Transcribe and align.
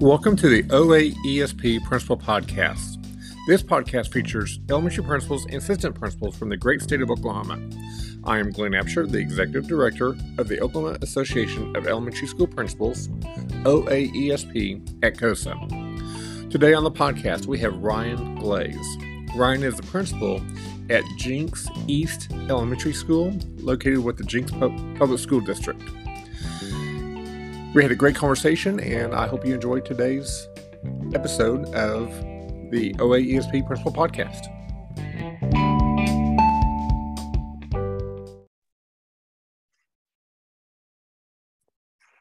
Welcome 0.00 0.34
to 0.36 0.48
the 0.48 0.64
OAESP 0.64 1.84
Principal 1.84 2.18
Podcast. 2.18 3.00
This 3.46 3.62
podcast 3.62 4.12
features 4.12 4.58
elementary 4.68 5.04
principals 5.04 5.44
and 5.44 5.54
assistant 5.54 5.94
principals 5.94 6.36
from 6.36 6.48
the 6.48 6.56
great 6.56 6.82
state 6.82 7.00
of 7.00 7.10
Oklahoma. 7.10 7.60
I 8.24 8.38
am 8.38 8.50
Glenn 8.50 8.72
Absher, 8.72 9.08
the 9.08 9.18
Executive 9.18 9.68
Director 9.68 10.16
of 10.36 10.48
the 10.48 10.60
Oklahoma 10.60 10.98
Association 11.00 11.76
of 11.76 11.86
Elementary 11.86 12.26
School 12.26 12.48
Principals, 12.48 13.06
OAESP, 13.64 15.04
at 15.04 15.16
CCOSA. 15.16 16.50
Today 16.50 16.74
on 16.74 16.82
the 16.82 16.90
podcast, 16.90 17.46
we 17.46 17.60
have 17.60 17.76
Ryan 17.76 18.34
Glaze. 18.34 18.96
Ryan 19.36 19.62
is 19.62 19.76
the 19.76 19.84
principal 19.84 20.42
at 20.90 21.04
Jenks 21.16 21.68
East 21.86 22.32
Elementary 22.50 22.92
School, 22.92 23.38
located 23.58 24.00
with 24.00 24.18
the 24.18 24.24
Jenks 24.24 24.50
Public 24.50 25.20
School 25.20 25.40
District. 25.40 25.80
We 27.74 27.82
had 27.82 27.90
a 27.90 27.96
great 27.96 28.14
conversation, 28.14 28.78
and 28.78 29.12
I 29.12 29.26
hope 29.26 29.44
you 29.44 29.52
enjoyed 29.52 29.84
today's 29.84 30.46
episode 31.12 31.66
of 31.74 32.08
the 32.70 32.94
OAESP 32.98 33.66
Principal 33.66 33.92
Podcast. 33.92 34.46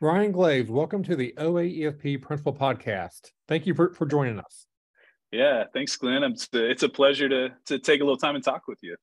Ryan 0.01 0.31
Glaze, 0.31 0.71
welcome 0.71 1.03
to 1.03 1.15
the 1.15 1.35
OAESP 1.37 2.23
Principal 2.23 2.55
Podcast. 2.55 3.29
Thank 3.47 3.67
you 3.67 3.75
for, 3.75 3.93
for 3.93 4.07
joining 4.07 4.39
us. 4.39 4.65
Yeah, 5.31 5.65
thanks, 5.71 5.95
Glenn. 5.95 6.23
It's 6.23 6.49
a, 6.51 6.67
it's 6.67 6.81
a 6.81 6.89
pleasure 6.89 7.29
to, 7.29 7.49
to 7.65 7.77
take 7.77 8.01
a 8.01 8.03
little 8.03 8.17
time 8.17 8.33
and 8.33 8.43
talk 8.43 8.63
with 8.67 8.79
you. 8.81 8.95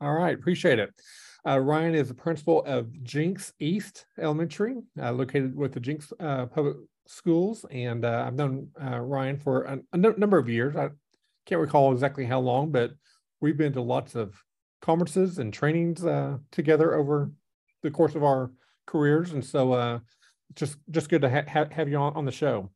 All 0.00 0.12
right, 0.12 0.36
appreciate 0.36 0.78
it. 0.78 0.90
Uh, 1.46 1.58
Ryan 1.58 1.94
is 1.94 2.08
the 2.08 2.14
principal 2.14 2.64
of 2.64 3.04
Jenks 3.04 3.52
East 3.60 4.06
Elementary, 4.18 4.76
uh, 5.00 5.12
located 5.12 5.54
with 5.54 5.72
the 5.72 5.80
Jenks 5.80 6.12
uh, 6.18 6.46
Public 6.46 6.76
Schools. 7.06 7.64
And 7.70 8.04
uh, 8.04 8.24
I've 8.26 8.34
known 8.34 8.68
uh, 8.82 8.98
Ryan 8.98 9.38
for 9.38 9.62
a, 9.62 9.96
number 9.96 10.38
of 10.38 10.48
years. 10.48 10.74
I 10.74 10.88
can't 11.44 11.60
recall 11.60 11.92
exactly 11.92 12.24
how 12.24 12.40
long, 12.40 12.72
but 12.72 12.90
we've 13.40 13.56
been 13.56 13.72
to 13.74 13.80
lots 13.80 14.16
of 14.16 14.34
conferences 14.82 15.38
and 15.38 15.52
trainings 15.52 16.04
uh, 16.04 16.38
together 16.50 16.94
over 16.94 17.30
the 17.82 17.92
course 17.92 18.16
of 18.16 18.24
our 18.24 18.50
careers. 18.86 19.32
And 19.32 19.44
so 19.44 20.00
just 20.54 20.78
just 20.90 21.08
good 21.08 21.22
to 21.22 21.30
ha- 21.30 21.48
ha- 21.48 21.70
have 21.70 21.88
you 21.88 21.96
on, 21.96 22.14
on 22.14 22.24
the 22.24 22.32
show. 22.32 22.70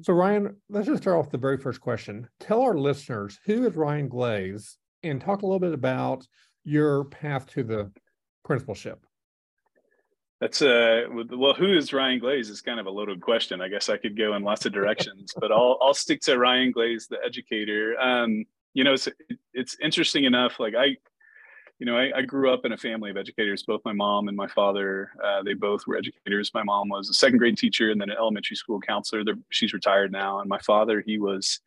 So 0.00 0.12
Ryan, 0.12 0.56
let's 0.68 0.88
just 0.88 1.02
start 1.02 1.18
off 1.18 1.30
the 1.30 1.38
very 1.38 1.58
first 1.58 1.80
question. 1.80 2.28
Tell 2.40 2.62
our 2.62 2.76
listeners 2.76 3.38
who 3.44 3.64
is 3.66 3.76
Ryan 3.76 4.08
Glaze 4.08 4.78
and 5.04 5.20
talk 5.20 5.42
a 5.42 5.46
little 5.46 5.60
bit 5.60 5.74
about 5.74 6.26
your 6.64 7.04
path 7.04 7.46
to 7.52 7.62
the 7.62 7.90
principalship? 8.44 9.04
That's 10.40 10.60
a 10.60 11.06
well, 11.08 11.54
who 11.54 11.76
is 11.76 11.92
Ryan 11.92 12.18
Glaze 12.18 12.50
is 12.50 12.60
kind 12.60 12.80
of 12.80 12.86
a 12.86 12.90
loaded 12.90 13.20
question. 13.20 13.60
I 13.60 13.68
guess 13.68 13.88
I 13.88 13.96
could 13.96 14.18
go 14.18 14.34
in 14.34 14.42
lots 14.42 14.66
of 14.66 14.72
directions, 14.72 15.32
but 15.38 15.52
I'll 15.52 15.78
I'll 15.80 15.94
stick 15.94 16.20
to 16.22 16.36
Ryan 16.36 16.72
Glaze, 16.72 17.06
the 17.06 17.18
educator. 17.24 17.96
Um, 18.00 18.44
you 18.74 18.82
know, 18.82 18.94
it's 18.94 19.08
it's 19.54 19.76
interesting 19.80 20.24
enough. 20.24 20.58
Like 20.58 20.74
I, 20.74 20.96
you 21.78 21.86
know, 21.86 21.96
I, 21.96 22.10
I 22.16 22.22
grew 22.22 22.52
up 22.52 22.64
in 22.64 22.72
a 22.72 22.76
family 22.76 23.08
of 23.08 23.16
educators. 23.16 23.62
Both 23.62 23.82
my 23.84 23.92
mom 23.92 24.26
and 24.26 24.36
my 24.36 24.48
father, 24.48 25.10
uh, 25.22 25.44
they 25.44 25.54
both 25.54 25.86
were 25.86 25.96
educators. 25.96 26.50
My 26.52 26.64
mom 26.64 26.88
was 26.88 27.08
a 27.08 27.14
second 27.14 27.38
grade 27.38 27.56
teacher 27.56 27.92
and 27.92 28.00
then 28.00 28.10
an 28.10 28.16
elementary 28.18 28.56
school 28.56 28.80
counselor. 28.80 29.24
They're, 29.24 29.38
she's 29.50 29.72
retired 29.72 30.10
now, 30.10 30.40
and 30.40 30.48
my 30.48 30.58
father, 30.58 31.04
he 31.06 31.18
was 31.18 31.60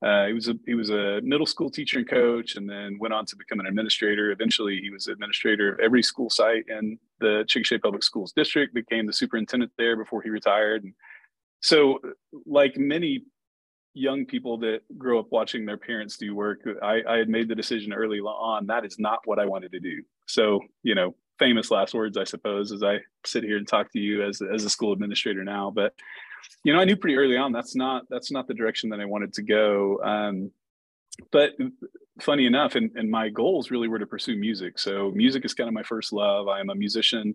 uh, 0.00 0.26
he 0.26 0.32
was 0.32 0.48
a 0.48 0.54
he 0.64 0.74
was 0.74 0.90
a 0.90 1.20
middle 1.22 1.46
school 1.46 1.70
teacher 1.70 1.98
and 1.98 2.08
coach, 2.08 2.54
and 2.54 2.68
then 2.70 2.98
went 3.00 3.12
on 3.12 3.26
to 3.26 3.36
become 3.36 3.58
an 3.58 3.66
administrator. 3.66 4.30
Eventually, 4.30 4.78
he 4.80 4.90
was 4.90 5.08
administrator 5.08 5.72
of 5.72 5.80
every 5.80 6.02
school 6.02 6.30
site 6.30 6.66
in 6.68 6.98
the 7.20 7.44
Chickasha 7.48 7.82
Public 7.82 8.04
Schools 8.04 8.32
district. 8.32 8.74
Became 8.74 9.06
the 9.06 9.12
superintendent 9.12 9.72
there 9.76 9.96
before 9.96 10.22
he 10.22 10.30
retired. 10.30 10.84
And 10.84 10.94
so, 11.60 11.98
like 12.46 12.76
many 12.76 13.24
young 13.94 14.24
people 14.24 14.56
that 14.58 14.82
grow 14.96 15.18
up 15.18 15.26
watching 15.30 15.66
their 15.66 15.76
parents 15.76 16.16
do 16.16 16.32
work, 16.32 16.60
I, 16.80 17.00
I 17.08 17.16
had 17.16 17.28
made 17.28 17.48
the 17.48 17.56
decision 17.56 17.92
early 17.92 18.20
on 18.20 18.66
that 18.66 18.84
is 18.84 19.00
not 19.00 19.20
what 19.24 19.40
I 19.40 19.46
wanted 19.46 19.72
to 19.72 19.80
do. 19.80 20.02
So, 20.26 20.60
you 20.84 20.94
know, 20.94 21.16
famous 21.40 21.72
last 21.72 21.94
words, 21.94 22.16
I 22.16 22.22
suppose, 22.22 22.70
as 22.70 22.84
I 22.84 22.98
sit 23.26 23.42
here 23.42 23.56
and 23.56 23.66
talk 23.66 23.90
to 23.92 23.98
you 23.98 24.24
as 24.24 24.40
as 24.42 24.64
a 24.64 24.70
school 24.70 24.92
administrator 24.92 25.42
now, 25.42 25.72
but 25.74 25.92
you 26.64 26.72
know, 26.72 26.80
I 26.80 26.84
knew 26.84 26.96
pretty 26.96 27.16
early 27.16 27.36
on 27.36 27.52
that's 27.52 27.74
not 27.74 28.04
that's 28.10 28.30
not 28.30 28.46
the 28.46 28.54
direction 28.54 28.90
that 28.90 29.00
I 29.00 29.04
wanted 29.04 29.32
to 29.34 29.42
go. 29.42 30.00
Um, 30.02 30.50
but 31.32 31.52
funny 32.20 32.46
enough, 32.46 32.74
and, 32.74 32.90
and 32.94 33.10
my 33.10 33.28
goals 33.28 33.70
really 33.70 33.88
were 33.88 33.98
to 33.98 34.06
pursue 34.06 34.36
music. 34.36 34.78
So 34.78 35.10
music 35.12 35.44
is 35.44 35.54
kind 35.54 35.68
of 35.68 35.74
my 35.74 35.82
first 35.82 36.12
love. 36.12 36.48
I 36.48 36.60
am 36.60 36.70
a 36.70 36.74
musician, 36.74 37.34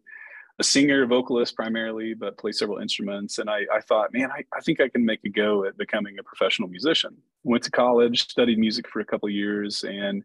a 0.60 0.64
singer, 0.64 1.06
vocalist 1.06 1.56
primarily, 1.56 2.14
but 2.14 2.38
play 2.38 2.52
several 2.52 2.80
instruments. 2.80 3.40
And 3.40 3.50
I, 3.50 3.66
I 3.74 3.82
thought, 3.82 4.14
man, 4.14 4.32
I, 4.32 4.44
I 4.56 4.62
think 4.62 4.80
I 4.80 4.90
can 4.90 5.04
make 5.04 5.20
a 5.26 5.30
go 5.30 5.66
at 5.66 5.78
becoming 5.78 6.20
a 6.20 6.24
professional 6.24 6.70
musician. 6.70 7.18
Went 7.44 7.64
to 7.64 7.72
college, 7.72 8.30
studied 8.30 8.60
music 8.60 8.88
for 8.88 9.00
a 9.00 9.06
couple 9.06 9.30
years, 9.30 9.84
and 9.84 10.24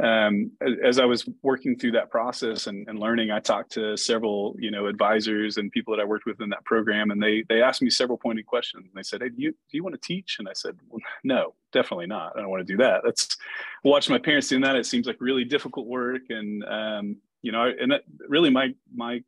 um, 0.00 0.52
as 0.84 1.00
I 1.00 1.04
was 1.04 1.28
working 1.42 1.76
through 1.76 1.92
that 1.92 2.10
process 2.10 2.68
and, 2.68 2.86
and, 2.88 3.00
learning, 3.00 3.32
I 3.32 3.40
talked 3.40 3.72
to 3.72 3.96
several, 3.96 4.54
you 4.58 4.70
know, 4.70 4.86
advisors 4.86 5.56
and 5.56 5.72
people 5.72 5.94
that 5.94 6.00
I 6.00 6.04
worked 6.04 6.24
with 6.24 6.40
in 6.40 6.48
that 6.50 6.64
program, 6.64 7.10
and 7.10 7.20
they 7.20 7.44
they 7.48 7.62
asked 7.62 7.82
me 7.82 7.90
several 7.90 8.16
pointed 8.16 8.46
questions. 8.46 8.86
And 8.86 8.94
they 8.94 9.02
said, 9.02 9.22
"Hey, 9.22 9.30
do 9.30 9.42
you 9.42 9.50
do 9.50 9.76
you 9.76 9.82
want 9.82 10.00
to 10.00 10.00
teach?" 10.00 10.36
And 10.38 10.48
I 10.48 10.52
said, 10.52 10.76
"Well, 10.88 11.00
no, 11.24 11.54
definitely 11.72 12.06
not. 12.06 12.36
I 12.36 12.40
don't 12.40 12.50
want 12.50 12.64
to 12.64 12.72
do 12.72 12.76
that. 12.78 13.00
That's 13.04 13.36
watch 13.82 14.08
my 14.08 14.18
parents 14.18 14.48
doing 14.48 14.62
that. 14.62 14.76
It 14.76 14.86
seems 14.86 15.06
like 15.06 15.16
really 15.20 15.44
difficult 15.44 15.86
work, 15.86 16.22
and 16.30 16.64
um, 16.64 17.16
you 17.42 17.50
know, 17.50 17.64
and 17.64 17.90
that, 17.90 18.02
really 18.28 18.50
my 18.50 18.74
my 18.94 19.22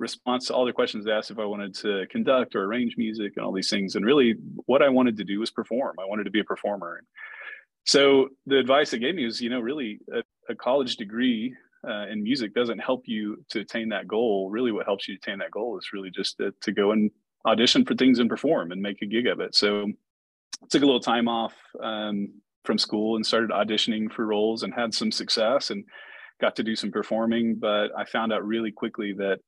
response 0.00 0.46
to 0.46 0.54
all 0.54 0.64
the 0.64 0.72
questions 0.72 1.04
they 1.04 1.12
asked 1.12 1.30
if 1.30 1.38
I 1.38 1.44
wanted 1.44 1.74
to 1.76 2.06
conduct 2.08 2.54
or 2.54 2.64
arrange 2.64 2.96
music 2.96 3.32
and 3.36 3.44
all 3.44 3.52
these 3.52 3.70
things, 3.70 3.94
and 3.94 4.04
really 4.04 4.34
what 4.66 4.82
I 4.82 4.88
wanted 4.88 5.16
to 5.18 5.24
do 5.24 5.38
was 5.38 5.52
perform. 5.52 5.96
I 6.00 6.06
wanted 6.06 6.24
to 6.24 6.30
be 6.30 6.40
a 6.40 6.44
performer. 6.44 7.02
So 7.88 8.28
the 8.44 8.58
advice 8.58 8.90
they 8.90 8.98
gave 8.98 9.14
me 9.14 9.24
was, 9.24 9.40
you 9.40 9.48
know, 9.48 9.60
really 9.60 9.98
a, 10.12 10.22
a 10.52 10.54
college 10.54 10.96
degree 10.96 11.54
uh, 11.88 12.06
in 12.08 12.22
music 12.22 12.52
doesn't 12.52 12.80
help 12.80 13.04
you 13.06 13.42
to 13.48 13.60
attain 13.60 13.88
that 13.88 14.06
goal. 14.06 14.50
Really, 14.50 14.72
what 14.72 14.84
helps 14.84 15.08
you 15.08 15.14
attain 15.14 15.38
that 15.38 15.52
goal 15.52 15.78
is 15.78 15.88
really 15.94 16.10
just 16.10 16.36
to, 16.36 16.52
to 16.60 16.70
go 16.70 16.92
and 16.92 17.10
audition 17.46 17.86
for 17.86 17.94
things 17.94 18.18
and 18.18 18.28
perform 18.28 18.72
and 18.72 18.82
make 18.82 19.00
a 19.00 19.06
gig 19.06 19.26
of 19.26 19.40
it. 19.40 19.54
So 19.54 19.84
I 19.84 20.66
took 20.68 20.82
a 20.82 20.84
little 20.84 21.00
time 21.00 21.28
off 21.28 21.54
um, 21.82 22.28
from 22.66 22.76
school 22.76 23.16
and 23.16 23.24
started 23.24 23.48
auditioning 23.48 24.12
for 24.12 24.26
roles 24.26 24.64
and 24.64 24.74
had 24.74 24.92
some 24.92 25.10
success 25.10 25.70
and 25.70 25.82
got 26.42 26.56
to 26.56 26.62
do 26.62 26.76
some 26.76 26.92
performing. 26.92 27.54
But 27.54 27.88
I 27.96 28.04
found 28.04 28.34
out 28.34 28.44
really 28.44 28.70
quickly 28.70 29.14
that 29.14 29.38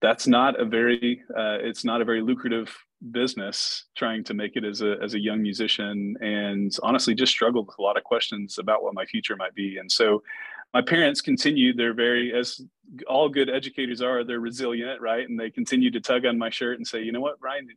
that's 0.00 0.26
not 0.26 0.58
a 0.58 0.64
very 0.64 1.20
uh, 1.36 1.58
it's 1.60 1.84
not 1.84 2.00
a 2.00 2.06
very 2.06 2.22
lucrative 2.22 2.74
business 3.10 3.84
trying 3.96 4.22
to 4.24 4.34
make 4.34 4.56
it 4.56 4.64
as 4.64 4.82
a 4.82 4.96
as 5.02 5.14
a 5.14 5.18
young 5.18 5.40
musician 5.40 6.16
and 6.20 6.76
honestly 6.82 7.14
just 7.14 7.32
struggled 7.32 7.66
with 7.66 7.78
a 7.78 7.82
lot 7.82 7.96
of 7.96 8.04
questions 8.04 8.58
about 8.58 8.82
what 8.82 8.94
my 8.94 9.04
future 9.06 9.36
might 9.36 9.54
be. 9.54 9.78
And 9.78 9.90
so 9.90 10.22
my 10.74 10.82
parents 10.82 11.20
continued 11.20 11.76
they're 11.76 11.94
very 11.94 12.32
as 12.32 12.60
all 13.08 13.28
good 13.28 13.48
educators 13.48 14.02
are 14.02 14.22
they're 14.24 14.40
resilient 14.40 15.00
right? 15.00 15.28
And 15.28 15.38
they 15.38 15.50
continue 15.50 15.90
to 15.90 16.00
tug 16.00 16.26
on 16.26 16.36
my 16.36 16.50
shirt 16.50 16.76
and 16.76 16.86
say 16.86 17.02
you 17.02 17.12
know 17.12 17.20
what 17.20 17.40
ryan? 17.40 17.68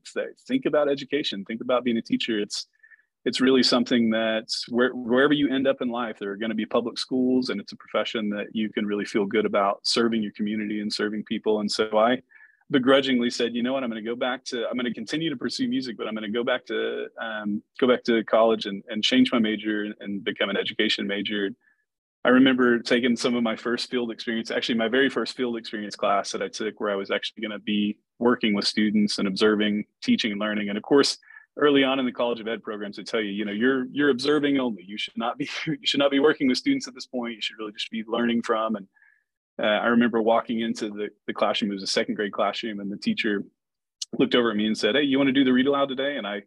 Think 0.47 0.65
about 0.65 0.89
education 0.89 1.45
think 1.45 1.61
about 1.61 1.83
being 1.83 1.97
a 1.97 2.01
teacher. 2.01 2.39
It's 2.39 2.67
it's 3.25 3.39
really 3.39 3.63
something 3.63 4.09
that 4.09 4.47
where, 4.69 4.91
wherever 4.93 5.33
you 5.33 5.49
end 5.49 5.67
up 5.67 5.81
in 5.81 5.89
life, 5.89 6.19
there 6.19 6.31
are 6.31 6.37
going 6.37 6.49
to 6.49 6.55
be 6.55 6.65
public 6.65 6.97
schools, 6.97 7.49
and 7.49 7.61
it's 7.61 7.71
a 7.71 7.77
profession 7.77 8.29
that 8.31 8.47
you 8.51 8.69
can 8.69 8.85
really 8.85 9.05
feel 9.05 9.25
good 9.25 9.45
about 9.45 9.79
serving 9.83 10.21
your 10.21 10.33
community 10.33 10.81
and 10.81 10.91
serving 10.91 11.23
people. 11.23 11.61
And 11.61 11.71
so 11.71 11.97
I 11.97 12.21
begrudgingly 12.73 13.29
said, 13.29 13.55
you 13.55 13.63
know 13.63 13.71
what, 13.71 13.83
I'm 13.83 13.89
going 13.89 14.03
to 14.03 14.09
go 14.09 14.15
back 14.15 14.43
to, 14.45 14.67
I'm 14.67 14.75
going 14.75 14.85
to 14.85 14.93
continue 14.93 15.29
to 15.29 15.37
pursue 15.37 15.69
music, 15.69 15.97
but 15.97 16.07
I'm 16.07 16.13
going 16.13 16.29
to 16.29 16.37
go 16.37 16.43
back 16.43 16.65
to, 16.65 17.07
um, 17.21 17.63
go 17.79 17.87
back 17.87 18.03
to 18.03 18.23
college 18.25 18.65
and, 18.65 18.83
and 18.89 19.01
change 19.01 19.31
my 19.31 19.39
major 19.39 19.93
and, 20.01 20.23
become 20.23 20.49
an 20.49 20.57
education 20.57 21.07
major. 21.07 21.51
I 22.25 22.29
remember 22.29 22.79
taking 22.79 23.15
some 23.15 23.35
of 23.35 23.43
my 23.43 23.55
first 23.55 23.89
field 23.89 24.11
experience, 24.11 24.51
actually 24.51 24.75
my 24.75 24.89
very 24.89 25.09
first 25.09 25.37
field 25.37 25.55
experience 25.57 25.95
class 25.95 26.31
that 26.31 26.41
I 26.41 26.49
took 26.49 26.79
where 26.81 26.91
I 26.91 26.95
was 26.95 27.11
actually 27.11 27.41
going 27.41 27.51
to 27.51 27.63
be 27.63 27.97
working 28.19 28.53
with 28.53 28.65
students 28.65 29.19
and 29.19 29.27
observing, 29.27 29.85
teaching 30.03 30.31
and 30.31 30.41
learning. 30.41 30.69
And 30.69 30.77
of 30.77 30.83
course, 30.83 31.17
early 31.57 31.83
on 31.83 31.99
in 31.99 32.05
the 32.05 32.11
college 32.11 32.39
of 32.39 32.47
ed 32.47 32.63
programs 32.63 32.95
to 32.95 33.03
tell 33.03 33.21
you 33.21 33.29
you 33.29 33.45
know 33.45 33.51
you're 33.51 33.85
you're 33.91 34.09
observing 34.09 34.59
only 34.59 34.83
you 34.83 34.97
should 34.97 35.15
not 35.15 35.37
be 35.37 35.47
you 35.67 35.77
should 35.83 35.99
not 35.99 36.09
be 36.09 36.19
working 36.19 36.47
with 36.47 36.57
students 36.57 36.87
at 36.87 36.95
this 36.95 37.05
point 37.05 37.35
you 37.35 37.41
should 37.41 37.57
really 37.59 37.71
just 37.71 37.91
be 37.91 38.03
learning 38.07 38.41
from 38.41 38.75
and 38.75 38.87
uh, 39.61 39.65
i 39.65 39.87
remember 39.87 40.21
walking 40.21 40.61
into 40.61 40.89
the, 40.89 41.09
the 41.27 41.33
classroom. 41.33 41.71
It 41.71 41.75
was 41.75 41.83
a 41.83 41.87
second 41.87 42.15
grade 42.15 42.33
classroom 42.33 42.79
and 42.79 42.91
the 42.91 42.97
teacher 42.97 43.43
looked 44.17 44.35
over 44.35 44.51
at 44.51 44.57
me 44.57 44.67
and 44.67 44.77
said 44.77 44.95
hey 44.95 45.03
you 45.03 45.17
want 45.17 45.27
to 45.27 45.33
do 45.33 45.43
the 45.43 45.53
read 45.53 45.67
aloud 45.67 45.89
today? 45.89 46.17
And 46.17 46.27
i 46.27 46.41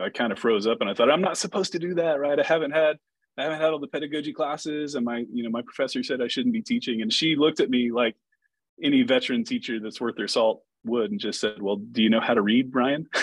i 0.00 0.08
kind 0.10 0.32
of 0.32 0.38
froze 0.38 0.66
up 0.66 0.80
and 0.80 0.90
i 0.90 0.94
thought 0.94 1.10
i'm 1.10 1.20
not 1.20 1.38
supposed 1.38 1.72
to 1.72 1.78
do 1.78 1.94
that 1.94 2.20
right? 2.20 2.38
I 2.38 2.44
haven't 2.44 2.72
had 2.72 2.96
i 3.36 3.42
haven't 3.42 3.60
had 3.60 3.70
all 3.70 3.78
the 3.78 3.86
pedagogy 3.86 4.32
classes 4.32 4.94
and 4.94 5.04
my 5.04 5.24
you 5.32 5.42
know 5.42 5.50
my 5.50 5.62
professor 5.62 6.02
said 6.02 6.20
i 6.20 6.28
shouldn't 6.28 6.54
be 6.54 6.62
teaching. 6.62 7.02
And 7.02 7.12
she 7.12 7.36
looked 7.36 7.60
at 7.60 7.70
me 7.70 7.90
like 7.92 8.16
any 8.82 9.02
veteran 9.02 9.44
teacher 9.44 9.80
that's 9.80 10.00
worth 10.00 10.16
their 10.16 10.28
salt 10.28 10.62
would 10.84 11.10
and 11.10 11.20
just 11.20 11.40
said 11.40 11.60
well 11.60 11.76
do 11.76 12.02
you 12.02 12.10
know 12.10 12.20
how 12.20 12.34
to 12.34 12.42
read 12.42 12.70
brian? 12.72 13.08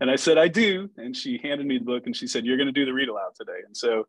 And 0.00 0.10
I 0.10 0.16
said, 0.16 0.38
I 0.38 0.48
do. 0.48 0.90
And 0.96 1.16
she 1.16 1.40
handed 1.42 1.66
me 1.66 1.78
the 1.78 1.84
book 1.84 2.04
and 2.06 2.16
she 2.16 2.26
said, 2.26 2.44
You're 2.44 2.56
going 2.56 2.68
to 2.68 2.72
do 2.72 2.84
the 2.84 2.92
read 2.92 3.08
aloud 3.08 3.32
today. 3.36 3.60
And 3.66 3.76
so 3.76 4.06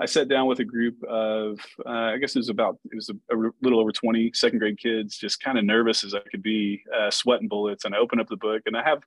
I 0.00 0.06
sat 0.06 0.28
down 0.28 0.46
with 0.46 0.58
a 0.60 0.64
group 0.64 1.02
of, 1.04 1.58
uh, 1.86 1.88
I 1.88 2.18
guess 2.18 2.34
it 2.34 2.40
was 2.40 2.48
about, 2.48 2.78
it 2.90 2.94
was 2.94 3.10
a, 3.10 3.34
a, 3.34 3.50
little 3.62 3.80
over 3.80 3.92
20 3.92 4.32
second 4.34 4.58
grade 4.58 4.78
kids, 4.78 5.16
just 5.16 5.40
kind 5.40 5.58
of 5.58 5.64
nervous 5.64 6.04
as 6.04 6.14
I 6.14 6.20
could 6.30 6.42
be, 6.42 6.82
uh, 6.96 7.10
sweating 7.10 7.48
bullets. 7.48 7.84
And 7.84 7.94
I 7.94 7.98
opened 7.98 8.20
up 8.20 8.28
the 8.28 8.36
book 8.36 8.62
and 8.66 8.76
I 8.76 8.82
have 8.82 9.02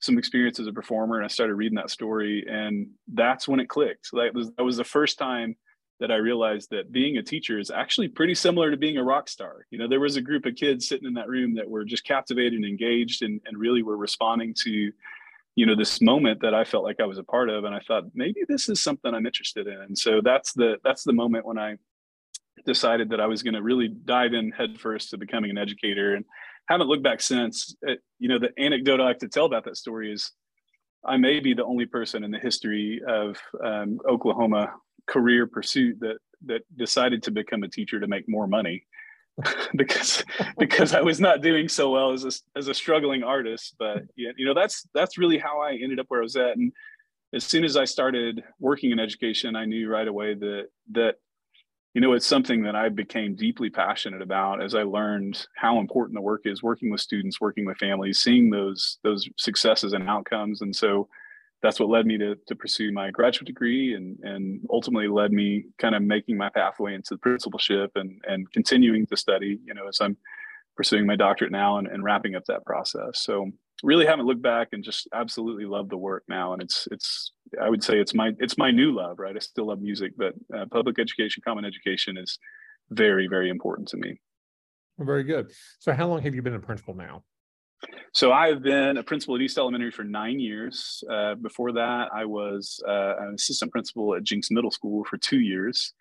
some 0.00 0.18
experience 0.18 0.60
as 0.60 0.66
a 0.66 0.72
performer 0.72 1.16
and 1.16 1.24
I 1.24 1.28
started 1.28 1.54
reading 1.54 1.76
that 1.76 1.90
story 1.90 2.46
and 2.48 2.88
that's 3.12 3.48
when 3.48 3.60
it 3.60 3.68
clicked. 3.68 4.10
That 4.12 4.34
was 4.34 4.50
that 4.56 4.62
was 4.62 4.76
the 4.76 4.84
first 4.84 5.18
time 5.18 5.56
that 6.00 6.12
I 6.12 6.16
realized 6.16 6.70
that 6.70 6.92
being 6.92 7.16
a 7.16 7.22
teacher 7.22 7.58
is 7.58 7.70
actually 7.70 8.08
pretty 8.08 8.34
similar 8.34 8.70
to 8.70 8.76
being 8.76 8.98
a 8.98 9.04
rock 9.04 9.28
star. 9.28 9.66
You 9.70 9.78
know, 9.78 9.88
there 9.88 10.00
was 10.00 10.16
a 10.16 10.22
group 10.22 10.46
of 10.46 10.54
kids 10.54 10.88
sitting 10.88 11.08
in 11.08 11.14
that 11.14 11.28
room 11.28 11.54
that 11.56 11.68
were 11.68 11.84
just 11.84 12.04
captivated 12.04 12.54
and 12.54 12.64
engaged 12.64 13.22
and, 13.22 13.40
and 13.46 13.58
really 13.58 13.82
were 13.82 13.96
responding 13.96 14.54
to, 14.62 14.92
you 15.58 15.66
know, 15.66 15.74
this 15.74 16.00
moment 16.00 16.40
that 16.42 16.54
I 16.54 16.62
felt 16.62 16.84
like 16.84 17.00
I 17.00 17.04
was 17.04 17.18
a 17.18 17.24
part 17.24 17.50
of. 17.50 17.64
And 17.64 17.74
I 17.74 17.80
thought 17.80 18.04
maybe 18.14 18.42
this 18.48 18.68
is 18.68 18.80
something 18.80 19.12
I'm 19.12 19.26
interested 19.26 19.66
in. 19.66 19.80
And 19.80 19.98
so 19.98 20.20
that's 20.22 20.52
the 20.52 20.76
that's 20.84 21.02
the 21.02 21.12
moment 21.12 21.44
when 21.44 21.58
I 21.58 21.74
decided 22.64 23.10
that 23.10 23.20
I 23.20 23.26
was 23.26 23.42
going 23.42 23.54
to 23.54 23.62
really 23.62 23.88
dive 23.88 24.34
in 24.34 24.52
headfirst 24.52 25.10
to 25.10 25.18
becoming 25.18 25.50
an 25.50 25.58
educator 25.58 26.14
and 26.14 26.24
haven't 26.68 26.86
looked 26.86 27.02
back 27.02 27.20
since. 27.20 27.74
It, 27.82 27.98
you 28.20 28.28
know, 28.28 28.38
the 28.38 28.50
anecdote 28.56 29.00
I 29.00 29.04
like 29.06 29.18
to 29.18 29.28
tell 29.28 29.46
about 29.46 29.64
that 29.64 29.76
story 29.76 30.12
is 30.12 30.30
I 31.04 31.16
may 31.16 31.40
be 31.40 31.54
the 31.54 31.64
only 31.64 31.86
person 31.86 32.22
in 32.22 32.30
the 32.30 32.38
history 32.38 33.00
of 33.08 33.36
um, 33.60 33.98
Oklahoma 34.08 34.74
career 35.08 35.48
pursuit 35.48 35.98
that 35.98 36.18
that 36.46 36.62
decided 36.76 37.20
to 37.24 37.32
become 37.32 37.64
a 37.64 37.68
teacher 37.68 37.98
to 37.98 38.06
make 38.06 38.28
more 38.28 38.46
money 38.46 38.84
because 39.76 40.24
because 40.58 40.94
I 40.94 41.00
was 41.00 41.20
not 41.20 41.42
doing 41.42 41.68
so 41.68 41.90
well 41.90 42.12
as 42.12 42.24
a, 42.24 42.58
as 42.58 42.68
a 42.68 42.74
struggling 42.74 43.22
artist. 43.22 43.74
But 43.78 44.02
you 44.16 44.44
know, 44.44 44.54
that's 44.54 44.86
that's 44.94 45.18
really 45.18 45.38
how 45.38 45.60
I 45.60 45.72
ended 45.74 46.00
up 46.00 46.06
where 46.08 46.20
I 46.20 46.24
was 46.24 46.36
at. 46.36 46.56
And 46.56 46.72
as 47.34 47.44
soon 47.44 47.64
as 47.64 47.76
I 47.76 47.84
started 47.84 48.42
working 48.58 48.90
in 48.90 48.98
education, 48.98 49.56
I 49.56 49.64
knew 49.64 49.88
right 49.88 50.08
away 50.08 50.34
that 50.34 50.66
that 50.92 51.16
you 51.94 52.00
know, 52.00 52.12
it's 52.12 52.26
something 52.26 52.62
that 52.62 52.76
I 52.76 52.90
became 52.90 53.34
deeply 53.34 53.70
passionate 53.70 54.22
about 54.22 54.62
as 54.62 54.74
I 54.74 54.82
learned 54.82 55.46
how 55.56 55.80
important 55.80 56.14
the 56.14 56.20
work 56.20 56.42
is 56.44 56.62
working 56.62 56.90
with 56.90 57.00
students, 57.00 57.40
working 57.40 57.64
with 57.64 57.78
families, 57.78 58.20
seeing 58.20 58.50
those 58.50 58.98
those 59.02 59.28
successes 59.36 59.92
and 59.92 60.08
outcomes. 60.08 60.62
And 60.62 60.74
so 60.74 61.08
that's 61.62 61.80
what 61.80 61.88
led 61.88 62.06
me 62.06 62.16
to, 62.18 62.36
to 62.46 62.54
pursue 62.54 62.92
my 62.92 63.10
graduate 63.10 63.46
degree 63.46 63.94
and, 63.94 64.16
and 64.22 64.60
ultimately 64.70 65.08
led 65.08 65.32
me 65.32 65.64
kind 65.78 65.94
of 65.94 66.02
making 66.02 66.36
my 66.36 66.48
pathway 66.48 66.94
into 66.94 67.14
the 67.14 67.18
principalship 67.18 67.90
and, 67.96 68.20
and 68.28 68.50
continuing 68.52 69.06
to 69.06 69.16
study, 69.16 69.58
you 69.64 69.74
know, 69.74 69.88
as 69.88 70.00
I'm 70.00 70.16
pursuing 70.76 71.06
my 71.06 71.16
doctorate 71.16 71.50
now 71.50 71.78
and, 71.78 71.88
and 71.88 72.04
wrapping 72.04 72.36
up 72.36 72.44
that 72.46 72.64
process. 72.64 73.22
So 73.22 73.50
really 73.82 74.06
haven't 74.06 74.26
looked 74.26 74.42
back 74.42 74.68
and 74.72 74.84
just 74.84 75.08
absolutely 75.12 75.64
love 75.64 75.88
the 75.88 75.96
work 75.96 76.22
now. 76.28 76.52
And 76.52 76.62
it's, 76.62 76.86
it's, 76.92 77.32
I 77.60 77.68
would 77.68 77.82
say 77.82 77.98
it's 77.98 78.14
my, 78.14 78.32
it's 78.38 78.56
my 78.56 78.70
new 78.70 78.94
love, 78.94 79.18
right? 79.18 79.34
I 79.34 79.40
still 79.40 79.66
love 79.66 79.80
music, 79.80 80.12
but 80.16 80.34
uh, 80.56 80.66
public 80.70 81.00
education, 81.00 81.42
common 81.44 81.64
education 81.64 82.16
is 82.16 82.38
very, 82.90 83.26
very 83.26 83.50
important 83.50 83.88
to 83.88 83.96
me. 83.96 84.20
Very 84.98 85.24
good. 85.24 85.50
So 85.80 85.92
how 85.92 86.06
long 86.06 86.22
have 86.22 86.34
you 86.34 86.42
been 86.42 86.54
a 86.54 86.60
principal 86.60 86.94
now? 86.94 87.24
So 88.12 88.32
I've 88.32 88.62
been 88.62 88.96
a 88.96 89.02
principal 89.02 89.36
at 89.36 89.40
East 89.40 89.58
Elementary 89.58 89.90
for 89.90 90.04
nine 90.04 90.40
years. 90.40 91.04
Uh, 91.10 91.34
before 91.34 91.72
that, 91.72 92.08
I 92.12 92.24
was 92.24 92.82
uh, 92.86 93.16
an 93.18 93.34
assistant 93.34 93.70
principal 93.70 94.14
at 94.14 94.24
Jenks 94.24 94.50
Middle 94.50 94.70
School 94.70 95.04
for 95.04 95.16
two 95.16 95.40
years. 95.40 95.92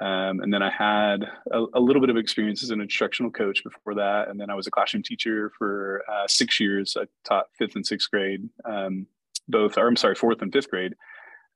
Um, 0.00 0.40
and 0.40 0.52
then 0.52 0.62
I 0.62 0.70
had 0.70 1.24
a, 1.52 1.64
a, 1.74 1.80
little 1.80 2.00
bit 2.00 2.10
of 2.10 2.16
experience 2.16 2.62
as 2.62 2.70
an 2.70 2.80
instructional 2.80 3.30
coach 3.30 3.62
before 3.62 3.94
that. 3.96 4.28
And 4.28 4.40
then 4.40 4.48
I 4.48 4.54
was 4.54 4.66
a 4.66 4.70
classroom 4.70 5.02
teacher 5.02 5.52
for 5.58 6.02
uh, 6.10 6.26
six 6.26 6.58
years. 6.58 6.96
I 6.98 7.04
taught 7.24 7.46
fifth 7.58 7.74
and 7.74 7.84
sixth 7.84 8.10
grade, 8.10 8.48
um, 8.64 9.06
both, 9.48 9.76
or 9.76 9.86
I'm 9.86 9.96
sorry, 9.96 10.14
fourth 10.14 10.40
and 10.40 10.52
fifth 10.52 10.70
grade 10.70 10.94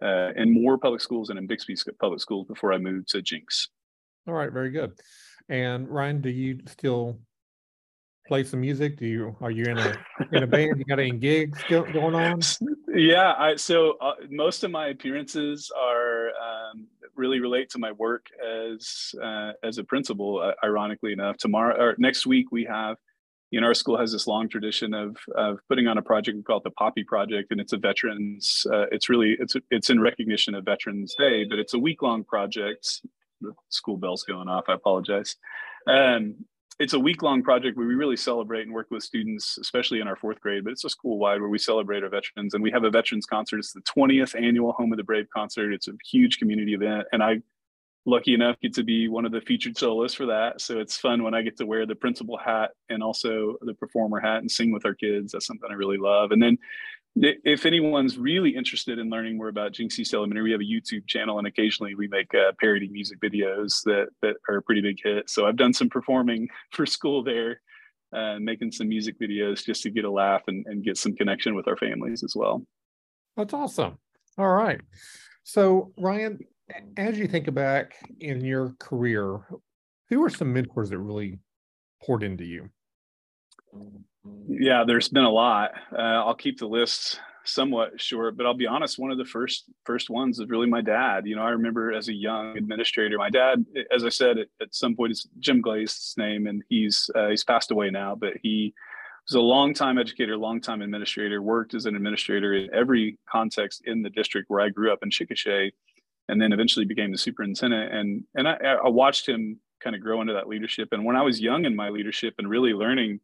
uh, 0.03 0.33
in 0.37 0.53
Moore 0.53 0.77
public 0.77 1.01
schools 1.01 1.31
and 1.31 1.39
in 1.39 1.47
Bixby 1.47 1.77
public 1.99 2.21
schools 2.21 2.47
before 2.47 2.73
I 2.73 2.79
moved 2.79 3.09
to 3.11 3.23
Jenks. 3.23 3.69
All 4.27 4.35
right, 4.35 4.53
very 4.53 4.71
good. 4.71 4.93
And 5.49 5.89
Ryan, 5.89 6.21
do 6.21 6.29
you 6.29 6.61
still 6.67 7.19
play 8.27 8.45
some 8.45 8.61
music? 8.61 8.97
Do 8.97 9.07
you 9.07 9.37
are 9.41 9.51
you 9.51 9.65
in 9.65 9.79
a 9.79 9.95
in 10.33 10.43
a 10.43 10.47
band? 10.47 10.79
You 10.79 10.85
got 10.85 10.99
any 10.99 11.13
gigs 11.13 11.63
going 11.69 12.15
on? 12.15 12.41
Yeah, 12.97 13.35
I 13.37 13.57
so 13.57 13.97
uh, 14.01 14.13
most 14.31 14.63
of 14.63 14.71
my 14.71 14.87
appearances 14.87 15.73
are 15.77 16.29
um, 16.29 16.87
really 17.17 17.41
relate 17.41 17.69
to 17.71 17.79
my 17.81 17.91
work 17.91 18.27
as 18.41 19.13
uh, 19.21 19.51
as 19.65 19.79
a 19.79 19.85
principal. 19.85 20.41
Uh, 20.41 20.53
ironically 20.65 21.13
enough, 21.13 21.37
tomorrow 21.37 21.77
or 21.77 21.97
next 21.99 22.25
week 22.25 22.53
we 22.53 22.65
have. 22.65 22.97
You 23.51 23.61
know, 23.61 23.67
our 23.67 23.75
school 23.75 23.99
has 23.99 24.13
this 24.13 24.29
long 24.29 24.49
tradition 24.49 24.95
of 24.95 25.17
of 25.37 25.59
putting 25.69 25.89
on 25.89 25.99
a 25.99 26.03
project 26.03 26.37
we 26.37 26.45
call 26.45 26.59
it 26.59 26.63
the 26.63 26.71
Poppy 26.71 27.03
Project, 27.03 27.51
and 27.51 27.61
it's 27.61 27.73
a 27.73 27.79
veterans. 27.79 28.65
Uh, 28.73 28.87
it's 28.93 29.09
really 29.09 29.37
it's 29.41 29.57
it's 29.73 29.91
in 29.91 29.99
recognition 29.99 30.55
of 30.55 30.65
Veterans 30.65 31.17
Day, 31.19 31.45
but 31.45 31.59
it's 31.59 31.75
a 31.75 31.79
week 31.81 32.01
long 32.01 32.23
project. 32.23 33.01
The 33.41 33.55
school 33.71 33.97
bell's 33.97 34.23
going 34.23 34.47
off. 34.47 34.67
I 34.69 34.75
apologize. 34.75 35.35
Um, 35.89 36.45
it's 36.81 36.93
a 36.93 36.99
week 36.99 37.23
long 37.23 37.43
project 37.43 37.77
where 37.77 37.87
we 37.87 37.95
really 37.95 38.17
celebrate 38.17 38.63
and 38.63 38.73
work 38.73 38.91
with 38.91 39.03
students, 39.03 39.59
especially 39.59 40.01
in 40.01 40.09
our 40.09 40.17
fourth 40.17 40.41
grade, 40.41 40.65
but 40.65 40.73
it's 40.73 40.85
a 40.85 40.89
school 40.89 41.19
wide 41.19 41.41
where 41.41 41.49
we 41.49 41.59
celebrate 41.59 42.03
our 42.03 42.09
veterans. 42.09 42.55
And 42.55 42.63
we 42.63 42.71
have 42.71 42.85
a 42.85 42.91
veterans 42.91 43.27
concert. 43.27 43.59
It's 43.59 43.73
the 43.73 43.81
20th 43.83 44.41
annual 44.41 44.73
Home 44.73 44.93
of 44.93 44.97
the 44.97 45.05
Brave 45.05 45.27
concert. 45.35 45.73
It's 45.73 45.89
a 45.89 45.93
huge 46.11 46.39
community 46.39 46.75
event. 46.75 47.07
And 47.13 47.23
I, 47.23 47.41
lucky 48.07 48.35
enough, 48.35 48.59
get 48.61 48.75
to 48.75 48.83
be 48.83 49.09
one 49.09 49.25
of 49.25 49.31
the 49.31 49.41
featured 49.41 49.79
soloists 49.79 50.17
for 50.17 50.27
that. 50.27 50.61
So 50.61 50.81
it's 50.81 50.97
fun 50.97 51.23
when 51.23 51.35
I 51.35 51.43
get 51.43 51.57
to 51.59 51.67
wear 51.67 51.87
the 51.87 51.95
principal 51.95 52.39
hat 52.39 52.71
and 52.89 53.03
also 53.03 53.57
the 53.61 53.75
performer 53.75 54.19
hat 54.19 54.39
and 54.39 54.51
sing 54.51 54.73
with 54.73 54.85
our 54.85 54.95
kids. 54.95 55.33
That's 55.33 55.47
something 55.47 55.71
I 55.71 55.75
really 55.75 55.99
love. 55.99 56.33
And 56.33 56.43
then 56.43 56.59
if 57.17 57.65
anyone's 57.65 58.19
really 58.19 58.51
interested 58.51 58.99
in 58.99 59.09
learning 59.09 59.37
more 59.37 59.49
about 59.49 59.73
Jenks 59.73 59.99
East 59.99 60.15
Elementary, 60.15 60.43
we 60.43 60.53
have 60.53 60.61
a 60.61 60.65
YouTube 60.65 61.07
channel, 61.07 61.39
and 61.39 61.47
occasionally 61.47 61.95
we 61.95 62.09
make 62.09 62.35
uh, 62.35 62.53
parody 62.59 62.89
music 62.89 63.21
videos 63.21 63.83
that 63.85 64.09
that 64.23 64.37
are 64.49 64.57
a 64.57 64.63
pretty 64.63 64.81
big 64.81 64.99
hit. 65.03 65.31
So 65.31 65.47
I've 65.47 65.57
done 65.57 65.73
some 65.73 65.89
performing 65.89 66.49
for 66.73 66.87
school 66.87 67.23
there, 67.23 67.61
uh, 68.13 68.39
making 68.41 68.73
some 68.73 68.89
music 68.89 69.19
videos 69.21 69.65
just 69.65 69.83
to 69.85 69.91
get 69.91 70.05
a 70.05 70.11
laugh 70.11 70.43
and, 70.49 70.67
and 70.67 70.85
get 70.85 70.99
some 70.99 71.15
connection 71.15 71.55
with 71.55 71.69
our 71.69 71.77
families 71.77 72.25
as 72.25 72.35
well. 72.35 72.65
That's 73.37 73.55
awesome. 73.55 73.99
All 74.37 74.53
right. 74.53 74.81
So 75.45 75.93
Ryan, 75.99 76.41
as 76.97 77.19
you 77.19 77.29
think 77.29 77.53
back 77.55 77.95
in 78.21 78.45
your 78.45 78.75
career, 78.81 79.41
who 80.11 80.25
are 80.25 80.31
some 80.31 80.53
mentors 80.53 80.91
that 80.91 80.99
really 80.99 81.39
poured 82.03 82.23
into 82.23 82.45
you? 82.45 82.71
Yeah, 84.49 84.85
there's 84.87 85.09
been 85.09 85.25
a 85.25 85.31
lot. 85.31 85.73
Uh, 85.93 86.01
I'll 86.01 86.35
keep 86.35 86.59
the 86.59 86.67
list 86.67 87.21
somewhat 87.45 88.01
short, 88.01 88.37
but 88.37 88.47
I'll 88.47 88.55
be 88.55 88.67
honest. 88.67 88.99
One 88.99 89.11
of 89.11 89.19
the 89.19 89.25
first 89.25 89.65
first 89.85 90.09
ones 90.09 90.39
is 90.39 90.49
really 90.49 90.67
my 90.67 90.81
dad. 90.81 91.27
You 91.27 91.37
know, 91.37 91.43
I 91.43 91.51
remember 91.51 91.93
as 91.93 92.09
a 92.09 92.13
young 92.13 92.57
administrator, 92.57 93.19
my 93.19 93.31
dad, 93.31 93.65
as 93.95 94.05
I 94.05 94.09
said, 94.09 94.39
at, 94.39 94.47
at 94.61 94.75
some 94.75 94.97
point, 94.97 95.13
it's 95.13 95.29
Jim 95.41 95.61
Glaze's 95.61 96.15
name, 96.17 96.47
and 96.47 96.63
he's 96.69 97.11
uh, 97.15 97.29
he's 97.29 97.45
passed 97.45 97.71
away 97.71 97.91
now, 97.91 98.15
but 98.15 98.35
he 98.43 98.73
was 99.29 99.35
a 99.35 99.41
long 99.41 99.75
time 99.75 99.99
educator, 99.99 100.37
long 100.37 100.61
time 100.61 100.83
administrator. 100.83 101.43
Worked 101.43 101.75
as 101.75 101.87
an 101.87 101.97
administrator 101.97 102.55
in 102.55 102.73
every 102.73 103.19
context 103.31 103.83
in 103.87 104.03
the 104.03 104.11
district 104.11 104.49
where 104.49 104.61
I 104.61 104.71
grew 104.71 104.93
up 104.93 105.03
in 105.03 105.11
Chickasha, 105.11 105.71
and 106.29 106.41
then 106.41 106.53
eventually 106.53 106.87
became 106.87 107.13
the 107.13 107.19
superintendent. 107.19 107.93
And 107.95 108.25
and 108.35 108.49
I, 108.49 108.55
I 108.85 108.89
watched 108.89 109.29
him 109.29 109.61
kind 109.81 109.95
of 109.95 110.01
grow 110.01 110.23
into 110.23 110.33
that 110.33 110.49
leadership. 110.49 110.89
And 110.93 111.05
when 111.05 111.17
I 111.17 111.23
was 111.23 111.41
young 111.41 111.67
in 111.67 111.77
my 111.77 111.91
leadership 111.91 112.35
and 112.39 112.49
really 112.49 112.73
learning 112.73 113.21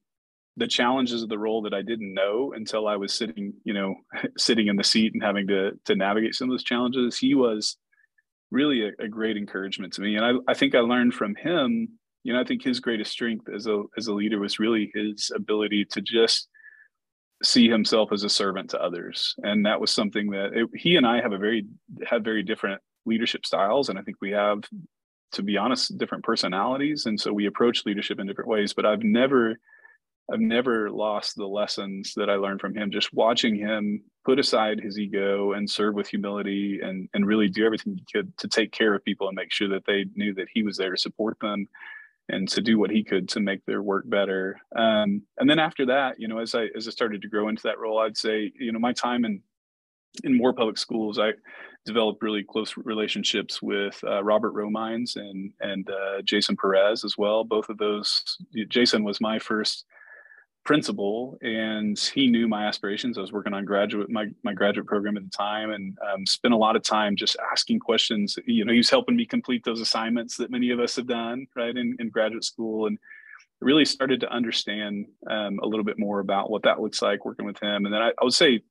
the 0.56 0.66
challenges 0.66 1.22
of 1.22 1.28
the 1.28 1.38
role 1.38 1.62
that 1.62 1.74
I 1.74 1.82
didn't 1.82 2.14
know 2.14 2.52
until 2.54 2.88
I 2.88 2.96
was 2.96 3.14
sitting, 3.14 3.54
you 3.64 3.72
know, 3.72 3.94
sitting 4.36 4.66
in 4.66 4.76
the 4.76 4.84
seat 4.84 5.12
and 5.14 5.22
having 5.22 5.46
to 5.48 5.72
to 5.86 5.96
navigate 5.96 6.34
some 6.34 6.48
of 6.48 6.52
those 6.52 6.64
challenges. 6.64 7.18
He 7.18 7.34
was 7.34 7.76
really 8.50 8.88
a, 8.88 9.04
a 9.04 9.08
great 9.08 9.36
encouragement 9.36 9.92
to 9.94 10.00
me, 10.00 10.16
and 10.16 10.24
I, 10.24 10.32
I 10.48 10.54
think 10.54 10.74
I 10.74 10.80
learned 10.80 11.14
from 11.14 11.34
him. 11.34 11.88
You 12.22 12.34
know, 12.34 12.40
I 12.40 12.44
think 12.44 12.62
his 12.62 12.80
greatest 12.80 13.10
strength 13.10 13.46
as 13.54 13.66
a 13.66 13.82
as 13.96 14.08
a 14.08 14.12
leader 14.12 14.38
was 14.38 14.58
really 14.58 14.90
his 14.94 15.30
ability 15.34 15.86
to 15.92 16.00
just 16.00 16.48
see 17.42 17.68
himself 17.70 18.12
as 18.12 18.24
a 18.24 18.28
servant 18.28 18.70
to 18.70 18.82
others, 18.82 19.34
and 19.38 19.64
that 19.64 19.80
was 19.80 19.90
something 19.90 20.30
that 20.30 20.50
it, 20.52 20.68
he 20.74 20.96
and 20.96 21.06
I 21.06 21.22
have 21.22 21.32
a 21.32 21.38
very 21.38 21.66
have 22.06 22.22
very 22.22 22.42
different 22.42 22.80
leadership 23.06 23.46
styles, 23.46 23.88
and 23.88 23.98
I 23.98 24.02
think 24.02 24.18
we 24.20 24.32
have, 24.32 24.58
to 25.32 25.42
be 25.42 25.56
honest, 25.56 25.96
different 25.96 26.24
personalities, 26.24 27.06
and 27.06 27.18
so 27.18 27.32
we 27.32 27.46
approach 27.46 27.86
leadership 27.86 28.18
in 28.18 28.26
different 28.26 28.50
ways. 28.50 28.74
But 28.74 28.84
I've 28.84 29.02
never 29.02 29.56
I've 30.32 30.40
never 30.40 30.90
lost 30.90 31.36
the 31.36 31.46
lessons 31.46 32.14
that 32.16 32.30
I 32.30 32.34
learned 32.34 32.60
from 32.60 32.74
him. 32.74 32.90
Just 32.90 33.12
watching 33.12 33.56
him 33.56 34.02
put 34.24 34.38
aside 34.38 34.80
his 34.80 34.98
ego 34.98 35.52
and 35.52 35.68
serve 35.68 35.94
with 35.94 36.08
humility 36.08 36.80
and 36.82 37.08
and 37.14 37.26
really 37.26 37.48
do 37.48 37.64
everything 37.64 37.94
he 37.94 38.04
could 38.12 38.36
to 38.38 38.48
take 38.48 38.72
care 38.72 38.94
of 38.94 39.04
people 39.04 39.28
and 39.28 39.36
make 39.36 39.52
sure 39.52 39.68
that 39.68 39.84
they 39.86 40.04
knew 40.14 40.34
that 40.34 40.48
he 40.52 40.62
was 40.62 40.76
there 40.76 40.90
to 40.90 40.98
support 40.98 41.36
them 41.40 41.68
and 42.28 42.48
to 42.48 42.60
do 42.60 42.78
what 42.78 42.90
he 42.90 43.02
could 43.02 43.28
to 43.30 43.40
make 43.40 43.64
their 43.66 43.82
work 43.82 44.08
better. 44.08 44.60
Um, 44.76 45.22
and 45.38 45.50
then 45.50 45.58
after 45.58 45.86
that, 45.86 46.20
you 46.20 46.28
know, 46.28 46.38
as 46.38 46.54
I 46.54 46.68
as 46.76 46.86
I 46.86 46.90
started 46.90 47.22
to 47.22 47.28
grow 47.28 47.48
into 47.48 47.62
that 47.64 47.78
role, 47.78 47.98
I'd 47.98 48.16
say, 48.16 48.52
you 48.58 48.72
know, 48.72 48.78
my 48.78 48.92
time 48.92 49.24
in 49.24 49.42
in 50.24 50.36
Moore 50.36 50.52
public 50.52 50.76
schools, 50.76 51.18
I 51.18 51.32
developed 51.86 52.22
really 52.22 52.44
close 52.44 52.76
relationships 52.76 53.62
with 53.62 53.98
uh, 54.04 54.22
Robert 54.22 54.54
Romines 54.54 55.16
and 55.16 55.52
and 55.60 55.88
uh, 55.90 56.22
Jason 56.22 56.56
Perez 56.56 57.04
as 57.04 57.16
well. 57.18 57.44
Both 57.44 57.68
of 57.68 57.78
those, 57.78 58.38
Jason 58.68 59.02
was 59.02 59.20
my 59.20 59.38
first 59.38 59.86
principal 60.64 61.38
and 61.40 61.98
he 61.98 62.26
knew 62.26 62.46
my 62.46 62.66
aspirations 62.66 63.16
i 63.16 63.20
was 63.20 63.32
working 63.32 63.54
on 63.54 63.64
graduate 63.64 64.10
my, 64.10 64.26
my 64.44 64.52
graduate 64.52 64.86
program 64.86 65.16
at 65.16 65.24
the 65.24 65.30
time 65.30 65.70
and 65.70 65.96
um, 66.12 66.26
spent 66.26 66.52
a 66.52 66.56
lot 66.56 66.76
of 66.76 66.82
time 66.82 67.16
just 67.16 67.34
asking 67.50 67.78
questions 67.78 68.38
you 68.46 68.64
know 68.64 68.72
he 68.72 68.78
was 68.78 68.90
helping 68.90 69.16
me 69.16 69.24
complete 69.24 69.64
those 69.64 69.80
assignments 69.80 70.36
that 70.36 70.50
many 70.50 70.70
of 70.70 70.78
us 70.78 70.96
have 70.96 71.06
done 71.06 71.46
right 71.56 71.76
in, 71.76 71.96
in 71.98 72.10
graduate 72.10 72.44
school 72.44 72.86
and 72.86 72.98
really 73.60 73.84
started 73.84 74.20
to 74.20 74.32
understand 74.32 75.06
um, 75.28 75.58
a 75.62 75.66
little 75.66 75.84
bit 75.84 75.98
more 75.98 76.20
about 76.20 76.50
what 76.50 76.62
that 76.62 76.80
looks 76.80 77.02
like 77.02 77.24
working 77.24 77.46
with 77.46 77.62
him. 77.62 77.84
And 77.84 77.92
then 77.92 78.00
I, 78.00 78.08
I 78.08 78.24
would 78.24 78.34
say 78.34 78.62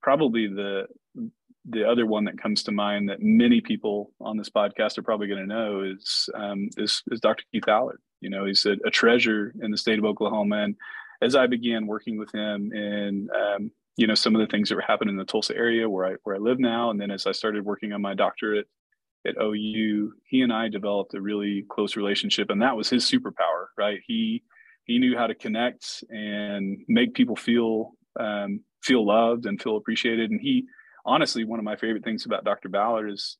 probably 0.00 0.46
the 0.48 0.86
the 1.66 1.88
other 1.88 2.06
one 2.06 2.24
that 2.24 2.42
comes 2.42 2.64
to 2.64 2.72
mind 2.72 3.08
that 3.08 3.22
many 3.22 3.60
people 3.60 4.10
on 4.20 4.36
this 4.36 4.50
podcast 4.50 4.98
are 4.98 5.02
probably 5.02 5.28
going 5.28 5.40
to 5.40 5.46
know 5.46 5.82
is, 5.82 6.28
um, 6.34 6.68
is, 6.76 7.04
is 7.12 7.20
Dr. 7.20 7.44
Keith 7.52 7.62
Ballard. 7.64 8.00
You 8.20 8.30
know, 8.30 8.46
he's 8.46 8.66
a, 8.66 8.72
a, 8.84 8.90
treasure 8.90 9.54
in 9.62 9.70
the 9.70 9.76
state 9.76 10.00
of 10.00 10.04
Oklahoma. 10.04 10.64
And 10.64 10.74
as 11.22 11.36
I 11.36 11.46
began 11.46 11.86
working 11.86 12.18
with 12.18 12.34
him 12.34 12.72
in, 12.72 13.28
um, 13.34 13.70
you 13.96 14.06
know, 14.06 14.14
some 14.14 14.34
of 14.34 14.40
the 14.40 14.48
things 14.48 14.68
that 14.68 14.74
were 14.74 14.82
happening 14.82 15.14
in 15.14 15.18
the 15.18 15.24
Tulsa 15.24 15.56
area 15.56 15.88
where 15.88 16.06
I 16.06 16.14
where 16.24 16.36
I 16.36 16.38
live 16.38 16.58
now, 16.58 16.90
and 16.90 17.00
then 17.00 17.10
as 17.10 17.26
I 17.26 17.32
started 17.32 17.64
working 17.64 17.92
on 17.92 18.02
my 18.02 18.14
doctorate 18.14 18.66
at 19.26 19.40
OU, 19.40 20.12
he 20.26 20.42
and 20.42 20.52
I 20.52 20.68
developed 20.68 21.14
a 21.14 21.20
really 21.20 21.64
close 21.70 21.96
relationship, 21.96 22.50
and 22.50 22.60
that 22.62 22.76
was 22.76 22.90
his 22.90 23.08
superpower, 23.08 23.66
right? 23.78 24.00
He 24.06 24.42
he 24.84 24.98
knew 24.98 25.16
how 25.16 25.28
to 25.28 25.34
connect 25.34 26.02
and 26.10 26.78
make 26.88 27.14
people 27.14 27.36
feel 27.36 27.92
um, 28.18 28.60
feel 28.82 29.06
loved 29.06 29.46
and 29.46 29.62
feel 29.62 29.76
appreciated, 29.76 30.30
and 30.30 30.40
he 30.40 30.66
honestly, 31.04 31.44
one 31.44 31.58
of 31.58 31.64
my 31.64 31.76
favorite 31.76 32.04
things 32.04 32.26
about 32.26 32.44
Dr. 32.44 32.68
Ballard 32.68 33.10
is 33.10 33.36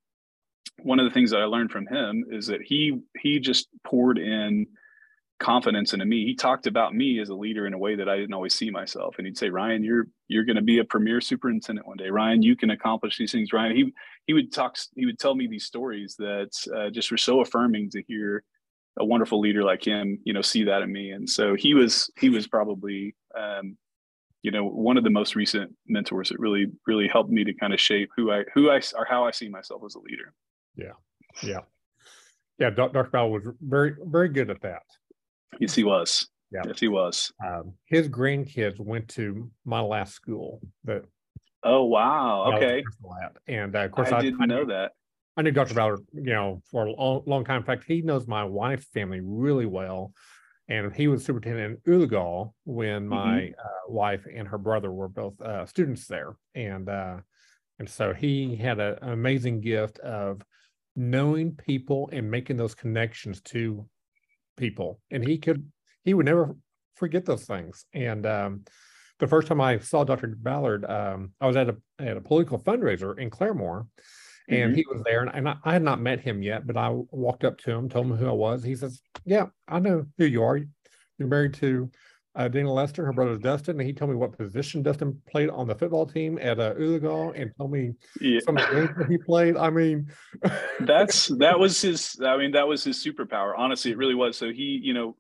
one 0.83 0.99
of 0.99 1.05
the 1.05 1.11
things 1.11 1.31
that 1.31 1.41
I 1.41 1.45
learned 1.45 1.71
from 1.71 1.87
him 1.87 2.25
is 2.31 2.47
that 2.47 2.63
he 2.63 3.01
he 3.19 3.41
just 3.41 3.69
poured 3.85 4.19
in 4.19 4.67
confidence 5.43 5.93
into 5.93 6.07
me. 6.07 6.25
He 6.25 6.35
talked 6.35 6.67
about 6.67 6.95
me 6.95 7.21
as 7.21 7.29
a 7.29 7.35
leader 7.35 7.67
in 7.67 7.75
a 7.75 7.79
way 7.79 7.97
that 7.97 8.09
I 8.09 8.17
didn't 8.17 8.33
always 8.33 8.55
see 8.55 8.71
myself. 8.71 9.17
And 9.19 9.27
he'd 9.27 9.37
say, 9.37 9.51
Ryan, 9.51 9.85
you're 9.85 10.07
you're 10.29 10.45
going 10.45 10.57
to 10.57 10.63
be 10.63 10.79
a 10.79 10.85
premier 10.85 11.21
superintendent 11.21 11.87
one 11.87 11.97
day. 11.97 12.09
Ryan, 12.09 12.43
you 12.43 12.57
can 12.57 12.71
accomplish 12.71 13.19
these 13.19 13.33
things. 13.33 13.53
Ryan, 13.53 13.77
he 13.77 13.93
he 14.27 14.33
would 14.33 14.53
talk. 14.53 14.77
He 14.95 15.07
would 15.07 15.19
tell 15.19 15.35
me 15.35 15.47
these 15.47 15.67
stories 15.67 16.17
that 16.19 16.51
uh, 16.75 16.91
just 16.91 17.11
were 17.11 17.19
so 17.19 17.41
affirming 17.41 17.91
to 17.91 18.03
hear 18.07 18.45
a 18.99 19.05
wonderful 19.05 19.41
leader 19.41 19.63
like 19.63 19.87
him, 19.87 20.19
you 20.25 20.35
know, 20.35 20.43
see 20.43 20.65
that 20.65 20.83
in 20.83 20.93
me. 20.93 21.11
And 21.11 21.29
so 21.29 21.55
he 21.55 21.75
was 21.75 22.11
he 22.19 22.29
was 22.29 22.47
probably 22.47 23.15
um, 23.39 23.77
you 24.43 24.51
know 24.51 24.65
one 24.65 24.97
of 24.97 25.05
the 25.05 25.11
most 25.11 25.35
recent 25.35 25.73
mentors 25.87 26.29
that 26.29 26.39
really 26.39 26.67
really 26.87 27.09
helped 27.09 27.31
me 27.31 27.45
to 27.45 27.55
kind 27.55 27.73
of 27.73 27.81
shape 27.81 28.11
who 28.17 28.31
i 28.31 28.43
who 28.55 28.71
i 28.71 28.81
or 28.97 29.07
how 29.09 29.25
i 29.25 29.31
see 29.31 29.49
myself 29.49 29.83
as 29.87 29.95
a 29.95 30.01
leader 30.01 30.35
yeah 30.77 30.93
yeah 31.43 31.61
yeah 32.59 32.71
dr 32.71 33.05
ballard 33.05 33.45
was 33.45 33.55
very 33.63 33.95
very 34.05 34.29
good 34.29 34.51
at 34.51 34.61
that 34.61 34.83
yes 35.61 35.75
he 35.75 35.85
was. 35.85 36.29
Yeah. 36.51 36.63
Yes 36.67 36.81
he 36.81 36.89
was. 36.89 37.33
Um, 37.45 37.73
his 37.87 38.09
grandkids 38.09 38.79
went 38.79 39.09
to 39.09 39.51
my 39.65 39.81
last 39.81 40.15
school 40.15 40.61
that 40.85 41.05
oh 41.65 41.85
wow. 41.85 42.53
okay. 42.55 42.83
and 43.47 43.75
uh, 43.75 43.81
of 43.81 43.93
course 43.93 44.13
i, 44.13 44.19
I 44.19 44.23
didn't 44.23 44.43
I 44.43 44.47
know 44.47 44.65
that. 44.67 44.93
I 45.37 45.43
knew 45.43 45.51
dr 45.51 45.73
ballard 45.75 46.01
you 46.13 46.33
know 46.33 46.63
for 46.71 46.87
a 46.87 46.93
long, 46.93 47.23
long 47.27 47.45
time. 47.45 47.59
In 47.59 47.65
fact 47.65 47.85
he 47.87 48.03
knows 48.03 48.27
my 48.27 48.45
wife's 48.45 48.87
family 48.87 49.21
really 49.23 49.67
well. 49.67 50.13
And 50.69 50.95
he 50.95 51.09
was 51.09 51.25
superintendent 51.25 51.81
in 51.85 51.93
Oologah 51.93 52.51
when 52.65 53.07
my 53.07 53.41
mm-hmm. 53.41 53.61
uh, 53.61 53.93
wife 53.93 54.27
and 54.33 54.47
her 54.47 54.59
brother 54.59 54.93
were 54.93 55.09
both 55.09 55.39
uh, 55.41 55.67
students 55.67 56.07
there, 56.07 56.37
and 56.55 56.89
uh, 56.89 57.17
and 57.79 57.91
so 57.91 58.15
he 58.15 58.55
had 58.55 58.79
a, 58.79 58.97
an 59.03 59.11
amazing 59.11 59.61
gift 59.61 59.99
of 59.99 60.41
knowing 60.95 61.53
people 61.53 62.09
and 62.13 62.31
making 62.31 62.57
those 62.57 62.75
connections 62.75 63.41
to 63.41 63.85
people, 64.57 65.01
and 65.11 65.27
he 65.27 65.39
could 65.39 65.71
he 66.05 66.15
would 66.15 66.27
never 66.27 66.57
forget 66.95 67.25
those 67.25 67.45
things. 67.45 67.85
And 67.95 68.27
um, 68.27 68.65
the 69.19 69.27
first 69.27 69.49
time 69.49 69.61
I 69.61 69.79
saw 69.79 70.05
Dr. 70.05 70.29
Ballard, 70.29 70.85
um, 70.85 71.33
I 71.41 71.47
was 71.47 71.57
at 71.57 71.69
a 71.69 71.77
at 71.99 72.17
a 72.17 72.21
political 72.21 72.59
fundraiser 72.59 73.19
in 73.19 73.31
Claremore, 73.31 73.87
and 74.49 74.73
mm-hmm. 74.73 74.75
he 74.75 74.85
was 74.91 75.03
there 75.05 75.21
and, 75.23 75.31
and 75.35 75.49
I, 75.49 75.57
I, 75.65 75.73
had 75.73 75.83
not 75.83 76.01
met 76.01 76.21
him 76.21 76.43
yet 76.43 76.67
but 76.67 76.77
i 76.77 76.89
walked 77.11 77.45
up 77.45 77.59
to 77.59 77.71
him 77.71 77.89
told 77.89 78.07
him 78.07 78.17
who 78.17 78.29
i 78.29 78.33
was 78.33 78.63
he 78.63 78.75
says 78.75 79.01
yeah 79.25 79.47
i 79.69 79.79
know 79.79 80.05
who 80.19 80.25
you 80.25 80.43
are 80.43 80.59
you're 81.19 81.29
married 81.29 81.55
to 81.55 81.91
uh, 82.35 82.49
Dana 82.49 82.73
Lester, 82.73 83.05
her 83.05 83.13
brother's 83.13 83.39
Dustin, 83.39 83.79
and 83.79 83.87
he 83.87 83.93
told 83.93 84.11
me 84.11 84.17
what 84.17 84.37
position 84.37 84.83
Dustin 84.83 85.21
played 85.31 85.51
on 85.51 85.67
the 85.67 85.75
football 85.75 86.07
team 86.07 86.39
at 86.41 86.59
uh, 86.59 86.75
and 86.77 87.53
told 87.59 87.73
me 87.73 87.93
yeah. 88.21 88.41
some 88.45 88.57
of 88.57 88.67
the 88.69 88.75
games 88.75 88.91
that 88.97 89.09
he 89.09 89.19
played. 89.19 89.57
I 89.57 89.71
mean, 89.71 90.11
that's 90.81 91.29
that 91.39 91.59
was 91.59 91.81
his. 91.81 92.19
I 92.25 92.37
mean, 92.39 92.53
that 92.53 92.67
was 92.67 92.83
his 92.85 93.05
superpower. 93.05 93.53
Honestly, 93.57 93.91
it 93.91 93.99
really 93.99 94.15
was. 94.15 94.37
So 94.37 94.51
he, 94.51 94.81
you 94.83 94.95
know, 94.95 95.17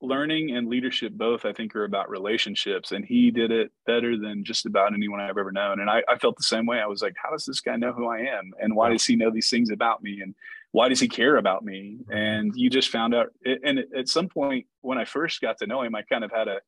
learning 0.00 0.54
and 0.56 0.68
leadership 0.68 1.12
both 1.14 1.44
i 1.44 1.52
think 1.52 1.74
are 1.74 1.82
about 1.84 2.08
relationships 2.08 2.92
and 2.92 3.04
he 3.04 3.32
did 3.32 3.50
it 3.50 3.72
better 3.84 4.16
than 4.16 4.44
just 4.44 4.64
about 4.64 4.94
anyone 4.94 5.20
i've 5.20 5.36
ever 5.36 5.50
known 5.50 5.80
and 5.80 5.90
I, 5.90 6.02
I, 6.08 6.16
felt 6.18 6.36
the 6.36 6.44
same 6.44 6.66
way 6.66 6.78
i 6.78 6.86
was 6.86 7.02
like 7.02 7.14
how 7.20 7.30
does 7.30 7.44
this 7.44 7.60
guy 7.60 7.74
know 7.74 7.92
who 7.92 8.06
i 8.06 8.18
am 8.18 8.52
and 8.60 8.76
why 8.76 8.90
does 8.90 9.04
he 9.04 9.16
know 9.16 9.30
these 9.30 9.50
things 9.50 9.70
about 9.70 10.00
me 10.00 10.20
and 10.22 10.36
why 10.72 10.88
does 10.88 11.00
he 11.00 11.08
care 11.08 11.36
about 11.36 11.64
me? 11.64 11.98
And 12.10 12.52
you 12.54 12.70
just 12.70 12.90
found 12.90 13.14
out 13.14 13.28
and 13.64 13.80
at 13.96 14.08
some 14.08 14.28
point 14.28 14.66
when 14.82 14.98
i 14.98 15.04
first 15.04 15.40
got 15.40 15.58
to 15.58 15.66
know 15.66 15.82
him 15.82 15.94
i 15.94 16.02
kind 16.02 16.24
of 16.24 16.30
had 16.30 16.48
a 16.48 16.58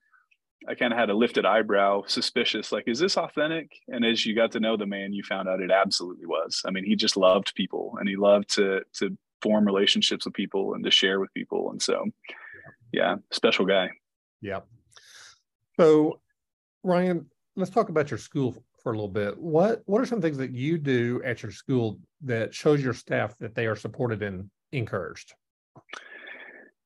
i 0.68 0.74
kind 0.74 0.92
of 0.92 0.98
had 0.98 1.10
a 1.10 1.14
lifted 1.14 1.44
eyebrow 1.44 2.02
suspicious 2.06 2.72
like 2.72 2.84
is 2.86 2.98
this 2.98 3.16
authentic? 3.16 3.70
And 3.88 4.04
as 4.04 4.24
you 4.24 4.34
got 4.34 4.52
to 4.52 4.60
know 4.60 4.76
the 4.76 4.86
man 4.86 5.12
you 5.12 5.22
found 5.22 5.48
out 5.48 5.60
it 5.60 5.70
absolutely 5.70 6.26
was. 6.26 6.62
I 6.66 6.70
mean 6.70 6.84
he 6.84 6.96
just 6.96 7.16
loved 7.16 7.54
people 7.54 7.94
and 7.98 8.08
he 8.08 8.16
loved 8.16 8.54
to 8.54 8.80
to 8.94 9.16
form 9.42 9.64
relationships 9.64 10.26
with 10.26 10.34
people 10.34 10.74
and 10.74 10.84
to 10.84 10.90
share 10.90 11.18
with 11.18 11.32
people 11.32 11.70
and 11.70 11.80
so 11.80 12.04
yeah, 12.92 13.16
special 13.30 13.66
guy. 13.66 13.90
Yeah. 14.40 14.60
So, 15.78 16.20
Ryan, 16.82 17.26
let's 17.56 17.70
talk 17.70 17.88
about 17.88 18.10
your 18.10 18.18
school 18.18 18.56
for 18.82 18.92
a 18.92 18.94
little 18.94 19.08
bit. 19.08 19.38
What 19.38 19.82
What 19.86 20.00
are 20.00 20.06
some 20.06 20.20
things 20.20 20.38
that 20.38 20.52
you 20.52 20.78
do 20.78 21.20
at 21.24 21.42
your 21.42 21.52
school 21.52 21.98
that 22.22 22.54
shows 22.54 22.82
your 22.82 22.94
staff 22.94 23.36
that 23.38 23.54
they 23.54 23.66
are 23.66 23.76
supported 23.76 24.22
and 24.22 24.50
encouraged? 24.72 25.34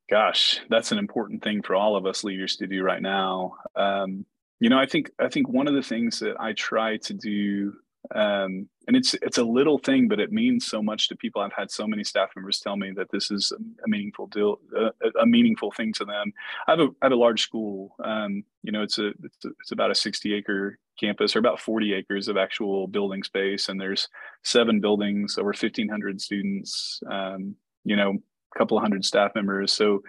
Gosh, 0.09 0.59
that's 0.69 0.91
an 0.91 0.99
important 0.99 1.43
thing 1.43 1.63
for 1.63 1.75
all 1.75 1.95
of 1.95 2.05
us 2.05 2.23
leaders 2.23 2.57
to 2.57 2.67
do 2.67 2.83
right 2.83 3.01
now. 3.01 3.55
Um, 3.75 4.25
you 4.59 4.69
know, 4.69 4.77
I 4.77 4.85
think 4.85 5.11
I 5.19 5.29
think 5.29 5.49
one 5.49 5.67
of 5.67 5.73
the 5.73 5.81
things 5.81 6.19
that 6.19 6.39
I 6.39 6.53
try 6.53 6.97
to 6.97 7.13
do 7.13 7.73
um, 8.13 8.69
and 8.87 8.95
it's 8.95 9.13
it's 9.15 9.37
a 9.37 9.43
little 9.43 9.77
thing, 9.79 10.07
but 10.07 10.19
it 10.19 10.31
means 10.31 10.65
so 10.65 10.81
much 10.81 11.07
to 11.09 11.15
people. 11.15 11.41
I've 11.41 11.53
had 11.53 11.71
so 11.71 11.87
many 11.87 12.03
staff 12.03 12.29
members 12.35 12.59
tell 12.59 12.77
me 12.77 12.91
that 12.95 13.09
this 13.11 13.31
is 13.31 13.51
a, 13.83 13.87
meaningful 13.87 14.27
deal, 14.27 14.59
a, 14.75 15.21
a, 15.21 15.25
meaningful 15.25 15.71
thing 15.71 15.91
to 15.93 16.05
them. 16.05 16.31
I 16.67 16.71
have 16.71 16.79
a 16.79 16.87
I 17.01 17.05
have 17.05 17.11
a 17.11 17.15
large 17.15 17.41
school. 17.41 17.95
Um, 18.03 18.43
you 18.63 18.71
know, 18.71 18.83
it's 18.83 18.99
a, 18.99 19.07
it's 19.07 19.45
a 19.45 19.49
it's 19.59 19.71
about 19.71 19.91
a 19.91 19.95
sixty 19.95 20.33
acre 20.35 20.77
campus, 20.99 21.35
or 21.35 21.39
about 21.39 21.59
forty 21.59 21.93
acres 21.93 22.27
of 22.27 22.37
actual 22.37 22.87
building 22.87 23.23
space, 23.23 23.69
and 23.69 23.79
there's 23.79 24.07
seven 24.43 24.79
buildings, 24.79 25.37
over 25.37 25.53
fifteen 25.53 25.89
hundred 25.89 26.21
students. 26.21 27.01
Um, 27.09 27.55
you 27.83 27.95
know, 27.95 28.11
a 28.55 28.57
couple 28.57 28.77
of 28.77 28.83
hundred 28.83 29.03
staff 29.05 29.31
members. 29.35 29.71
So 29.71 30.01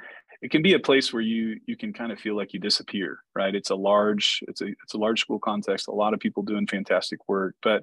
it 0.42 0.50
can 0.50 0.62
be 0.62 0.74
a 0.74 0.78
place 0.78 1.12
where 1.12 1.22
you 1.22 1.60
you 1.66 1.76
can 1.76 1.92
kind 1.94 2.12
of 2.12 2.18
feel 2.18 2.36
like 2.36 2.52
you 2.52 2.60
disappear 2.60 3.20
right 3.34 3.54
it's 3.54 3.70
a 3.70 3.74
large 3.74 4.40
it's 4.48 4.60
a 4.60 4.66
it's 4.66 4.92
a 4.94 4.98
large 4.98 5.20
school 5.20 5.38
context 5.38 5.88
a 5.88 5.90
lot 5.90 6.12
of 6.12 6.20
people 6.20 6.42
doing 6.42 6.66
fantastic 6.66 7.18
work 7.26 7.54
but 7.62 7.82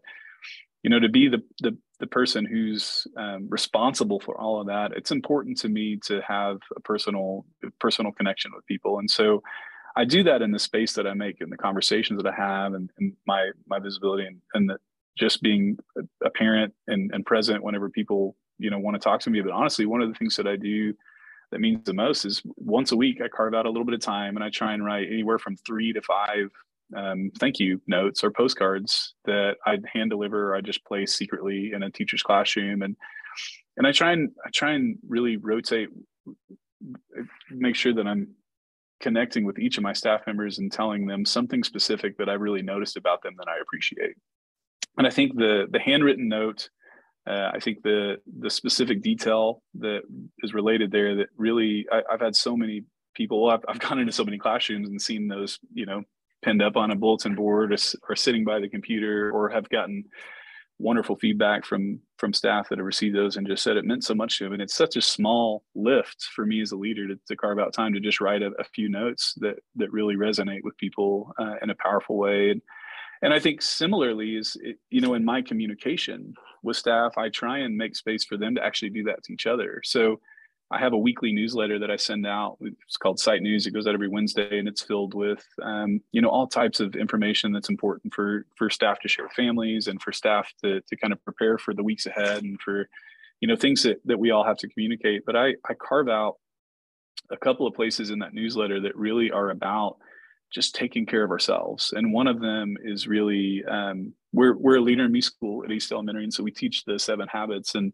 you 0.84 0.90
know 0.90 1.00
to 1.00 1.10
be 1.10 1.28
the 1.28 1.42
the, 1.62 1.76
the 2.00 2.08
person 2.08 2.46
who's 2.46 3.08
um, 3.18 3.48
responsible 3.50 4.20
for 4.20 4.40
all 4.40 4.62
of 4.62 4.68
that 4.68 4.92
it's 4.96 5.12
important 5.12 5.58
to 5.58 5.70
me 5.70 5.98
to 6.06 6.22
have 6.22 6.58
a 6.76 6.80
personal 6.82 7.46
personal 7.80 8.12
connection 8.12 8.52
with 8.54 8.66
people. 8.68 9.00
And 9.00 9.10
so 9.10 9.42
i 9.96 10.06
do 10.06 10.24
that 10.24 10.42
in 10.42 10.52
the 10.52 10.60
space 10.60 10.94
that 10.94 11.08
i 11.08 11.14
make 11.14 11.40
in 11.40 11.50
the 11.50 11.58
conversations 11.58 12.22
that 12.22 12.32
i 12.32 12.36
have 12.36 12.74
and, 12.74 12.90
and 13.00 13.14
my 13.26 13.52
my 13.68 13.80
visibility 13.80 14.26
and, 14.26 14.42
and 14.54 14.70
the, 14.70 14.78
just 15.18 15.44
being 15.44 15.78
a 16.26 16.30
parent 16.32 16.74
and, 16.88 17.12
and 17.14 17.26
present 17.26 17.64
whenever 17.64 17.90
people 17.90 18.36
you 18.58 18.70
know 18.70 18.80
want 18.80 18.96
to 18.96 19.00
talk 19.00 19.20
to 19.22 19.30
me. 19.30 19.42
But 19.42 19.52
honestly 19.52 19.86
one 19.86 20.02
of 20.02 20.10
the 20.10 20.16
things 20.16 20.36
that 20.36 20.48
i 20.48 20.56
do 20.56 20.94
that 21.52 21.60
means 21.60 21.84
the 21.86 21.94
most 21.94 22.26
is 22.26 22.42
once 22.58 22.92
a 22.92 22.98
week 22.98 23.22
I 23.22 23.28
carve 23.28 23.54
out 23.54 23.68
a 23.68 23.70
little 23.70 23.86
bit 23.86 23.94
of 23.94 24.02
time 24.02 24.36
and 24.36 24.44
I 24.44 24.50
try 24.50 24.74
and 24.74 24.84
write 24.84 25.08
anywhere 25.08 25.38
from 25.38 25.56
three 25.56 25.94
to 25.94 26.02
five 26.02 26.50
um, 26.96 27.32
thank 27.40 27.60
you 27.60 27.82
notes 27.88 28.24
or 28.24 28.32
postcards 28.32 29.16
that 29.26 29.56
I 29.66 29.78
hand 29.92 30.10
deliver 30.10 30.56
I 30.56 30.62
just 30.62 30.84
place 30.86 31.16
secretly 31.16 31.72
in 31.74 31.84
a 31.84 31.90
teacher's 31.90 32.24
classroom 32.24 32.82
and 32.82 32.96
and 33.78 33.88
I 33.88 33.92
try 33.92 34.12
and 34.12 34.32
I 34.46 34.50
try 34.54 34.74
and 34.74 34.98
really 35.08 35.38
rotate 35.38 35.90
make 37.50 37.76
sure 37.76 37.94
that 37.94 38.08
I'm 38.08 38.28
connecting 39.00 39.46
with 39.46 39.60
each 39.60 39.78
of 39.78 39.84
my 39.84 39.94
staff 39.94 40.22
members 40.28 40.60
and 40.60 40.72
telling 40.72 41.06
them 41.06 41.26
something 41.26 41.64
specific 41.64 42.18
that 42.18 42.30
I 42.30 42.34
really 42.34 42.62
noticed 42.62 42.98
about 42.98 43.22
them 43.22 43.34
that 43.38 43.48
I 43.48 43.60
appreciate. 43.62 44.16
And 44.98 45.08
I 45.08 45.10
think 45.10 45.36
the 45.36 45.68
the 45.72 45.80
handwritten 45.80 46.28
note 46.28 46.70
uh, 47.26 47.52
I 47.54 47.60
think 47.60 47.82
the 47.84 48.18
the 48.40 48.50
specific 48.50 49.02
detail 49.02 49.62
that 49.76 50.02
is 50.40 50.54
related 50.54 50.92
there 50.92 51.16
that 51.16 51.30
really 51.38 51.86
I, 51.92 52.02
have 52.12 52.22
had 52.22 52.36
so 52.36 52.58
many 52.58 52.84
people. 53.16 53.50
I've, 53.50 53.64
I've 53.68 53.80
gone 53.80 54.00
into 54.00 54.12
so 54.12 54.26
many 54.26 54.38
classrooms 54.38 54.90
and 54.90 55.02
seen 55.02 55.28
those 55.28 55.60
you 55.74 55.86
know 55.86 56.04
pinned 56.44 56.62
up 56.62 56.76
on 56.76 56.92
a 56.92 56.96
bulletin 56.96 57.36
board 57.36 57.72
or, 57.72 57.78
or 58.10 58.16
sitting 58.16 58.44
by 58.44 58.60
the 58.60 58.70
computer 58.70 59.32
or 59.32 59.50
have 59.50 59.70
gotten 59.70 60.04
wonderful 60.80 61.16
feedback 61.16 61.66
from 61.66 62.00
from 62.18 62.34
staff 62.34 62.68
that 62.70 62.78
have 62.78 62.86
received 62.86 63.16
those 63.16 63.38
and 63.38 63.48
just 63.48 63.64
said 63.64 63.78
it 63.78 63.86
meant 63.86 64.04
so 64.04 64.14
much 64.14 64.38
to 64.38 64.44
them 64.44 64.54
and 64.54 64.62
it's 64.62 64.76
such 64.76 64.96
a 64.96 65.02
small 65.02 65.64
lift 65.76 66.24
for 66.36 66.46
me 66.46 66.62
as 66.62 66.72
a 66.72 66.76
leader 66.76 67.08
to, 67.08 67.16
to 67.28 67.36
carve 67.36 67.60
out 67.60 67.74
time 67.74 67.94
to 67.94 68.00
just 68.00 68.20
write 68.20 68.42
a, 68.42 68.52
a 68.60 68.64
few 68.64 68.90
notes 68.90 69.34
that 69.38 69.56
that 69.76 69.92
really 69.92 70.16
resonate 70.16 70.64
with 70.64 70.78
people 70.78 71.32
uh, 71.40 71.56
in 71.62 71.70
a 71.70 71.76
powerful 71.76 72.18
way. 72.18 72.50
And 72.50 72.62
and 73.22 73.34
i 73.34 73.40
think 73.40 73.62
similarly 73.62 74.36
is 74.36 74.58
it, 74.62 74.78
you 74.90 75.00
know 75.00 75.14
in 75.14 75.24
my 75.24 75.42
communication 75.42 76.34
with 76.64 76.76
staff 76.76 77.18
i 77.18 77.30
try 77.30 77.60
and 77.60 77.78
make 77.78 77.96
space 77.96 78.26
for 78.26 78.38
them 78.38 78.56
to 78.56 78.64
actually 78.64 78.90
do 78.90 79.04
that 79.04 79.24
to 79.24 79.34
each 79.34 79.48
other. 79.48 79.82
So 79.84 80.20
I 80.74 80.80
have 80.80 80.94
a 80.94 80.98
weekly 80.98 81.32
newsletter 81.32 81.78
that 81.80 81.92
I 81.92 81.96
send 81.96 82.26
out. 82.26 82.58
It's 82.62 82.98
called 82.98 83.20
Site 83.20 83.44
News. 83.44 83.68
It 83.68 83.72
goes 83.72 83.86
out 83.86 83.94
every 83.94 84.08
Wednesday, 84.08 84.58
and 84.58 84.68
it's 84.68 84.82
filled 84.82 85.14
with, 85.14 85.46
um, 85.62 86.02
you 86.12 86.22
know, 86.22 86.30
all 86.30 86.48
types 86.48 86.80
of 86.80 86.96
information 86.96 87.52
that's 87.52 87.70
important 87.70 88.14
for 88.14 88.46
for 88.58 88.70
staff 88.70 89.00
to 89.02 89.08
share 89.08 89.26
with 89.26 89.34
families 89.34 89.88
and 89.88 90.02
for 90.02 90.12
staff 90.12 90.52
to 90.64 90.82
to 90.82 90.96
kind 90.98 91.14
of 91.14 91.24
prepare 91.24 91.58
for 91.58 91.74
the 91.74 91.84
weeks 91.84 92.08
ahead 92.08 92.44
and 92.44 92.60
for, 92.60 92.90
you 93.40 93.48
know, 93.48 93.56
things 93.56 93.84
that 93.84 94.02
that 94.06 94.18
we 94.18 94.32
all 94.32 94.44
have 94.44 94.58
to 94.58 94.68
communicate. 94.68 95.26
But 95.26 95.36
I 95.36 95.54
I 95.70 95.76
carve 95.76 96.10
out 96.10 96.38
a 97.30 97.38
couple 97.38 97.68
of 97.68 97.76
places 97.76 98.10
in 98.10 98.20
that 98.20 98.34
newsletter 98.34 98.82
that 98.82 98.96
really 98.96 99.30
are 99.32 99.52
about 99.52 99.98
just 100.52 100.76
taking 100.76 101.06
care 101.06 101.24
of 101.24 101.32
ourselves. 101.32 101.94
And 101.96 102.14
one 102.14 102.28
of 102.28 102.40
them 102.40 102.78
is 102.84 103.08
really 103.08 103.64
um, 103.70 104.14
we're 104.32 104.58
we're 104.58 104.78
a 104.78 104.82
leader 104.82 105.06
in 105.06 105.12
me 105.12 105.22
school 105.22 105.64
at 105.64 105.72
East 105.72 105.92
Elementary, 105.92 106.24
and 106.24 106.34
so 106.34 106.44
we 106.44 106.52
teach 106.52 106.84
the 106.84 106.98
seven 106.98 107.28
habits 107.28 107.76
and 107.76 107.94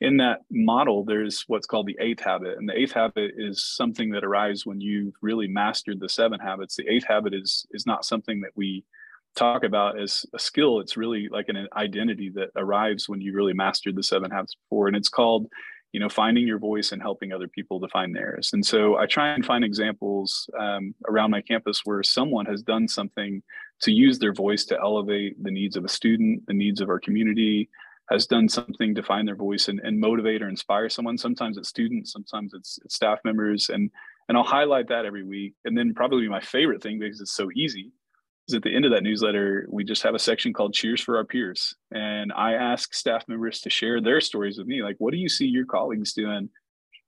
in 0.00 0.18
that 0.18 0.40
model, 0.50 1.04
there's 1.04 1.44
what's 1.46 1.66
called 1.66 1.86
the 1.86 1.96
eighth 2.00 2.20
habit. 2.20 2.58
And 2.58 2.68
the 2.68 2.78
eighth 2.78 2.92
habit 2.92 3.32
is 3.36 3.64
something 3.64 4.10
that 4.10 4.24
arrives 4.24 4.66
when 4.66 4.80
you've 4.80 5.14
really 5.22 5.48
mastered 5.48 6.00
the 6.00 6.08
seven 6.08 6.38
habits. 6.38 6.76
The 6.76 6.88
eighth 6.88 7.06
habit 7.06 7.32
is 7.34 7.66
is 7.70 7.86
not 7.86 8.04
something 8.04 8.40
that 8.40 8.52
we 8.54 8.84
talk 9.34 9.64
about 9.64 10.00
as 10.00 10.26
a 10.34 10.38
skill. 10.38 10.80
It's 10.80 10.96
really 10.96 11.28
like 11.30 11.48
an 11.48 11.68
identity 11.74 12.30
that 12.34 12.50
arrives 12.56 13.08
when 13.08 13.20
you 13.20 13.34
really 13.34 13.52
mastered 13.52 13.96
the 13.96 14.02
seven 14.02 14.30
habits 14.30 14.54
before. 14.54 14.88
And 14.88 14.96
it's 14.96 15.10
called, 15.10 15.46
you 15.92 16.00
know, 16.00 16.08
finding 16.08 16.46
your 16.46 16.58
voice 16.58 16.92
and 16.92 17.00
helping 17.00 17.32
other 17.32 17.48
people 17.48 17.78
to 17.80 17.88
find 17.88 18.16
theirs. 18.16 18.50
And 18.52 18.64
so 18.64 18.96
I 18.96 19.06
try 19.06 19.28
and 19.28 19.44
find 19.44 19.62
examples 19.62 20.48
um, 20.58 20.94
around 21.06 21.30
my 21.30 21.42
campus 21.42 21.82
where 21.84 22.02
someone 22.02 22.46
has 22.46 22.62
done 22.62 22.88
something 22.88 23.42
to 23.82 23.92
use 23.92 24.18
their 24.18 24.32
voice 24.32 24.64
to 24.66 24.78
elevate 24.78 25.42
the 25.42 25.50
needs 25.50 25.76
of 25.76 25.84
a 25.84 25.88
student, 25.88 26.46
the 26.46 26.54
needs 26.54 26.80
of 26.80 26.88
our 26.88 26.98
community, 26.98 27.68
has 28.10 28.26
done 28.26 28.48
something 28.48 28.94
to 28.94 29.02
find 29.02 29.26
their 29.26 29.36
voice 29.36 29.68
and, 29.68 29.80
and 29.80 29.98
motivate 29.98 30.42
or 30.42 30.48
inspire 30.48 30.88
someone. 30.88 31.18
Sometimes 31.18 31.58
it's 31.58 31.68
students, 31.68 32.12
sometimes 32.12 32.54
it's, 32.54 32.78
it's 32.84 32.94
staff 32.94 33.18
members, 33.24 33.68
and 33.68 33.90
and 34.28 34.36
I'll 34.36 34.44
highlight 34.44 34.88
that 34.88 35.04
every 35.04 35.24
week. 35.24 35.54
And 35.64 35.78
then 35.78 35.94
probably 35.94 36.28
my 36.28 36.40
favorite 36.40 36.82
thing 36.82 36.98
because 36.98 37.20
it's 37.20 37.34
so 37.34 37.48
easy 37.54 37.92
is 38.48 38.54
at 38.54 38.62
the 38.62 38.74
end 38.74 38.84
of 38.84 38.90
that 38.90 39.04
newsletter 39.04 39.66
we 39.70 39.84
just 39.84 40.02
have 40.02 40.14
a 40.14 40.20
section 40.20 40.52
called 40.52 40.74
Cheers 40.74 41.00
for 41.00 41.16
Our 41.16 41.24
Peers, 41.24 41.74
and 41.92 42.32
I 42.32 42.54
ask 42.54 42.94
staff 42.94 43.24
members 43.28 43.60
to 43.62 43.70
share 43.70 44.00
their 44.00 44.20
stories 44.20 44.58
with 44.58 44.66
me. 44.66 44.82
Like, 44.82 44.96
what 44.98 45.12
do 45.12 45.18
you 45.18 45.28
see 45.28 45.46
your 45.46 45.66
colleagues 45.66 46.12
doing 46.12 46.48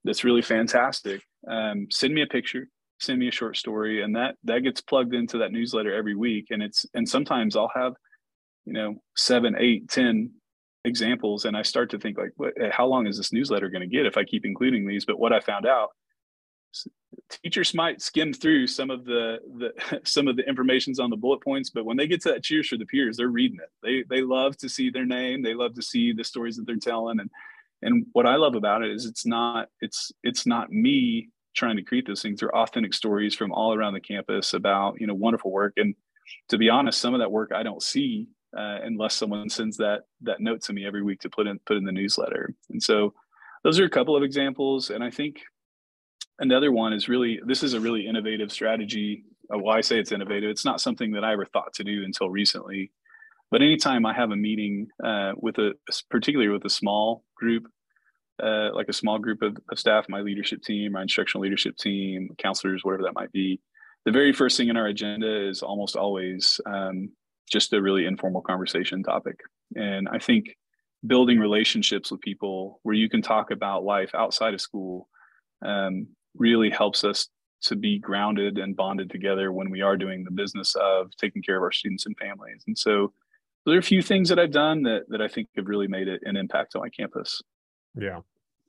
that's 0.04 0.24
really 0.24 0.42
fantastic? 0.42 1.22
Um, 1.48 1.86
send 1.90 2.14
me 2.14 2.22
a 2.22 2.26
picture 2.26 2.68
send 3.00 3.18
me 3.18 3.28
a 3.28 3.32
short 3.32 3.56
story 3.56 4.02
and 4.02 4.16
that 4.16 4.34
that 4.44 4.60
gets 4.60 4.80
plugged 4.80 5.14
into 5.14 5.38
that 5.38 5.52
newsletter 5.52 5.94
every 5.94 6.14
week 6.14 6.46
and 6.50 6.62
it's 6.62 6.84
and 6.94 7.08
sometimes 7.08 7.56
i'll 7.56 7.70
have 7.74 7.94
you 8.64 8.72
know 8.72 8.96
seven 9.16 9.54
eight 9.58 9.88
ten 9.88 10.30
examples 10.84 11.44
and 11.44 11.56
i 11.56 11.62
start 11.62 11.90
to 11.90 11.98
think 11.98 12.16
like 12.16 12.30
what, 12.36 12.52
eh, 12.60 12.70
how 12.72 12.86
long 12.86 13.06
is 13.06 13.16
this 13.16 13.32
newsletter 13.32 13.68
going 13.68 13.88
to 13.88 13.96
get 13.96 14.06
if 14.06 14.16
i 14.16 14.24
keep 14.24 14.44
including 14.44 14.86
these? 14.86 15.04
But 15.04 15.18
what 15.18 15.32
i 15.32 15.40
found 15.40 15.66
out 15.66 15.90
teachers 17.42 17.74
might 17.74 18.00
skim 18.00 18.32
through 18.32 18.66
some 18.66 18.90
of 18.90 19.04
the, 19.04 19.38
the 19.56 20.00
some 20.04 20.28
of 20.28 20.36
the 20.36 20.46
informations 20.48 21.00
on 21.00 21.10
the 21.10 21.16
bullet 21.16 21.42
points 21.42 21.70
but 21.70 21.84
when 21.84 21.96
they 21.96 22.06
get 22.06 22.20
to 22.22 22.30
that 22.30 22.44
cheers 22.44 22.68
for 22.68 22.76
the 22.76 22.86
peers 22.86 23.16
they're 23.16 23.28
reading 23.28 23.58
it. 23.60 23.70
They 23.82 24.04
they 24.08 24.22
love 24.22 24.56
to 24.58 24.68
see 24.68 24.90
their 24.90 25.06
name 25.06 25.42
they 25.42 25.54
love 25.54 25.74
to 25.74 25.82
see 25.82 26.12
the 26.12 26.24
stories 26.24 26.56
that 26.56 26.66
they're 26.66 26.76
telling 26.76 27.20
and 27.20 27.30
and 27.82 28.06
what 28.12 28.26
i 28.26 28.36
love 28.36 28.54
about 28.54 28.82
it 28.82 28.92
is 28.92 29.06
it's 29.06 29.26
not 29.26 29.68
it's 29.80 30.12
it's 30.22 30.46
not 30.46 30.70
me 30.70 31.30
trying 31.54 31.76
to 31.76 31.82
create 31.82 32.06
those 32.06 32.22
things. 32.22 32.38
They're 32.38 32.56
authentic 32.56 32.94
stories 32.94 33.34
from 33.34 33.52
all 33.52 33.74
around 33.74 33.94
the 33.94 34.00
campus 34.00 34.54
about 34.54 35.00
you 35.00 35.06
know 35.06 35.14
wonderful 35.14 35.50
work 35.50 35.74
and 35.76 35.94
to 36.48 36.58
be 36.58 36.68
honest 36.68 37.00
some 37.00 37.14
of 37.14 37.20
that 37.20 37.32
work 37.32 37.52
i 37.54 37.62
don't 37.62 37.82
see 37.82 38.28
uh, 38.56 38.78
unless 38.82 39.14
someone 39.14 39.48
sends 39.48 39.76
that 39.76 40.02
that 40.22 40.40
note 40.40 40.62
to 40.62 40.72
me 40.72 40.86
every 40.86 41.02
week 41.02 41.20
to 41.20 41.30
put 41.30 41.46
in 41.46 41.58
put 41.66 41.76
in 41.76 41.84
the 41.84 41.92
newsletter. 41.92 42.54
And 42.70 42.82
so 42.82 43.14
those 43.64 43.78
are 43.80 43.84
a 43.84 43.90
couple 43.90 44.16
of 44.16 44.22
examples. 44.22 44.90
And 44.90 45.02
I 45.02 45.10
think 45.10 45.40
another 46.38 46.72
one 46.72 46.92
is 46.92 47.08
really 47.08 47.40
this 47.46 47.62
is 47.62 47.74
a 47.74 47.80
really 47.80 48.06
innovative 48.06 48.52
strategy. 48.52 49.24
Uh, 49.52 49.58
well, 49.58 49.76
I 49.76 49.80
say 49.80 49.98
it's 49.98 50.12
innovative. 50.12 50.50
It's 50.50 50.64
not 50.64 50.80
something 50.80 51.12
that 51.12 51.24
I 51.24 51.32
ever 51.32 51.46
thought 51.46 51.72
to 51.74 51.84
do 51.84 52.02
until 52.04 52.30
recently. 52.30 52.92
But 53.50 53.62
anytime 53.62 54.04
I 54.04 54.12
have 54.12 54.30
a 54.30 54.36
meeting 54.36 54.88
uh, 55.02 55.32
with 55.36 55.56
a, 55.58 55.72
particularly 56.10 56.52
with 56.52 56.64
a 56.66 56.70
small 56.70 57.24
group, 57.34 57.66
uh, 58.42 58.68
like 58.74 58.88
a 58.88 58.92
small 58.92 59.18
group 59.18 59.40
of, 59.42 59.56
of, 59.70 59.78
staff, 59.78 60.04
my 60.08 60.20
leadership 60.20 60.62
team, 60.62 60.92
my 60.92 61.02
instructional 61.02 61.42
leadership 61.42 61.76
team, 61.76 62.28
counselors, 62.38 62.84
whatever 62.84 63.04
that 63.04 63.14
might 63.14 63.32
be, 63.32 63.58
the 64.04 64.12
very 64.12 64.32
first 64.32 64.56
thing 64.56 64.68
in 64.68 64.76
our 64.76 64.86
agenda 64.86 65.48
is 65.48 65.62
almost 65.62 65.96
always 65.96 66.60
um, 66.66 67.10
just 67.48 67.72
a 67.72 67.82
really 67.82 68.06
informal 68.06 68.42
conversation 68.42 69.02
topic. 69.02 69.38
And 69.74 70.08
I 70.08 70.18
think 70.18 70.56
building 71.06 71.38
relationships 71.38 72.10
with 72.10 72.20
people 72.20 72.80
where 72.82 72.94
you 72.94 73.08
can 73.08 73.22
talk 73.22 73.50
about 73.50 73.84
life 73.84 74.14
outside 74.14 74.54
of 74.54 74.60
school 74.60 75.08
um, 75.64 76.08
really 76.36 76.70
helps 76.70 77.04
us 77.04 77.28
to 77.60 77.76
be 77.76 77.98
grounded 77.98 78.58
and 78.58 78.76
bonded 78.76 79.10
together 79.10 79.52
when 79.52 79.70
we 79.70 79.82
are 79.82 79.96
doing 79.96 80.24
the 80.24 80.30
business 80.30 80.74
of 80.76 81.10
taking 81.16 81.42
care 81.42 81.56
of 81.56 81.62
our 81.62 81.72
students 81.72 82.06
and 82.06 82.16
families. 82.16 82.62
And 82.66 82.76
so 82.76 83.12
there 83.66 83.74
are 83.74 83.80
a 83.80 83.82
few 83.82 84.02
things 84.02 84.28
that 84.28 84.38
I've 84.38 84.52
done 84.52 84.82
that, 84.84 85.02
that 85.08 85.20
I 85.20 85.28
think 85.28 85.48
have 85.56 85.66
really 85.66 85.88
made 85.88 86.08
it 86.08 86.22
an 86.24 86.36
impact 86.36 86.74
on 86.76 86.82
my 86.82 86.88
campus. 86.88 87.42
Yeah, 87.96 88.20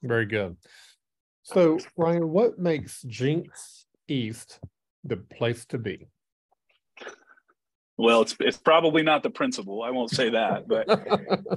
very 0.02 0.26
good. 0.26 0.58
So, 1.44 1.80
Ryan, 1.96 2.30
what 2.30 2.60
makes 2.60 3.02
Jenks 3.04 3.86
East 4.08 4.60
the 5.04 5.18
place 5.18 5.66
to 5.68 5.78
be? 5.78 6.08
Well, 8.00 8.22
it's 8.22 8.36
it's 8.40 8.58
probably 8.58 9.04
not 9.04 9.24
the 9.24 9.30
principal. 9.30 9.84
I 9.84 9.90
won't 9.90 10.10
say 10.10 10.30
that, 10.30 10.70
but 10.70 10.88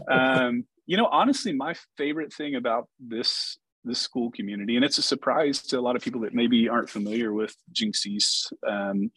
um, 0.13 0.65
you 0.87 0.97
know, 0.97 1.07
honestly, 1.07 1.53
my 1.53 1.75
favorite 1.97 2.33
thing 2.33 2.57
about 2.57 2.89
this 2.99 3.59
this 3.85 4.01
school 4.01 4.33
community, 4.33 4.75
and 4.75 4.85
it's 4.85 4.99
a 4.99 5.03
surprise 5.03 5.63
to 5.63 5.79
a 5.79 5.81
lot 5.81 5.95
of 5.95 6.03
people 6.03 6.21
that 6.23 6.35
maybe 6.35 6.69
aren't 6.69 6.91
familiar 6.91 7.33
with 7.33 7.55
East. 8.07 8.53
Um, 8.67 9.13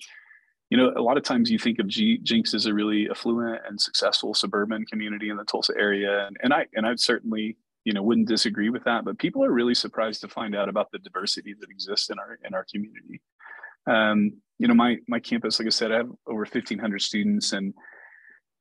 you 0.69 0.77
know, 0.77 0.93
a 0.95 1.01
lot 1.01 1.17
of 1.17 1.23
times 1.23 1.49
you 1.49 1.57
think 1.57 1.79
of 1.79 1.87
G- 1.87 2.19
Jenks 2.21 2.53
as 2.53 2.67
a 2.67 2.73
really 2.73 3.07
affluent 3.09 3.61
and 3.67 3.79
successful 3.81 4.35
suburban 4.35 4.85
community 4.85 5.29
in 5.29 5.37
the 5.37 5.45
Tulsa 5.45 5.73
area, 5.79 6.27
and, 6.27 6.37
and 6.43 6.53
I 6.53 6.67
and 6.75 6.85
I 6.85 6.93
certainly 6.95 7.57
you 7.85 7.93
know 7.93 8.03
wouldn't 8.03 8.27
disagree 8.27 8.69
with 8.69 8.83
that. 8.83 9.03
But 9.03 9.17
people 9.17 9.43
are 9.43 9.51
really 9.51 9.75
surprised 9.75 10.21
to 10.21 10.27
find 10.27 10.55
out 10.55 10.69
about 10.69 10.91
the 10.91 10.99
diversity 10.99 11.55
that 11.59 11.71
exists 11.71 12.11
in 12.11 12.19
our 12.19 12.37
in 12.45 12.53
our 12.53 12.67
community. 12.71 13.19
Um, 13.87 14.31
you 14.59 14.67
know, 14.67 14.73
my 14.73 14.97
my 15.07 15.19
campus, 15.19 15.59
like 15.59 15.67
I 15.67 15.69
said, 15.69 15.91
I 15.91 15.97
have 15.97 16.09
over 16.27 16.39
1,500 16.39 17.01
students, 17.01 17.53
and 17.53 17.73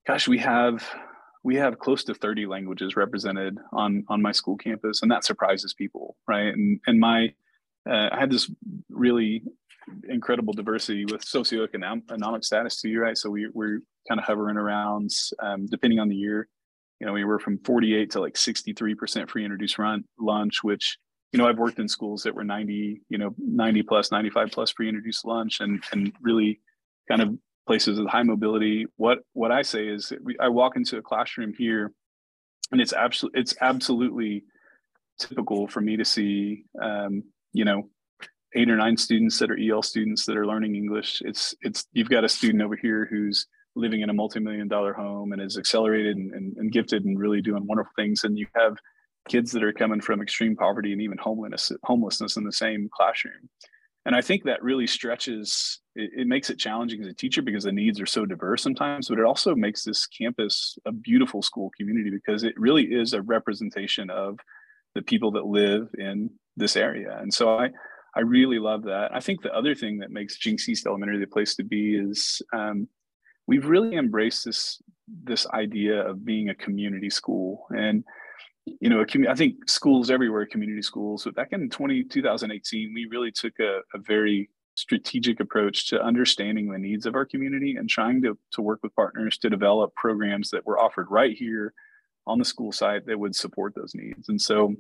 gosh, 0.06 0.26
we 0.26 0.38
have 0.38 0.87
we 1.44 1.56
have 1.56 1.78
close 1.78 2.04
to 2.04 2.14
30 2.14 2.46
languages 2.46 2.96
represented 2.96 3.58
on 3.72 4.04
on 4.08 4.20
my 4.20 4.32
school 4.32 4.56
campus, 4.56 5.02
and 5.02 5.10
that 5.10 5.24
surprises 5.24 5.74
people, 5.74 6.16
right? 6.26 6.52
And 6.54 6.80
and 6.87 6.98
my 6.98 7.34
uh, 7.88 8.08
I 8.12 8.18
had 8.18 8.30
this 8.30 8.50
really 8.88 9.44
incredible 10.08 10.54
diversity 10.54 11.04
with 11.04 11.24
socioeconomic 11.24 12.44
status 12.44 12.80
too, 12.80 12.98
right? 12.98 13.16
So 13.16 13.30
we 13.30 13.48
we're 13.52 13.80
kind 14.08 14.18
of 14.18 14.24
hovering 14.24 14.56
around, 14.56 15.10
um, 15.42 15.66
depending 15.66 15.98
on 15.98 16.08
the 16.08 16.16
year. 16.16 16.48
You 17.00 17.06
know, 17.06 17.12
we 17.12 17.24
were 17.24 17.38
from 17.38 17.58
48 17.58 18.12
to 18.12 18.20
like 18.20 18.34
63% 18.34 19.28
free 19.28 19.44
introduced 19.44 19.78
run 19.78 20.04
lunch, 20.18 20.62
which 20.62 20.96
you 21.34 21.38
know, 21.38 21.48
I've 21.48 21.58
worked 21.58 21.80
in 21.80 21.88
schools 21.88 22.22
that 22.22 22.34
were 22.36 22.44
90, 22.44 23.02
you 23.08 23.18
know, 23.18 23.34
90 23.38 23.82
plus, 23.82 24.12
95 24.12 24.52
plus 24.52 24.70
free 24.70 24.88
introduced 24.88 25.24
lunch 25.24 25.58
and, 25.58 25.82
and 25.90 26.12
really 26.22 26.60
kind 27.08 27.20
of 27.20 27.36
places 27.66 27.98
with 27.98 28.08
high 28.08 28.22
mobility. 28.22 28.86
What, 28.98 29.18
what 29.32 29.50
I 29.50 29.62
say 29.62 29.88
is 29.88 30.12
we, 30.22 30.36
I 30.38 30.46
walk 30.46 30.76
into 30.76 30.96
a 30.96 31.02
classroom 31.02 31.52
here 31.58 31.92
and 32.70 32.80
it's 32.80 32.92
absolutely, 32.92 33.40
it's 33.40 33.56
absolutely 33.60 34.44
typical 35.18 35.66
for 35.66 35.80
me 35.80 35.96
to 35.96 36.04
see, 36.04 36.66
um, 36.80 37.24
you 37.52 37.64
know, 37.64 37.90
eight 38.54 38.70
or 38.70 38.76
nine 38.76 38.96
students 38.96 39.36
that 39.40 39.50
are 39.50 39.58
EL 39.58 39.82
students 39.82 40.24
that 40.26 40.36
are 40.36 40.46
learning 40.46 40.76
English. 40.76 41.20
It's, 41.24 41.52
it's, 41.62 41.84
you've 41.92 42.10
got 42.10 42.22
a 42.22 42.28
student 42.28 42.62
over 42.62 42.76
here 42.76 43.08
who's 43.10 43.48
living 43.74 44.02
in 44.02 44.10
a 44.10 44.14
multi-million 44.14 44.68
dollar 44.68 44.92
home 44.92 45.32
and 45.32 45.42
is 45.42 45.58
accelerated 45.58 46.16
and, 46.16 46.32
and, 46.32 46.56
and 46.58 46.70
gifted 46.70 47.04
and 47.04 47.18
really 47.18 47.42
doing 47.42 47.66
wonderful 47.66 47.90
things. 47.96 48.22
And 48.22 48.38
you 48.38 48.46
have 48.54 48.76
kids 49.28 49.52
that 49.52 49.64
are 49.64 49.72
coming 49.72 50.00
from 50.00 50.20
extreme 50.20 50.56
poverty 50.56 50.92
and 50.92 51.00
even 51.00 51.18
homelessness 51.18 51.72
homelessness 51.84 52.37
in 52.37 52.44
the 52.44 52.52
same 52.52 52.88
classroom. 52.92 53.48
And 54.06 54.14
i 54.14 54.20
think 54.20 54.44
that 54.44 54.62
really 54.62 54.87
stretches 54.87 55.80
it, 55.94 56.10
it, 56.14 56.26
makes 56.26 56.50
it 56.50 56.58
challenging 56.58 57.00
as 57.02 57.08
a 57.08 57.14
teacher 57.14 57.40
because 57.40 57.64
the 57.64 57.72
needs 57.72 58.00
are 58.00 58.06
so 58.06 58.26
diverse 58.26 58.62
sometimes 58.62 59.08
but 59.08 59.18
it 59.18 59.24
also 59.24 59.54
makes 59.54 59.82
this 59.82 60.06
campus 60.06 60.76
a 60.84 60.92
beautiful 60.92 61.40
school 61.40 61.70
community 61.76 62.10
because 62.10 62.44
it 62.44 62.52
really 62.58 62.84
is 62.84 63.14
a 63.14 63.22
representation 63.22 64.10
of 64.10 64.38
the 64.94 65.02
people 65.02 65.30
that 65.32 65.46
live 65.46 65.88
in 65.98 66.30
this 66.56 66.76
area. 66.76 67.18
And 67.20 67.32
so 67.32 67.58
i 67.58 67.70
i 68.16 68.20
really 68.20 68.58
love 68.58 68.84
that. 68.84 69.10
I 69.12 69.20
think 69.20 69.42
the 69.42 69.54
other 69.54 69.74
thing 69.74 69.98
that 69.98 70.10
makes 70.10 70.38
jenks 70.38 70.68
east 70.68 70.87
elementary 70.87 71.18
the 71.18 71.26
place 71.26 71.56
to 71.56 71.64
be 71.64 71.96
is 71.96 72.40
um, 72.52 72.88
we've 73.46 73.66
really 73.66 73.96
embraced 73.96 74.44
this 74.44 74.80
this 75.24 75.46
idea 75.48 76.08
of 76.08 76.24
being 76.24 76.48
a 76.48 76.54
community 76.54 77.10
school. 77.10 77.66
And 77.70 78.04
you 78.66 78.88
know, 78.88 79.05
I 79.29 79.35
think 79.35 79.68
schools 79.68 80.11
everywhere, 80.11 80.46
community 80.46 80.83
schools. 80.83 81.24
But 81.24 81.35
back 81.35 81.53
in 81.53 81.68
20, 81.68 82.05
2018, 82.05 82.92
we 82.94 83.07
really 83.11 83.31
took 83.31 83.59
a, 83.61 83.81
a 83.94 83.98
very 83.98 84.50
strategic 84.74 85.40
approach 85.40 85.88
to 85.88 86.03
understanding 86.03 86.70
the 86.70 86.79
needs 86.79 87.07
of 87.07 87.14
our 87.14 87.24
community 87.24 87.77
and 87.77 87.88
trying 87.88 88.22
to, 88.22 88.37
to 88.53 88.62
work 88.62 88.81
with 88.83 88.94
partners 88.94 89.38
to 89.38 89.50
develop 89.50 89.94
programs 89.94 90.50
that 90.50 90.66
were 90.66 90.79
offered 90.79 91.07
right 91.11 91.37
here 91.37 91.72
on 92.27 92.38
the 92.38 92.44
school 92.44 92.72
site 92.72 93.07
that 93.07 93.18
would 93.18 93.37
support 93.37 93.74
those 93.74 93.94
needs. 93.94 94.29
And 94.29 94.40
so 94.40 94.74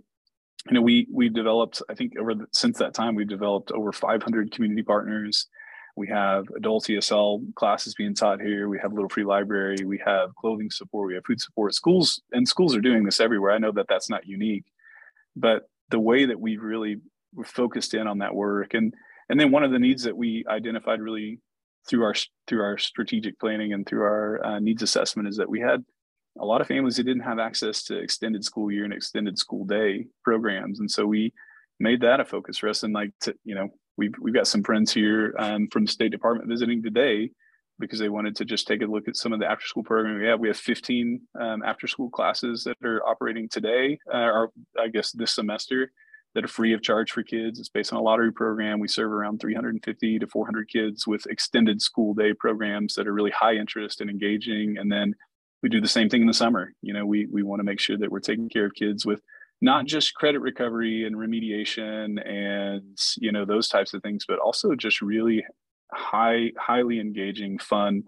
you 0.68 0.74
know, 0.74 0.80
we 0.80 1.06
we 1.12 1.28
developed. 1.28 1.82
I 1.90 1.94
think 1.94 2.14
over 2.18 2.34
the, 2.34 2.46
since 2.52 2.78
that 2.78 2.94
time, 2.94 3.14
we've 3.14 3.28
developed 3.28 3.70
over 3.72 3.92
500 3.92 4.50
community 4.50 4.82
partners. 4.82 5.46
We 5.96 6.08
have 6.08 6.46
adult 6.56 6.84
ESL 6.84 7.54
classes 7.54 7.94
being 7.94 8.14
taught 8.14 8.40
here. 8.40 8.68
We 8.68 8.78
have 8.80 8.92
a 8.92 8.94
little 8.94 9.08
free 9.08 9.24
library. 9.24 9.84
We 9.84 10.00
have 10.04 10.34
clothing 10.34 10.70
support. 10.70 11.06
We 11.06 11.14
have 11.14 11.24
food 11.24 11.40
support. 11.40 11.74
Schools 11.74 12.20
and 12.32 12.48
schools 12.48 12.74
are 12.74 12.80
doing 12.80 13.04
this 13.04 13.20
everywhere. 13.20 13.52
I 13.52 13.58
know 13.58 13.72
that 13.72 13.86
that's 13.88 14.10
not 14.10 14.26
unique, 14.26 14.64
but 15.36 15.68
the 15.90 16.00
way 16.00 16.26
that 16.26 16.40
we've 16.40 16.62
really 16.62 16.96
focused 17.44 17.94
in 17.94 18.06
on 18.06 18.18
that 18.18 18.34
work 18.34 18.74
and 18.74 18.94
and 19.28 19.40
then 19.40 19.50
one 19.50 19.64
of 19.64 19.72
the 19.72 19.78
needs 19.78 20.04
that 20.04 20.16
we 20.16 20.44
identified 20.48 21.00
really 21.00 21.40
through 21.88 22.04
our 22.04 22.14
through 22.46 22.62
our 22.62 22.78
strategic 22.78 23.38
planning 23.38 23.72
and 23.72 23.86
through 23.86 24.02
our 24.02 24.44
uh, 24.44 24.58
needs 24.60 24.82
assessment 24.82 25.28
is 25.28 25.36
that 25.36 25.48
we 25.48 25.60
had 25.60 25.84
a 26.38 26.44
lot 26.44 26.60
of 26.60 26.66
families 26.66 26.96
that 26.96 27.04
didn't 27.04 27.22
have 27.22 27.38
access 27.38 27.82
to 27.84 27.96
extended 27.96 28.44
school 28.44 28.70
year 28.70 28.84
and 28.84 28.92
extended 28.92 29.38
school 29.38 29.64
day 29.64 30.06
programs 30.22 30.80
and 30.80 30.90
so 30.90 31.06
we 31.06 31.32
made 31.80 32.00
that 32.00 32.20
a 32.20 32.24
focus 32.24 32.58
for 32.58 32.68
us 32.68 32.82
and 32.82 32.94
like 32.94 33.10
to 33.20 33.34
you 33.44 33.54
know 33.54 33.68
we've 33.96 34.14
we've 34.20 34.34
got 34.34 34.46
some 34.46 34.62
friends 34.62 34.92
here 34.92 35.34
um, 35.38 35.68
from 35.68 35.84
the 35.84 35.92
state 35.92 36.10
department 36.10 36.48
visiting 36.48 36.82
today 36.82 37.30
because 37.78 37.98
they 37.98 38.08
wanted 38.08 38.36
to 38.36 38.44
just 38.44 38.66
take 38.66 38.82
a 38.82 38.86
look 38.86 39.08
at 39.08 39.16
some 39.16 39.32
of 39.32 39.40
the 39.40 39.50
after 39.50 39.66
school 39.66 39.82
programming 39.82 40.20
we 40.20 40.28
have 40.28 40.40
we 40.40 40.48
have 40.48 40.56
15 40.56 41.20
um, 41.40 41.62
after 41.64 41.86
school 41.86 42.10
classes 42.10 42.64
that 42.64 42.76
are 42.84 43.04
operating 43.04 43.48
today 43.48 43.98
uh, 44.12 44.18
or 44.18 44.50
i 44.78 44.88
guess 44.88 45.12
this 45.12 45.32
semester 45.32 45.90
that 46.34 46.44
are 46.44 46.48
free 46.48 46.72
of 46.72 46.82
charge 46.82 47.12
for 47.12 47.22
kids. 47.22 47.58
It's 47.58 47.68
based 47.68 47.92
on 47.92 47.98
a 47.98 48.02
lottery 48.02 48.32
program. 48.32 48.80
We 48.80 48.88
serve 48.88 49.12
around 49.12 49.40
350 49.40 50.18
to 50.18 50.26
400 50.26 50.68
kids 50.68 51.06
with 51.06 51.26
extended 51.26 51.80
school 51.80 52.12
day 52.12 52.34
programs 52.34 52.94
that 52.94 53.06
are 53.06 53.12
really 53.12 53.30
high 53.30 53.54
interest 53.54 54.00
and 54.00 54.10
engaging. 54.10 54.76
And 54.78 54.90
then 54.90 55.14
we 55.62 55.68
do 55.68 55.80
the 55.80 55.88
same 55.88 56.08
thing 56.08 56.22
in 56.22 56.26
the 56.26 56.34
summer. 56.34 56.72
You 56.82 56.92
know, 56.92 57.06
we 57.06 57.26
we 57.26 57.42
want 57.42 57.60
to 57.60 57.64
make 57.64 57.80
sure 57.80 57.96
that 57.96 58.10
we're 58.10 58.20
taking 58.20 58.48
care 58.48 58.66
of 58.66 58.74
kids 58.74 59.06
with 59.06 59.22
not 59.64 59.86
just 59.86 60.14
credit 60.14 60.40
recovery 60.40 61.06
and 61.06 61.16
remediation 61.16 62.20
and 62.28 62.98
you 63.16 63.32
know 63.32 63.46
those 63.46 63.66
types 63.66 63.94
of 63.94 64.02
things, 64.02 64.26
but 64.28 64.38
also 64.38 64.74
just 64.74 65.00
really 65.00 65.42
high, 65.90 66.52
highly 66.58 67.00
engaging, 67.00 67.58
fun 67.58 68.02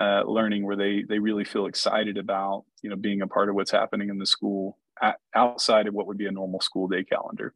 uh, 0.00 0.22
learning 0.26 0.64
where 0.64 0.76
they 0.76 1.04
they 1.06 1.18
really 1.18 1.44
feel 1.44 1.66
excited 1.66 2.16
about 2.16 2.64
you 2.82 2.88
know 2.88 2.96
being 2.96 3.20
a 3.20 3.26
part 3.26 3.50
of 3.50 3.54
what's 3.54 3.70
happening 3.70 4.08
in 4.08 4.18
the 4.18 4.24
school 4.24 4.78
at, 5.02 5.16
outside 5.34 5.86
of 5.86 5.92
what 5.92 6.06
would 6.06 6.16
be 6.16 6.26
a 6.26 6.32
normal 6.32 6.60
school 6.60 6.88
day 6.88 7.04
calendar. 7.04 7.52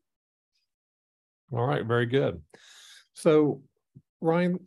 All 1.50 1.66
right, 1.66 1.86
very 1.86 2.04
good. 2.04 2.42
So, 3.14 3.62
Ryan, 4.20 4.60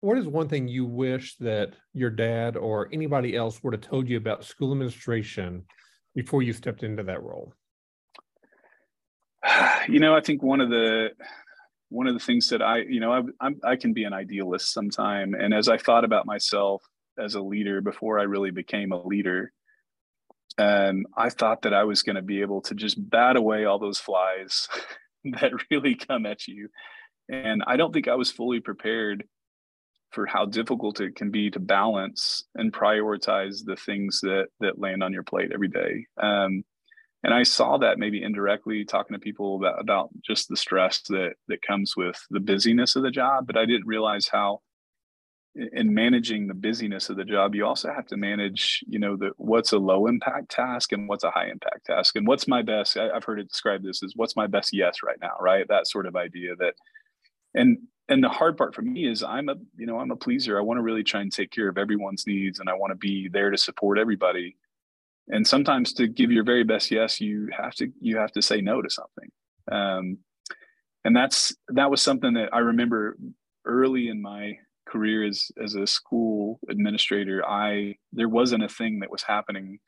what 0.00 0.16
is 0.16 0.28
one 0.28 0.48
thing 0.48 0.68
you 0.68 0.86
wish 0.86 1.34
that 1.38 1.74
your 1.92 2.10
dad 2.10 2.56
or 2.56 2.88
anybody 2.92 3.34
else 3.34 3.64
would 3.64 3.74
have 3.74 3.82
told 3.82 4.08
you 4.08 4.16
about 4.16 4.44
school 4.44 4.70
administration 4.70 5.64
before 6.14 6.44
you 6.44 6.52
stepped 6.52 6.84
into 6.84 7.02
that 7.02 7.24
role? 7.24 7.52
You 9.88 9.98
know, 9.98 10.14
I 10.14 10.20
think 10.20 10.42
one 10.42 10.60
of 10.60 10.68
the 10.68 11.10
one 11.88 12.06
of 12.06 12.14
the 12.14 12.20
things 12.20 12.50
that 12.50 12.62
I, 12.62 12.82
you 12.82 13.00
know, 13.00 13.12
I, 13.12 13.22
I'm, 13.40 13.60
I 13.64 13.74
can 13.76 13.92
be 13.92 14.04
an 14.04 14.12
idealist 14.12 14.72
sometime, 14.72 15.34
and 15.34 15.52
as 15.52 15.68
I 15.68 15.78
thought 15.78 16.04
about 16.04 16.26
myself 16.26 16.82
as 17.18 17.34
a 17.34 17.40
leader 17.40 17.80
before 17.80 18.20
I 18.20 18.24
really 18.24 18.50
became 18.50 18.92
a 18.92 19.02
leader, 19.02 19.52
um, 20.58 21.06
I 21.16 21.30
thought 21.30 21.62
that 21.62 21.74
I 21.74 21.84
was 21.84 22.02
going 22.02 22.16
to 22.16 22.22
be 22.22 22.42
able 22.42 22.60
to 22.62 22.74
just 22.74 23.10
bat 23.10 23.36
away 23.36 23.64
all 23.64 23.78
those 23.78 23.98
flies 23.98 24.68
that 25.40 25.52
really 25.70 25.94
come 25.94 26.26
at 26.26 26.46
you. 26.46 26.68
And 27.28 27.62
I 27.66 27.76
don't 27.76 27.92
think 27.92 28.08
I 28.08 28.14
was 28.14 28.30
fully 28.30 28.60
prepared 28.60 29.24
for 30.10 30.26
how 30.26 30.44
difficult 30.44 31.00
it 31.00 31.14
can 31.14 31.30
be 31.30 31.50
to 31.50 31.60
balance 31.60 32.44
and 32.56 32.72
prioritize 32.72 33.64
the 33.64 33.76
things 33.76 34.20
that 34.22 34.48
that 34.58 34.78
land 34.78 35.02
on 35.02 35.12
your 35.12 35.22
plate 35.22 35.52
every 35.52 35.68
day. 35.68 36.06
Um, 36.20 36.64
and 37.22 37.34
I 37.34 37.42
saw 37.42 37.76
that 37.78 37.98
maybe 37.98 38.22
indirectly 38.22 38.84
talking 38.84 39.14
to 39.14 39.20
people 39.20 39.56
about, 39.56 39.80
about 39.80 40.10
just 40.22 40.48
the 40.48 40.56
stress 40.56 41.02
that 41.08 41.34
that 41.48 41.62
comes 41.62 41.94
with 41.96 42.18
the 42.30 42.40
busyness 42.40 42.96
of 42.96 43.02
the 43.02 43.10
job, 43.10 43.46
but 43.46 43.58
I 43.58 43.66
didn't 43.66 43.86
realize 43.86 44.28
how 44.28 44.60
in 45.54 45.92
managing 45.92 46.46
the 46.46 46.54
busyness 46.54 47.10
of 47.10 47.16
the 47.16 47.24
job 47.24 47.56
you 47.56 47.66
also 47.66 47.92
have 47.92 48.06
to 48.06 48.16
manage 48.16 48.84
you 48.86 49.00
know 49.00 49.16
the 49.16 49.32
what's 49.36 49.72
a 49.72 49.78
low 49.78 50.06
impact 50.06 50.48
task 50.48 50.92
and 50.92 51.08
what's 51.08 51.24
a 51.24 51.30
high 51.30 51.50
impact 51.50 51.86
task. 51.86 52.16
And 52.16 52.26
what's 52.26 52.48
my 52.48 52.62
best 52.62 52.96
I, 52.96 53.12
have 53.12 53.24
heard 53.24 53.40
it 53.40 53.48
described 53.48 53.84
this 53.84 54.02
as 54.02 54.12
what's 54.16 54.36
my 54.36 54.46
best 54.46 54.70
yes 54.72 54.98
right 55.04 55.18
now 55.20 55.34
right? 55.40 55.66
That 55.68 55.88
sort 55.88 56.06
of 56.06 56.16
idea 56.16 56.56
that 56.56 56.74
and 57.54 57.78
and 58.08 58.24
the 58.24 58.28
hard 58.28 58.56
part 58.56 58.74
for 58.74 58.82
me 58.82 59.06
is 59.06 59.22
i'm 59.22 59.48
a 59.48 59.54
you 59.76 59.86
know 59.86 59.98
i'm 59.98 60.10
a 60.10 60.16
pleaser. 60.16 60.58
I 60.58 60.62
want 60.62 60.78
to 60.78 60.82
really 60.82 61.04
try 61.04 61.20
and 61.20 61.32
take 61.32 61.50
care 61.50 61.68
of 61.68 61.78
everyone's 61.78 62.26
needs 62.26 62.60
and 62.60 62.68
i 62.68 62.74
want 62.74 62.92
to 62.92 62.96
be 62.96 63.28
there 63.28 63.50
to 63.50 63.58
support 63.58 63.98
everybody 63.98 64.56
and 65.30 65.46
sometimes 65.46 65.92
to 65.92 66.06
give 66.06 66.30
your 66.30 66.44
very 66.44 66.64
best 66.64 66.90
yes 66.90 67.20
you 67.20 67.48
have 67.56 67.74
to 67.74 67.90
you 68.00 68.16
have 68.16 68.32
to 68.32 68.42
say 68.42 68.60
no 68.60 68.82
to 68.82 68.90
something 68.90 69.30
um, 69.72 70.18
and 71.04 71.16
that's 71.16 71.54
that 71.68 71.90
was 71.90 72.02
something 72.02 72.34
that 72.34 72.48
i 72.52 72.58
remember 72.58 73.16
early 73.64 74.08
in 74.08 74.20
my 74.20 74.56
career 74.90 75.24
as 75.26 75.50
as 75.62 75.74
a 75.74 75.86
school 75.86 76.58
administrator, 76.68 77.46
I 77.46 77.96
there 78.12 78.28
wasn't 78.28 78.64
a 78.64 78.68
thing 78.68 79.00
that 79.00 79.10
was 79.10 79.22
happening 79.22 79.78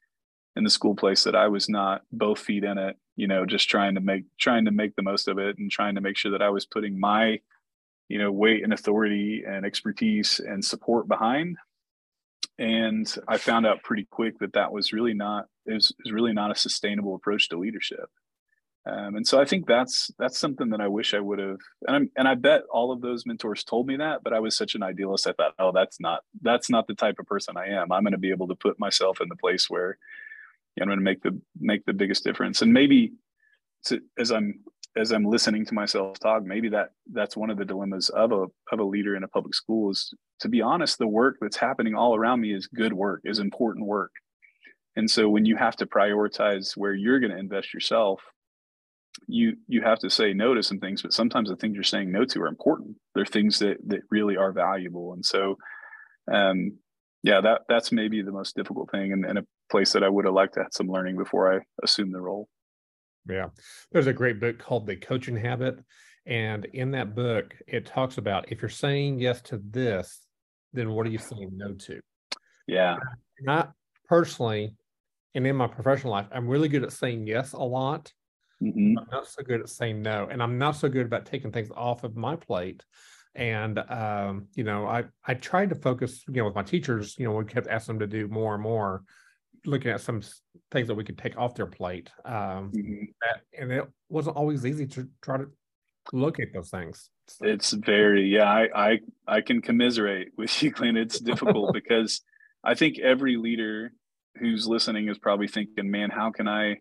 in 0.57 0.65
the 0.65 0.71
school 0.71 0.95
place 0.95 1.25
that 1.25 1.35
I 1.35 1.49
was 1.49 1.69
not 1.69 2.03
both 2.13 2.39
feet 2.39 2.65
in 2.65 2.79
it, 2.79 2.97
you 3.17 3.27
know, 3.27 3.45
just 3.47 3.69
trying 3.69 3.95
to 3.95 4.01
make 4.01 4.25
trying 4.39 4.65
to 4.67 4.71
make 4.71 4.95
the 4.97 5.03
most 5.03 5.29
of 5.29 5.39
it 5.39 5.59
and 5.59 5.71
trying 5.71 5.95
to 5.97 6.01
make 6.01 6.17
sure 6.17 6.31
that 6.33 6.43
I 6.43 6.51
was 6.51 6.67
putting 6.67 6.99
my, 6.99 7.41
you 8.09 8.19
know, 8.19 8.31
weight 8.31 8.63
and 8.63 8.73
authority 8.73 9.45
and 9.47 9.67
expertise 9.67 10.41
and 10.41 10.65
support 10.65 11.09
behind. 11.09 11.57
And 12.59 13.13
I 13.27 13.39
found 13.39 13.67
out 13.67 13.83
pretty 13.83 14.07
quick 14.11 14.39
that 14.41 14.53
that 14.53 14.73
was 14.73 14.93
really 14.93 15.15
not 15.15 15.47
it 15.67 15.75
was, 15.75 15.91
it 15.91 15.97
was 16.05 16.13
really 16.13 16.33
not 16.33 16.51
a 16.51 16.55
sustainable 16.55 17.15
approach 17.15 17.49
to 17.49 17.59
leadership. 17.59 18.11
Um, 18.85 19.15
and 19.15 19.27
so 19.27 19.41
I 19.41 19.45
think 19.45 19.67
that's 19.67 20.11
that's 20.19 20.39
something 20.39 20.71
that 20.71 20.81
I 20.81 20.89
wish 20.89 21.15
I 21.15 21.21
would 21.21 21.39
have, 21.39 21.59
and 21.87 21.97
I'm, 21.97 22.11
and 22.17 22.27
I 22.27 22.35
bet 22.35 22.63
all 22.69 22.91
of 22.91 23.01
those 23.01 23.25
mentors 23.25 23.63
told 23.63 23.87
me 23.87 23.97
that, 23.99 24.25
but 24.25 24.33
I 24.33 24.41
was 24.41 24.57
such 24.57 24.75
an 24.75 24.83
idealist. 24.83 25.29
I 25.29 25.33
thought, 25.33 25.55
oh, 25.61 25.71
that's 25.73 26.01
not 26.01 26.23
that's 26.41 26.69
not 26.69 26.89
the 26.89 26.97
type 26.97 27.21
of 27.21 27.27
person 27.27 27.57
I 27.57 27.69
am. 27.69 27.93
I'm 27.93 28.03
going 28.03 28.13
to 28.13 28.19
be 28.19 28.33
able 28.33 28.49
to 28.49 28.57
put 28.57 28.81
myself 28.81 29.21
in 29.21 29.29
the 29.29 29.37
place 29.37 29.71
where 29.71 29.99
I'm 30.81 30.89
going 30.89 30.99
to 30.99 31.05
make 31.05 31.23
the 31.23 31.41
make 31.61 31.85
the 31.85 31.93
biggest 31.93 32.25
difference. 32.25 32.61
And 32.61 32.73
maybe 32.73 33.13
to, 33.85 34.01
as 34.19 34.33
I'm 34.33 34.61
as 34.97 35.11
I'm 35.11 35.25
listening 35.25 35.65
to 35.67 35.75
myself 35.75 36.19
talk, 36.19 36.45
maybe 36.45 36.69
that 36.71 36.91
that's 37.13 37.37
one 37.37 37.51
of 37.51 37.59
the 37.59 37.65
dilemmas 37.65 38.09
of 38.11 38.33
a 38.33 38.47
of 38.73 38.79
a 38.79 38.85
leader 38.85 39.17
in 39.17 39.25
a 39.25 39.29
public 39.29 39.55
school 39.55 39.91
is 39.91 40.13
to 40.41 40.49
be 40.49 40.61
honest, 40.61 40.99
the 40.99 41.07
work 41.07 41.37
that's 41.41 41.57
happening 41.57 41.95
all 41.95 42.15
around 42.15 42.41
me 42.41 42.53
is 42.53 42.67
good 42.67 42.93
work, 42.93 43.21
is 43.25 43.39
important 43.39 43.87
work. 43.87 44.13
And 44.97 45.11
so 45.11 45.29
when 45.29 45.47
you 45.47 45.57
have 45.57 45.77
to 45.77 45.87
prioritize 45.87 46.77
where 46.77 46.95
you're 46.95 47.21
going 47.21 47.33
to 47.33 47.39
invest 47.39 47.73
yourself 47.73 48.21
you 49.29 49.57
you 49.69 49.83
have 49.83 49.99
to 49.99 50.09
say 50.09 50.33
no 50.33 50.55
to 50.55 50.63
some 50.63 50.81
things 50.81 51.03
but 51.03 51.13
sometimes 51.13 51.51
the 51.51 51.57
things 51.57 51.75
you're 51.75 51.85
saying 51.85 52.11
no 52.11 52.25
to 52.25 52.41
are 52.41 52.49
important. 52.49 52.97
They're 53.15 53.27
things 53.27 53.59
that 53.59 53.77
that 53.87 54.01
really 54.11 54.37
are 54.37 54.53
valuable. 54.53 55.13
And 55.13 55.25
so 55.25 55.57
um 56.33 56.79
yeah 57.23 57.41
that 57.41 57.63
that's 57.69 57.93
maybe 57.93 58.23
the 58.23 58.33
most 58.33 58.57
difficult 58.57 58.91
thing 58.91 59.13
and, 59.13 59.25
and 59.25 59.39
a 59.39 59.47
place 59.71 59.93
that 59.93 60.03
i 60.05 60.09
would 60.09 60.25
have 60.25 60.35
liked 60.35 60.55
to 60.55 60.61
have 60.61 60.73
some 60.73 60.89
learning 60.89 61.17
before 61.17 61.55
i 61.55 61.61
assumed 61.83 62.15
the 62.15 62.21
role 62.21 62.49
yeah 63.29 63.49
there's 63.93 64.07
a 64.07 64.13
great 64.13 64.41
book 64.41 64.59
called 64.59 64.87
the 64.87 64.97
coaching 64.97 65.37
habit 65.37 65.79
and 66.27 66.65
in 66.67 66.91
that 66.91 67.15
book 67.15 67.55
it 67.67 67.87
talks 67.87 68.19
about 68.19 68.51
if 68.51 68.63
you're 68.63 68.69
saying 68.69 69.19
yes 69.19 69.41
to 69.41 69.61
this 69.71 70.27
then 70.73 70.91
what 70.91 71.07
are 71.07 71.11
you 71.11 71.19
saying 71.19 71.51
no 71.55 71.73
to 71.75 72.01
yeah 72.67 72.97
not 73.41 73.73
personally 74.09 74.75
and 75.35 75.47
in 75.47 75.57
my 75.57 75.67
professional 75.67 76.13
life 76.13 76.27
i'm 76.33 76.49
really 76.49 76.69
good 76.69 76.83
at 76.83 76.93
saying 76.93 77.27
yes 77.27 77.53
a 77.53 77.59
lot 77.59 78.13
Mm-hmm. 78.63 78.99
I'm 78.99 79.07
not 79.11 79.27
so 79.27 79.43
good 79.43 79.61
at 79.61 79.69
saying 79.69 80.03
no, 80.03 80.29
and 80.31 80.43
I'm 80.43 80.57
not 80.59 80.77
so 80.77 80.89
good 80.89 81.07
about 81.07 81.27
taking 81.27 81.51
things 81.51 81.71
off 81.75 82.05
of 82.05 82.17
my 82.17 82.37
plate. 82.37 82.85
And 83.35 83.79
um, 83.79 84.47
you 84.55 84.63
know, 84.63 84.87
I 84.87 85.05
I 85.27 85.35
tried 85.35 85.71
to 85.71 85.75
focus, 85.75 86.23
you 86.29 86.35
know, 86.35 86.45
with 86.45 86.55
my 86.55 86.63
teachers. 86.63 87.17
You 87.19 87.27
know, 87.27 87.33
we 87.33 87.45
kept 87.45 87.67
asking 87.67 87.99
them 87.99 88.11
to 88.11 88.19
do 88.19 88.29
more 88.29 88.55
and 88.55 88.63
more, 88.63 89.03
looking 89.65 89.91
at 89.91 90.01
some 90.01 90.23
things 90.71 90.89
that 90.89 90.95
we 90.95 91.05
could 91.05 91.19
take 91.19 91.37
off 91.37 91.55
their 91.55 91.67
plate. 91.67 92.11
Um, 92.25 92.73
mm-hmm. 92.75 93.05
that, 93.21 93.41
and 93.59 93.73
it 93.73 93.85
wasn't 94.09 94.37
always 94.37 94.67
easy 94.67 94.87
to 94.89 95.09
try 95.23 95.39
to 95.39 95.47
locate 96.13 96.53
those 96.53 96.71
things. 96.71 97.11
So. 97.29 97.47
It's 97.47 97.73
very 97.73 98.29
yeah. 98.29 98.45
I 98.51 98.69
I 98.75 98.99
I 99.27 99.41
can 99.41 99.63
commiserate 99.63 100.29
with 100.37 100.63
you, 100.63 100.71
Glenn. 100.71 100.97
It's 100.97 101.21
difficult 101.21 101.73
because 101.75 102.23
I 102.65 102.75
think 102.75 102.99
every 102.99 103.37
leader 103.37 103.93
who's 104.39 104.67
listening 104.67 105.09
is 105.09 105.19
probably 105.19 105.49
thinking, 105.49 105.91
man, 105.91 106.11
how 106.11 106.31
can 106.31 106.49
I 106.49 106.77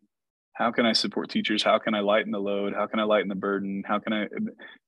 how 0.54 0.72
can 0.72 0.86
i 0.86 0.94
support 0.94 1.30
teachers 1.30 1.64
how 1.64 1.80
can 1.80 1.96
i 1.96 2.00
lighten 2.00 2.32
the 2.32 2.40
load 2.40 2.74
how 2.74 2.86
can 2.86 3.00
i 3.00 3.04
lighten 3.04 3.30
the 3.30 3.36
burden 3.36 3.84
how 3.86 4.00
can 4.00 4.14
i 4.14 4.28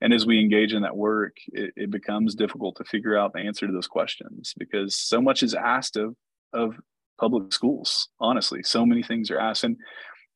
and 0.02 0.14
as 0.14 0.26
we 0.26 0.40
engage 0.40 0.74
in 0.74 0.82
that 0.82 0.96
work 0.96 1.36
it, 1.48 1.72
it, 1.76 1.90
becomes 1.90 2.36
difficult 2.36 2.76
to 2.76 2.84
figure 2.84 3.18
out 3.18 3.34
the 3.34 3.40
answer 3.40 3.66
to 3.66 3.74
those 3.74 3.88
questions 3.88 4.54
because 4.58 4.96
so 4.96 5.22
much 5.22 5.42
is 5.42 5.54
asked 5.54 5.96
of 5.96 6.16
of 6.52 6.76
public 7.20 7.54
schools 7.54 8.10
honestly. 8.20 8.64
So 8.64 8.86
many 8.86 9.04
things 9.04 9.32
are 9.32 9.40
asked 9.40 9.64
and 9.64 9.78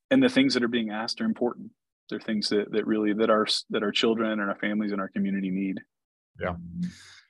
and 0.10 0.24
the 0.24 0.30
things 0.30 0.54
that 0.54 0.63
are 0.63 0.70
being 0.70 0.90
asked 0.90 1.20
are 1.20 1.26
important. 1.26 1.70
They're 2.10 2.20
things 2.20 2.48
that, 2.50 2.72
that 2.72 2.88
really 2.88 3.13
that 3.13 3.30
our 3.30 3.48
that 3.70 3.84
our 3.84 3.92
children 3.92 4.40
and 4.40 4.50
our 4.50 4.58
families 4.58 4.92
and 4.92 5.02
our 5.02 5.10
community 5.10 5.50
need. 5.50 5.80
Yeah. 6.40 6.56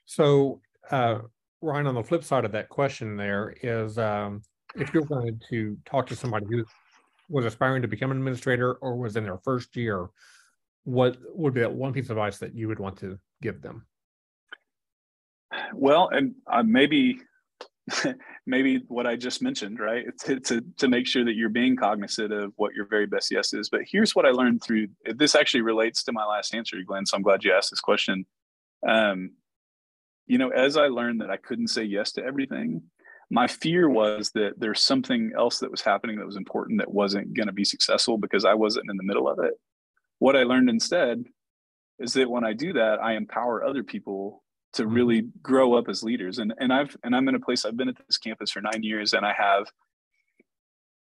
So 0.05 0.61
uh 0.91 1.19
ryan 1.61 1.87
on 1.87 1.95
the 1.95 2.03
flip 2.03 2.23
side 2.23 2.45
of 2.45 2.51
that 2.51 2.69
question 2.69 3.17
there 3.17 3.55
is 3.63 3.97
um 3.97 4.43
if 4.75 4.93
you're 4.93 5.05
going 5.05 5.39
to 5.49 5.77
talk 5.85 6.07
to 6.07 6.15
somebody 6.15 6.45
who 6.49 6.63
was 7.29 7.45
aspiring 7.45 7.81
to 7.81 7.87
become 7.87 8.11
an 8.11 8.17
administrator 8.17 8.73
or 8.75 8.95
was 8.95 9.15
in 9.15 9.23
their 9.23 9.37
first 9.37 9.75
year, 9.75 10.07
what 10.83 11.17
would 11.33 11.53
be 11.53 11.61
that 11.61 11.73
one 11.73 11.93
piece 11.93 12.05
of 12.05 12.11
advice 12.11 12.37
that 12.39 12.55
you 12.55 12.67
would 12.67 12.79
want 12.79 12.97
to 12.99 13.19
give 13.41 13.61
them? 13.61 13.85
Well, 15.73 16.09
and 16.09 16.35
uh, 16.47 16.63
maybe 16.63 17.19
maybe 18.45 18.83
what 18.87 19.07
I 19.07 19.15
just 19.15 19.41
mentioned, 19.41 19.79
right? 19.79 20.05
To, 20.25 20.39
to, 20.41 20.61
to 20.77 20.87
make 20.87 21.07
sure 21.07 21.23
that 21.25 21.35
you're 21.35 21.49
being 21.49 21.75
cognizant 21.75 22.33
of 22.33 22.53
what 22.55 22.73
your 22.73 22.85
very 22.85 23.05
best 23.05 23.31
yes 23.31 23.53
is. 23.53 23.69
But 23.69 23.81
here's 23.89 24.15
what 24.15 24.25
I 24.25 24.29
learned 24.29 24.63
through 24.63 24.87
this 25.15 25.35
actually 25.35 25.61
relates 25.61 26.03
to 26.03 26.11
my 26.11 26.25
last 26.25 26.53
answer, 26.53 26.77
Glenn. 26.85 27.05
So 27.05 27.15
I'm 27.15 27.23
glad 27.23 27.43
you 27.43 27.53
asked 27.53 27.71
this 27.71 27.79
question. 27.79 28.25
Um, 28.87 29.31
you 30.25 30.37
know, 30.37 30.49
as 30.49 30.75
I 30.75 30.87
learned 30.87 31.21
that 31.21 31.29
I 31.29 31.37
couldn't 31.37 31.69
say 31.69 31.83
yes 31.83 32.11
to 32.13 32.23
everything, 32.23 32.83
my 33.29 33.47
fear 33.47 33.89
was 33.89 34.31
that 34.31 34.53
there's 34.57 34.81
something 34.81 35.31
else 35.37 35.59
that 35.59 35.71
was 35.71 35.81
happening 35.81 36.17
that 36.17 36.25
was 36.25 36.37
important 36.37 36.79
that 36.79 36.93
wasn't 36.93 37.33
going 37.33 37.47
to 37.47 37.53
be 37.53 37.65
successful 37.65 38.17
because 38.17 38.45
I 38.45 38.53
wasn't 38.53 38.89
in 38.89 38.97
the 38.97 39.03
middle 39.03 39.27
of 39.27 39.39
it. 39.39 39.53
What 40.19 40.35
I 40.35 40.43
learned 40.43 40.69
instead 40.69 41.23
is 41.99 42.13
that 42.13 42.29
when 42.29 42.45
I 42.45 42.53
do 42.53 42.73
that, 42.73 42.99
I 43.01 43.13
empower 43.13 43.63
other 43.63 43.83
people 43.83 44.43
to 44.73 44.87
really 44.87 45.23
grow 45.41 45.73
up 45.73 45.89
as 45.89 46.03
leaders. 46.03 46.39
And 46.39 46.53
and 46.59 46.71
I've 46.71 46.95
and 47.03 47.15
I'm 47.15 47.27
in 47.27 47.35
a 47.35 47.39
place 47.39 47.65
I've 47.65 47.77
been 47.77 47.89
at 47.89 47.97
this 48.07 48.17
campus 48.17 48.51
for 48.51 48.61
nine 48.61 48.83
years, 48.83 49.13
and 49.13 49.25
I 49.25 49.33
have 49.33 49.67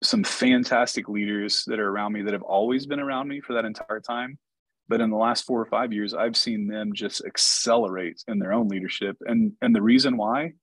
some 0.03 0.23
fantastic 0.23 1.07
leaders 1.07 1.63
that 1.67 1.79
are 1.79 1.89
around 1.89 2.13
me 2.13 2.23
that 2.23 2.33
have 2.33 2.41
always 2.41 2.85
been 2.85 2.99
around 2.99 3.27
me 3.27 3.39
for 3.39 3.53
that 3.53 3.65
entire 3.65 3.99
time. 3.99 4.37
But 4.87 4.99
in 4.99 5.09
the 5.09 5.17
last 5.17 5.45
four 5.45 5.61
or 5.61 5.67
five 5.67 5.93
years, 5.93 6.13
I've 6.13 6.35
seen 6.35 6.67
them 6.67 6.91
just 6.93 7.23
accelerate 7.25 8.23
in 8.27 8.39
their 8.39 8.51
own 8.51 8.67
leadership. 8.67 9.17
And 9.21 9.53
and 9.61 9.75
the 9.75 9.81
reason 9.81 10.17
why 10.17 10.53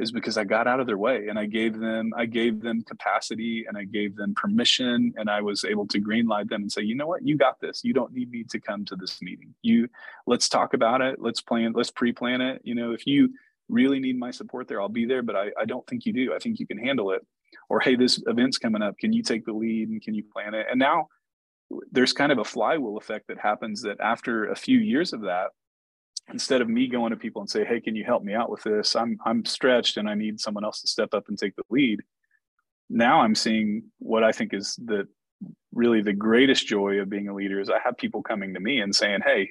is 0.00 0.10
because 0.10 0.38
I 0.38 0.44
got 0.44 0.66
out 0.66 0.80
of 0.80 0.86
their 0.86 0.98
way 0.98 1.28
and 1.28 1.38
I 1.38 1.46
gave 1.46 1.78
them 1.78 2.12
I 2.16 2.26
gave 2.26 2.62
them 2.62 2.82
capacity 2.82 3.64
and 3.68 3.76
I 3.76 3.84
gave 3.84 4.16
them 4.16 4.34
permission 4.34 5.12
and 5.16 5.28
I 5.28 5.42
was 5.42 5.64
able 5.64 5.86
to 5.88 6.00
greenlight 6.00 6.48
them 6.48 6.62
and 6.62 6.72
say, 6.72 6.82
you 6.82 6.94
know 6.94 7.06
what, 7.06 7.26
you 7.26 7.36
got 7.36 7.60
this. 7.60 7.84
You 7.84 7.92
don't 7.92 8.12
need 8.12 8.30
me 8.30 8.44
to 8.44 8.58
come 8.58 8.84
to 8.86 8.96
this 8.96 9.20
meeting. 9.20 9.54
You 9.62 9.88
let's 10.26 10.48
talk 10.48 10.74
about 10.74 11.02
it. 11.02 11.20
Let's 11.20 11.40
plan. 11.40 11.72
Let's 11.74 11.90
pre-plan 11.90 12.40
it. 12.40 12.62
You 12.64 12.74
know, 12.74 12.92
if 12.92 13.06
you 13.06 13.34
really 13.68 14.00
need 14.00 14.18
my 14.18 14.30
support 14.30 14.66
there, 14.66 14.80
I'll 14.80 14.88
be 14.88 15.06
there. 15.06 15.22
But 15.22 15.36
I, 15.36 15.50
I 15.60 15.66
don't 15.66 15.86
think 15.86 16.06
you 16.06 16.12
do. 16.12 16.34
I 16.34 16.38
think 16.38 16.58
you 16.58 16.66
can 16.66 16.78
handle 16.78 17.12
it. 17.12 17.24
Or 17.68 17.80
hey, 17.80 17.94
this 17.94 18.22
event's 18.26 18.58
coming 18.58 18.82
up. 18.82 18.98
Can 18.98 19.12
you 19.12 19.22
take 19.22 19.44
the 19.44 19.52
lead 19.52 19.90
and 19.90 20.02
can 20.02 20.14
you 20.14 20.24
plan 20.32 20.54
it? 20.54 20.66
And 20.70 20.78
now 20.78 21.08
there's 21.92 22.12
kind 22.12 22.32
of 22.32 22.38
a 22.38 22.44
flywheel 22.44 22.96
effect 22.96 23.28
that 23.28 23.38
happens 23.38 23.82
that 23.82 24.00
after 24.00 24.46
a 24.46 24.56
few 24.56 24.78
years 24.78 25.12
of 25.12 25.20
that 25.22 25.48
instead 26.32 26.60
of 26.60 26.68
me 26.68 26.86
going 26.86 27.10
to 27.10 27.16
people 27.16 27.40
and 27.40 27.50
say, 27.50 27.64
"Hey, 27.64 27.80
can 27.80 27.96
you 27.96 28.04
help 28.04 28.22
me 28.22 28.34
out 28.34 28.50
with 28.50 28.62
this? 28.62 28.96
I'm 28.96 29.18
I'm 29.24 29.44
stretched 29.44 29.96
and 29.96 30.08
I 30.08 30.14
need 30.14 30.40
someone 30.40 30.64
else 30.64 30.80
to 30.82 30.88
step 30.88 31.14
up 31.14 31.28
and 31.28 31.38
take 31.38 31.56
the 31.56 31.62
lead." 31.70 32.00
Now 32.88 33.20
I'm 33.20 33.34
seeing 33.34 33.84
what 33.98 34.24
I 34.24 34.32
think 34.32 34.52
is 34.54 34.76
the 34.76 35.08
really 35.72 36.02
the 36.02 36.12
greatest 36.12 36.66
joy 36.66 37.00
of 37.00 37.08
being 37.08 37.28
a 37.28 37.34
leader 37.34 37.60
is 37.60 37.70
I 37.70 37.78
have 37.84 37.96
people 37.96 38.22
coming 38.22 38.54
to 38.54 38.60
me 38.60 38.80
and 38.80 38.94
saying, 38.94 39.20
"Hey, 39.24 39.50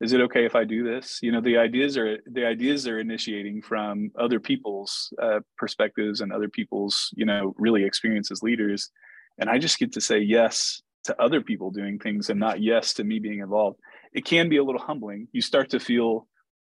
is 0.00 0.12
it 0.12 0.20
okay 0.22 0.44
if 0.44 0.54
I 0.54 0.64
do 0.64 0.84
this?" 0.84 1.20
You 1.22 1.32
know, 1.32 1.40
the 1.40 1.58
ideas 1.58 1.96
are 1.96 2.18
the 2.26 2.46
ideas 2.46 2.86
are 2.88 2.98
initiating 2.98 3.62
from 3.62 4.10
other 4.18 4.40
people's 4.40 5.12
uh, 5.20 5.40
perspectives 5.58 6.20
and 6.20 6.32
other 6.32 6.48
people's 6.48 7.10
you 7.14 7.26
know 7.26 7.54
really 7.58 7.84
experience 7.84 8.30
as 8.30 8.42
leaders, 8.42 8.90
and 9.38 9.50
I 9.50 9.58
just 9.58 9.78
get 9.78 9.92
to 9.92 10.00
say 10.00 10.18
yes 10.18 10.82
to 11.04 11.20
other 11.20 11.40
people 11.40 11.70
doing 11.70 11.98
things 11.98 12.30
and 12.30 12.38
not 12.38 12.62
yes 12.62 12.94
to 12.94 13.04
me 13.04 13.18
being 13.18 13.40
involved 13.40 13.80
it 14.12 14.24
can 14.24 14.48
be 14.48 14.58
a 14.58 14.64
little 14.64 14.80
humbling. 14.80 15.28
You 15.32 15.40
start 15.40 15.70
to 15.70 15.80
feel 15.80 16.28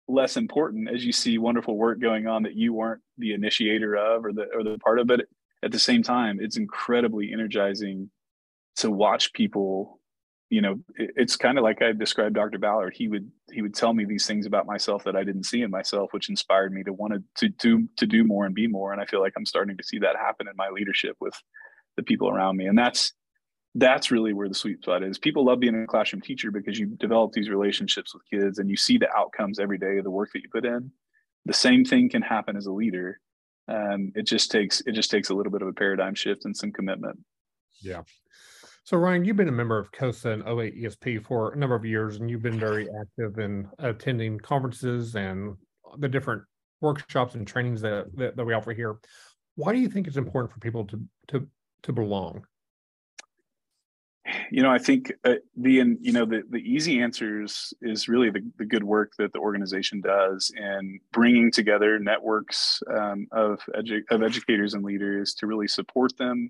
less 0.07 0.37
important 0.37 0.89
as 0.89 1.05
you 1.05 1.11
see 1.11 1.37
wonderful 1.37 1.77
work 1.77 1.99
going 1.99 2.27
on 2.27 2.43
that 2.43 2.55
you 2.55 2.73
weren't 2.73 3.01
the 3.17 3.33
initiator 3.33 3.95
of 3.95 4.25
or 4.25 4.33
the 4.33 4.47
or 4.53 4.63
the 4.63 4.77
part 4.79 4.99
of 4.99 5.09
it. 5.09 5.21
At 5.63 5.71
the 5.71 5.79
same 5.79 6.03
time, 6.03 6.39
it's 6.41 6.57
incredibly 6.57 7.31
energizing 7.31 8.09
to 8.77 8.91
watch 8.91 9.33
people. 9.33 9.99
You 10.49 10.61
know, 10.61 10.79
it, 10.95 11.11
it's 11.15 11.35
kind 11.35 11.57
of 11.57 11.63
like 11.63 11.81
I 11.81 11.93
described 11.93 12.35
Dr. 12.35 12.59
Ballard. 12.59 12.93
He 12.95 13.07
would 13.07 13.31
he 13.51 13.61
would 13.61 13.73
tell 13.73 13.93
me 13.93 14.05
these 14.05 14.27
things 14.27 14.45
about 14.45 14.67
myself 14.67 15.03
that 15.05 15.15
I 15.15 15.23
didn't 15.23 15.45
see 15.45 15.61
in 15.61 15.71
myself, 15.71 16.09
which 16.11 16.29
inspired 16.29 16.73
me 16.73 16.83
to 16.83 16.93
want 16.93 17.13
to 17.13 17.23
to 17.37 17.49
do 17.49 17.87
to 17.97 18.05
do 18.05 18.23
more 18.23 18.45
and 18.45 18.53
be 18.53 18.67
more. 18.67 18.91
And 18.91 19.01
I 19.01 19.05
feel 19.05 19.21
like 19.21 19.33
I'm 19.37 19.45
starting 19.45 19.77
to 19.77 19.83
see 19.83 19.99
that 19.99 20.17
happen 20.17 20.47
in 20.47 20.55
my 20.57 20.69
leadership 20.69 21.15
with 21.19 21.33
the 21.95 22.03
people 22.03 22.29
around 22.29 22.57
me. 22.57 22.65
And 22.65 22.77
that's 22.77 23.13
that's 23.75 24.11
really 24.11 24.33
where 24.33 24.47
the 24.47 24.55
sweet 24.55 24.81
spot 24.83 25.03
is. 25.03 25.17
People 25.17 25.45
love 25.45 25.59
being 25.59 25.81
a 25.81 25.87
classroom 25.87 26.21
teacher 26.21 26.51
because 26.51 26.77
you 26.77 26.87
develop 26.87 27.31
these 27.31 27.49
relationships 27.49 28.13
with 28.13 28.23
kids 28.29 28.59
and 28.59 28.69
you 28.69 28.77
see 28.77 28.97
the 28.97 29.11
outcomes 29.15 29.59
every 29.59 29.77
day 29.77 29.97
of 29.97 30.03
the 30.03 30.11
work 30.11 30.29
that 30.33 30.43
you 30.43 30.49
put 30.51 30.65
in. 30.65 30.91
The 31.45 31.53
same 31.53 31.83
thing 31.83 32.09
can 32.09 32.21
happen 32.21 32.55
as 32.55 32.67
a 32.67 32.71
leader. 32.71 33.19
Um, 33.67 34.11
it 34.15 34.23
just 34.23 34.51
takes 34.51 34.81
it 34.81 34.91
just 34.91 35.09
takes 35.09 35.29
a 35.29 35.33
little 35.33 35.51
bit 35.51 35.61
of 35.61 35.67
a 35.67 35.73
paradigm 35.73 36.15
shift 36.15 36.45
and 36.45 36.55
some 36.55 36.71
commitment. 36.71 37.19
Yeah. 37.81 38.03
So 38.85 38.97
Ryan, 38.97 39.23
you've 39.23 39.37
been 39.37 39.47
a 39.47 39.53
member 39.53 39.79
of 39.79 39.91
CCOSA 39.93 40.33
and 40.33 40.43
OA 40.43 40.69
ESP 40.71 41.25
for 41.25 41.53
a 41.53 41.57
number 41.57 41.75
of 41.75 41.85
years, 41.85 42.17
and 42.17 42.29
you've 42.29 42.41
been 42.41 42.59
very 42.59 42.87
active 42.99 43.39
in 43.39 43.67
attending 43.79 44.37
conferences 44.39 45.15
and 45.15 45.55
the 45.99 46.09
different 46.09 46.43
workshops 46.81 47.35
and 47.35 47.47
trainings 47.47 47.81
that, 47.81 48.13
that, 48.17 48.35
that 48.35 48.43
we 48.43 48.53
offer 48.53 48.73
here. 48.73 48.97
Why 49.55 49.71
do 49.71 49.79
you 49.79 49.87
think 49.87 50.07
it's 50.07 50.17
important 50.17 50.53
for 50.53 50.59
people 50.59 50.85
to 50.85 51.01
to 51.29 51.47
to 51.83 51.93
belong? 51.93 52.45
You 54.51 54.63
know 54.63 54.71
i 54.71 54.77
think 54.77 55.11
uh, 55.25 55.33
the 55.57 55.71
you 55.99 56.11
know 56.11 56.25
the, 56.25 56.43
the 56.49 56.57
easy 56.57 57.01
answers 57.01 57.73
is 57.81 58.07
really 58.07 58.29
the, 58.29 58.41
the 58.57 58.65
good 58.65 58.83
work 58.83 59.11
that 59.17 59.33
the 59.33 59.39
organization 59.39 59.99
does 60.01 60.51
in 60.55 60.99
bringing 61.11 61.51
together 61.51 61.99
networks 61.99 62.81
um, 62.95 63.27
of, 63.31 63.59
edu- 63.75 64.03
of 64.11 64.23
educators 64.23 64.73
and 64.73 64.83
leaders 64.83 65.33
to 65.33 65.45
really 65.45 65.67
support 65.67 66.15
them 66.17 66.49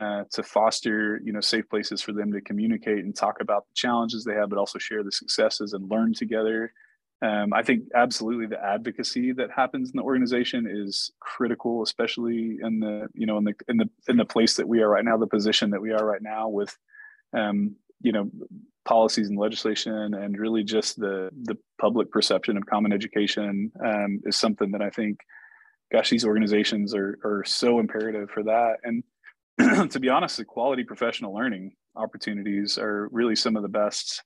uh, 0.00 0.24
to 0.30 0.42
foster 0.42 1.20
you 1.24 1.32
know 1.32 1.40
safe 1.40 1.68
places 1.68 2.00
for 2.00 2.12
them 2.12 2.32
to 2.32 2.40
communicate 2.40 3.04
and 3.04 3.14
talk 3.14 3.40
about 3.40 3.66
the 3.68 3.74
challenges 3.74 4.24
they 4.24 4.34
have 4.34 4.48
but 4.48 4.58
also 4.58 4.78
share 4.78 5.02
the 5.02 5.12
successes 5.12 5.72
and 5.72 5.90
learn 5.90 6.12
together. 6.14 6.72
Um, 7.20 7.52
I 7.52 7.62
think 7.62 7.84
absolutely 7.94 8.46
the 8.46 8.64
advocacy 8.64 9.32
that 9.34 9.50
happens 9.54 9.90
in 9.90 9.96
the 9.96 10.02
organization 10.02 10.66
is 10.68 11.12
critical, 11.20 11.82
especially 11.82 12.58
in 12.62 12.80
the 12.80 13.08
you 13.14 13.26
know 13.26 13.38
in 13.38 13.44
the 13.44 13.54
in 13.68 13.76
the 13.76 13.88
in 14.08 14.16
the 14.16 14.24
place 14.24 14.56
that 14.56 14.66
we 14.66 14.82
are 14.82 14.88
right 14.88 15.04
now, 15.04 15.16
the 15.16 15.26
position 15.26 15.70
that 15.70 15.80
we 15.80 15.92
are 15.92 16.04
right 16.04 16.22
now 16.22 16.48
with 16.48 16.76
um, 17.32 17.76
you 18.00 18.12
know 18.12 18.30
policies 18.84 19.28
and 19.28 19.38
legislation 19.38 20.14
and 20.14 20.38
really 20.38 20.64
just 20.64 20.98
the 20.98 21.30
the 21.42 21.56
public 21.80 22.10
perception 22.10 22.56
of 22.56 22.66
common 22.66 22.92
education 22.92 23.70
um, 23.84 24.20
is 24.24 24.36
something 24.36 24.72
that 24.72 24.82
I 24.82 24.90
think 24.90 25.18
gosh 25.92 26.10
these 26.10 26.24
organizations 26.24 26.94
are 26.94 27.18
are 27.24 27.44
so 27.44 27.78
imperative 27.78 28.30
for 28.30 28.42
that. 28.44 28.78
And 28.82 29.04
to 29.90 30.00
be 30.00 30.08
honest 30.08 30.36
the 30.36 30.44
quality 30.44 30.84
professional 30.84 31.34
learning 31.34 31.74
opportunities 31.94 32.78
are 32.78 33.08
really 33.12 33.36
some 33.36 33.56
of 33.56 33.62
the 33.62 33.68
best 33.68 34.22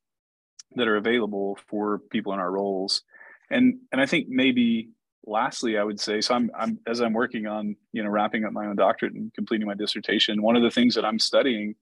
that 0.77 0.89
are 0.89 0.97
available 0.97 1.59
for 1.69 1.99
people 2.11 2.33
in 2.33 2.39
our 2.39 2.51
roles. 2.51 3.03
And 3.51 3.81
and 3.93 4.01
I 4.01 4.07
think 4.07 4.29
maybe 4.29 4.91
lastly 5.27 5.77
I 5.77 5.85
would 5.85 6.01
say 6.01 6.21
so 6.21 6.35
I'm 6.35 6.51
I'm 6.59 6.79
as 6.87 7.01
I'm 7.01 7.13
working 7.13 7.47
on 7.47 7.77
you 7.93 8.03
know 8.03 8.09
wrapping 8.09 8.45
up 8.45 8.53
my 8.53 8.67
own 8.67 8.77
doctorate 8.77 9.15
and 9.15 9.35
completing 9.35 9.67
my 9.67 9.75
dissertation 9.75 10.41
one 10.41 10.55
of 10.55 10.63
the 10.63 10.71
things 10.71 10.95
that 10.95 11.05
I'm 11.05 11.19
studying 11.19 11.75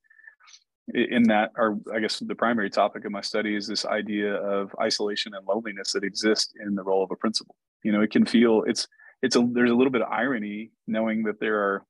in 0.93 1.23
that 1.25 1.51
or 1.57 1.79
i 1.95 1.99
guess 1.99 2.19
the 2.19 2.35
primary 2.35 2.69
topic 2.69 3.05
of 3.07 3.13
my 3.13 3.23
study 3.23 3.57
is 3.57 3.67
this 3.67 3.87
idea 3.87 4.35
of 4.35 4.75
isolation 4.81 5.33
and 5.35 5.47
loneliness 5.47 5.93
that 5.93 6.05
exists 6.05 6.53
in 6.61 6.75
the 6.75 6.83
role 6.83 7.03
of 7.03 7.11
a 7.11 7.17
principal. 7.17 7.57
You 7.83 7.93
know 7.93 8.03
it 8.03 8.11
can 8.11 8.27
feel 8.27 8.65
it's 8.67 8.87
it's 9.23 9.37
a 9.37 9.49
there's 9.53 9.71
a 9.71 9.75
little 9.75 9.91
bit 9.91 10.03
of 10.03 10.13
irony 10.13 10.73
knowing 10.87 11.23
that 11.25 11.41
there 11.41 11.59
are 11.61 11.85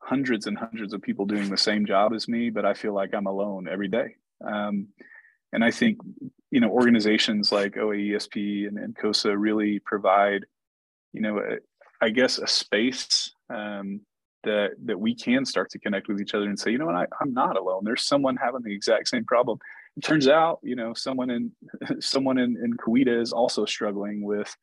hundreds 0.00 0.46
and 0.46 0.58
hundreds 0.58 0.92
of 0.92 1.00
people 1.00 1.24
doing 1.24 1.48
the 1.48 1.56
same 1.56 1.86
job 1.86 2.12
as 2.12 2.28
me 2.28 2.50
but 2.50 2.66
i 2.66 2.74
feel 2.74 2.92
like 2.92 3.14
i'm 3.14 3.26
alone 3.26 3.68
every 3.70 3.88
day. 3.88 4.16
Um, 4.46 4.88
and 5.52 5.64
i 5.64 5.70
think 5.70 5.98
you 6.50 6.60
know 6.60 6.68
organizations 6.68 7.52
like 7.52 7.74
oaesp 7.74 8.68
and, 8.68 8.78
and 8.78 8.94
CCOSA 8.96 9.34
really 9.36 9.78
provide 9.78 10.44
you 11.12 11.22
know 11.22 11.38
a, 11.38 11.56
I 12.02 12.10
guess 12.10 12.38
a 12.38 12.46
space 12.46 13.32
um, 13.48 14.00
that 14.44 14.70
that 14.84 14.98
we 14.98 15.14
can 15.14 15.44
start 15.44 15.70
to 15.70 15.78
connect 15.78 16.08
with 16.08 16.20
each 16.20 16.34
other 16.34 16.46
and 16.46 16.58
say, 16.58 16.70
you 16.70 16.78
know 16.78 16.86
what, 16.86 16.94
I, 16.94 17.06
I'm 17.20 17.32
not 17.32 17.56
alone. 17.56 17.82
There's 17.84 18.06
someone 18.06 18.36
having 18.36 18.62
the 18.62 18.74
exact 18.74 19.08
same 19.08 19.24
problem. 19.24 19.58
It 19.96 20.02
turns 20.02 20.28
out, 20.28 20.60
you 20.62 20.76
know, 20.76 20.94
someone 20.94 21.30
in 21.30 21.52
someone 22.00 22.38
in, 22.38 22.56
in 22.56 22.76
Coweta 22.76 23.20
is 23.20 23.32
also 23.32 23.64
struggling 23.64 24.22
with, 24.22 24.54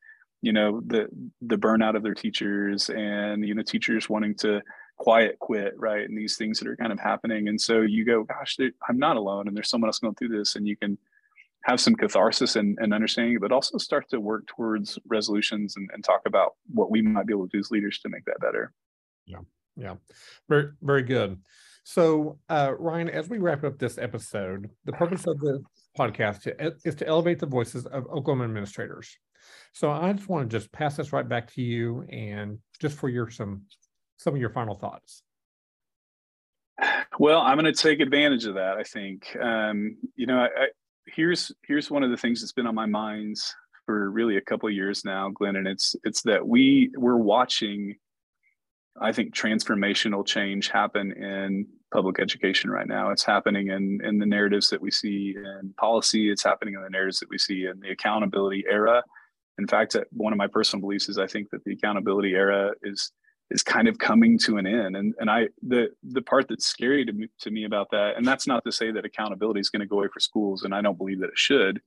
you 0.42 0.54
know, 0.54 0.82
the 0.86 1.08
the 1.42 1.58
burnout 1.58 1.96
of 1.96 2.04
their 2.04 2.14
teachers 2.14 2.90
and 2.90 3.46
you 3.46 3.54
know 3.54 3.64
teachers 3.64 4.10
wanting 4.10 4.36
to 4.36 4.62
quiet 4.98 5.40
quit, 5.40 5.74
right? 5.78 6.08
And 6.08 6.18
these 6.18 6.38
things 6.38 6.60
that 6.60 6.68
are 6.68 6.76
kind 6.76 6.92
of 6.92 7.00
happening. 7.00 7.48
And 7.48 7.60
so 7.60 7.82
you 7.82 8.06
go, 8.06 8.24
gosh, 8.24 8.58
I'm 8.88 9.00
not 9.00 9.18
alone, 9.18 9.48
and 9.48 9.58
there's 9.58 9.70
someone 9.70 9.90
else 9.90 10.00
going 10.00 10.16
through 10.16 10.38
this, 10.38 10.56
and 10.56 10.68
you 10.68 10.78
can 10.78 10.98
have 11.64 11.80
some 11.80 11.96
catharsis 11.96 12.56
and, 12.56 12.78
and 12.82 12.94
understanding, 12.94 13.38
but 13.40 13.52
also 13.52 13.78
start 13.78 14.10
to 14.10 14.20
work 14.20 14.48
towards 14.48 14.98
resolutions 15.08 15.76
and, 15.76 15.90
and 15.94 16.04
talk 16.04 16.22
about 16.26 16.56
what 16.74 16.90
we 16.90 17.02
might 17.02 17.28
be 17.28 17.34
able 17.34 17.48
to 17.48 17.58
do 17.58 17.60
as 17.60 17.72
leaders 17.72 18.00
to 18.00 18.10
make 18.10 18.26
that 18.26 18.40
better. 18.40 18.74
Yeah. 19.26 19.40
Yeah, 19.76 19.96
very 20.50 20.72
very 20.82 21.04
good. 21.04 21.40
So, 21.84 22.38
uh, 22.48 22.74
Ryan, 22.78 23.10
as 23.10 23.28
we 23.28 23.40
wrap 23.40 23.64
up 23.64 23.80
this 23.80 23.98
episode, 23.98 24.70
the 24.86 24.94
purpose 24.94 25.26
of 25.26 25.40
the 25.40 25.64
podcast 25.98 26.48
is 26.86 26.96
to 26.96 27.08
elevate 27.08 27.40
the 27.40 27.48
voices 27.48 27.86
of 27.88 28.06
Oklahoma 28.06 28.44
administrators. 28.44 29.18
So, 29.74 29.90
I 29.92 30.14
just 30.14 30.30
want 30.30 30.50
to 30.50 30.58
just 30.58 30.72
pass 30.72 30.98
this 30.98 31.12
right 31.12 31.28
back 31.28 31.52
to 31.54 31.62
you, 31.62 32.04
and 32.10 32.60
just 32.80 32.98
for 32.98 33.10
your 33.10 33.30
some 33.30 33.64
some 34.18 34.36
of 34.36 34.40
your 34.40 34.52
final 34.52 34.76
thoughts. 34.76 35.24
Well, 37.20 37.42
I'm 37.42 37.58
going 37.58 37.72
to 37.72 37.80
take 37.80 38.00
advantage 38.00 38.46
of 38.46 38.56
that. 38.56 38.78
I 38.78 38.84
think. 38.84 39.36
Um, 39.42 39.98
you 40.16 40.26
know, 40.28 40.38
I, 40.40 40.46
I, 40.46 40.68
here's 41.08 41.52
here's 41.66 41.90
one 41.92 42.04
of 42.04 42.12
the 42.12 42.18
things 42.18 42.42
that's 42.42 42.54
been 42.54 42.68
on 42.68 42.76
my 42.76 42.86
minds 42.86 43.54
for 43.86 44.12
really 44.12 44.38
a 44.38 44.42
couple 44.42 44.70
years 44.70 45.04
now, 45.04 45.30
Glenn, 45.30 45.56
and 45.56 45.68
it's 45.68 45.96
it's 46.04 46.22
that 46.24 46.48
we 46.48 46.92
we're 46.96 47.18
watching. 47.18 47.96
I 49.00 49.12
think 49.12 49.36
transformational 49.36 50.26
change 50.26 50.70
happen 50.70 51.12
in 51.14 51.66
public 51.94 52.20
education 52.20 52.70
right 52.70 52.88
now. 52.88 53.12
It's 53.12 53.24
happening 53.24 53.68
in 53.68 54.00
in 54.04 54.20
the 54.20 54.26
narratives 54.26 54.70
that 54.70 54.82
we 54.82 54.92
see 54.92 55.36
in 55.38 55.74
policy. 55.78 56.30
It's 56.30 56.44
happening 56.44 56.76
in 56.76 56.82
the 56.82 56.90
narratives 56.90 57.20
that 57.20 57.30
we 57.30 57.38
see 57.38 57.66
in 57.66 57.80
the 57.80 57.92
accountability 57.92 58.66
era. 58.70 59.04
In 59.58 59.68
fact, 59.68 59.96
uh, 59.96 60.04
one 60.12 60.34
of 60.34 60.38
my 60.38 60.48
personal 60.48 60.82
beliefs 60.82 61.10
is 61.10 61.18
I 61.18 61.28
think 61.28 61.50
that 61.52 61.64
the 61.64 61.74
accountability 61.74 62.34
era 62.34 62.72
is 62.84 63.12
is 63.52 63.64
kind 63.64 63.88
of 63.88 63.98
coming 63.98 64.38
to 64.40 64.58
an 64.58 64.66
end. 64.66 64.96
And 64.96 65.14
and 65.20 65.30
I 65.30 65.48
the 65.62 65.90
the 66.04 66.22
part 66.22 66.48
that's 66.48 66.66
scary 66.66 67.06
to 67.06 67.14
me 67.14 67.28
to 67.42 67.52
me 67.52 67.66
about 67.66 67.92
that, 67.92 68.18
and 68.18 68.26
that's 68.26 68.48
not 68.48 68.64
to 68.66 68.72
say 68.72 68.92
that 68.92 69.06
accountability 69.06 69.60
is 69.60 69.70
going 69.70 69.82
to 69.82 69.86
go 69.86 70.00
away 70.00 70.08
for 70.14 70.20
schools, 70.20 70.64
and 70.64 70.74
I 70.74 70.82
don't 70.82 70.98
believe 70.98 71.20
that 71.20 71.30
it 71.30 71.38
should. 71.38 71.82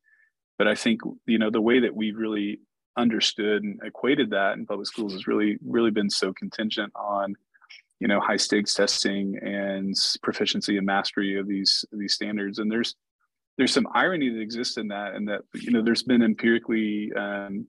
But 0.59 0.69
I 0.69 0.75
think 0.75 1.01
you 1.27 1.38
know 1.38 1.51
the 1.51 1.61
way 1.61 1.81
that 1.81 1.95
we've 1.95 2.17
really 2.17 2.61
understood 2.96 3.62
and 3.62 3.80
equated 3.85 4.30
that 4.30 4.54
in 4.54 4.66
public 4.66 4.87
schools 4.87 5.12
has 5.12 5.26
really 5.26 5.59
really 5.64 5.90
been 5.90 6.11
so 6.11 6.33
contingent 6.33 6.92
on 6.94 7.35
you 8.00 8.09
know 8.09 8.20
high 8.20 8.37
stakes 8.37 8.74
testing 8.74 9.38
and 9.42 9.94
proficiency 10.22 10.76
and 10.76 10.87
mastery 10.87 11.38
of 11.38 11.46
these 11.46 11.85
these 11.92 12.14
standards. 12.14 12.59
And 12.59 12.70
there's 12.70 12.94
there's 13.57 13.72
some 13.72 13.87
irony 13.94 14.30
that 14.30 14.40
exists 14.40 14.76
in 14.76 14.88
that 14.88 15.14
and 15.14 15.28
that 15.28 15.42
you 15.54 15.70
know 15.70 15.83
there's 15.83 16.02
been 16.02 16.22
empirically 16.22 17.12
um, 17.16 17.66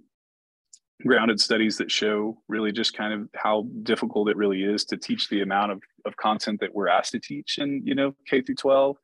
grounded 1.05 1.39
studies 1.39 1.77
that 1.77 1.91
show 1.91 2.37
really 2.47 2.71
just 2.71 2.95
kind 2.95 3.13
of 3.13 3.29
how 3.35 3.67
difficult 3.83 4.29
it 4.29 4.37
really 4.37 4.63
is 4.63 4.85
to 4.85 4.97
teach 4.97 5.29
the 5.29 5.41
amount 5.41 5.71
of, 5.71 5.81
of 6.05 6.15
content 6.15 6.59
that 6.61 6.73
we're 6.73 6.87
asked 6.87 7.11
to 7.11 7.19
teach 7.19 7.57
in 7.57 7.81
you 7.85 7.93
know 7.93 8.15
k 8.27 8.41
through 8.41 8.55
12 8.55 8.97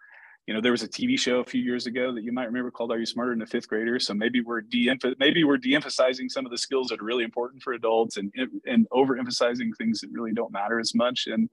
you 0.51 0.55
know 0.55 0.61
there 0.61 0.73
was 0.73 0.83
a 0.83 0.87
tv 0.89 1.17
show 1.17 1.39
a 1.39 1.45
few 1.45 1.61
years 1.61 1.85
ago 1.85 2.13
that 2.13 2.25
you 2.25 2.33
might 2.33 2.43
remember 2.43 2.69
called 2.69 2.91
are 2.91 2.99
you 2.99 3.05
smarter 3.05 3.31
than 3.31 3.41
a 3.41 3.45
fifth 3.45 3.69
grader? 3.69 3.99
So 3.99 4.13
maybe 4.13 4.41
we're 4.41 4.59
de 4.59 4.89
maybe 5.17 5.45
we're 5.45 5.55
de-emphasizing 5.55 6.27
some 6.27 6.45
of 6.45 6.51
the 6.51 6.57
skills 6.57 6.89
that 6.89 6.99
are 6.99 7.05
really 7.05 7.23
important 7.23 7.63
for 7.63 7.71
adults 7.71 8.17
and 8.17 8.33
and 8.65 8.85
overemphasizing 8.89 9.69
things 9.77 10.01
that 10.01 10.09
really 10.11 10.33
don't 10.33 10.51
matter 10.51 10.77
as 10.77 10.93
much 10.93 11.27
and 11.27 11.49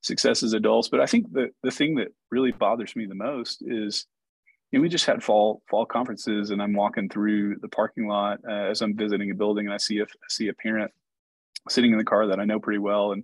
success 0.00 0.42
as 0.42 0.54
adults. 0.54 0.88
But 0.88 1.00
i 1.00 1.06
think 1.06 1.30
the 1.34 1.50
the 1.62 1.70
thing 1.70 1.96
that 1.96 2.14
really 2.30 2.50
bothers 2.50 2.96
me 2.96 3.04
the 3.04 3.14
most 3.14 3.62
is 3.66 4.06
you 4.72 4.78
know, 4.78 4.82
we 4.82 4.88
just 4.88 5.04
had 5.04 5.22
fall 5.22 5.60
fall 5.68 5.84
conferences 5.84 6.50
and 6.50 6.62
i'm 6.62 6.72
walking 6.72 7.10
through 7.10 7.56
the 7.56 7.68
parking 7.68 8.08
lot 8.08 8.38
uh, 8.48 8.70
as 8.70 8.80
i'm 8.80 8.96
visiting 8.96 9.30
a 9.30 9.34
building 9.34 9.66
and 9.66 9.74
i 9.74 9.76
see 9.76 9.98
a 10.00 10.06
see 10.30 10.48
a 10.48 10.54
parent 10.54 10.90
sitting 11.68 11.92
in 11.92 11.98
the 11.98 12.04
car 12.04 12.26
that 12.26 12.40
i 12.40 12.44
know 12.46 12.58
pretty 12.58 12.78
well 12.78 13.12
and 13.12 13.22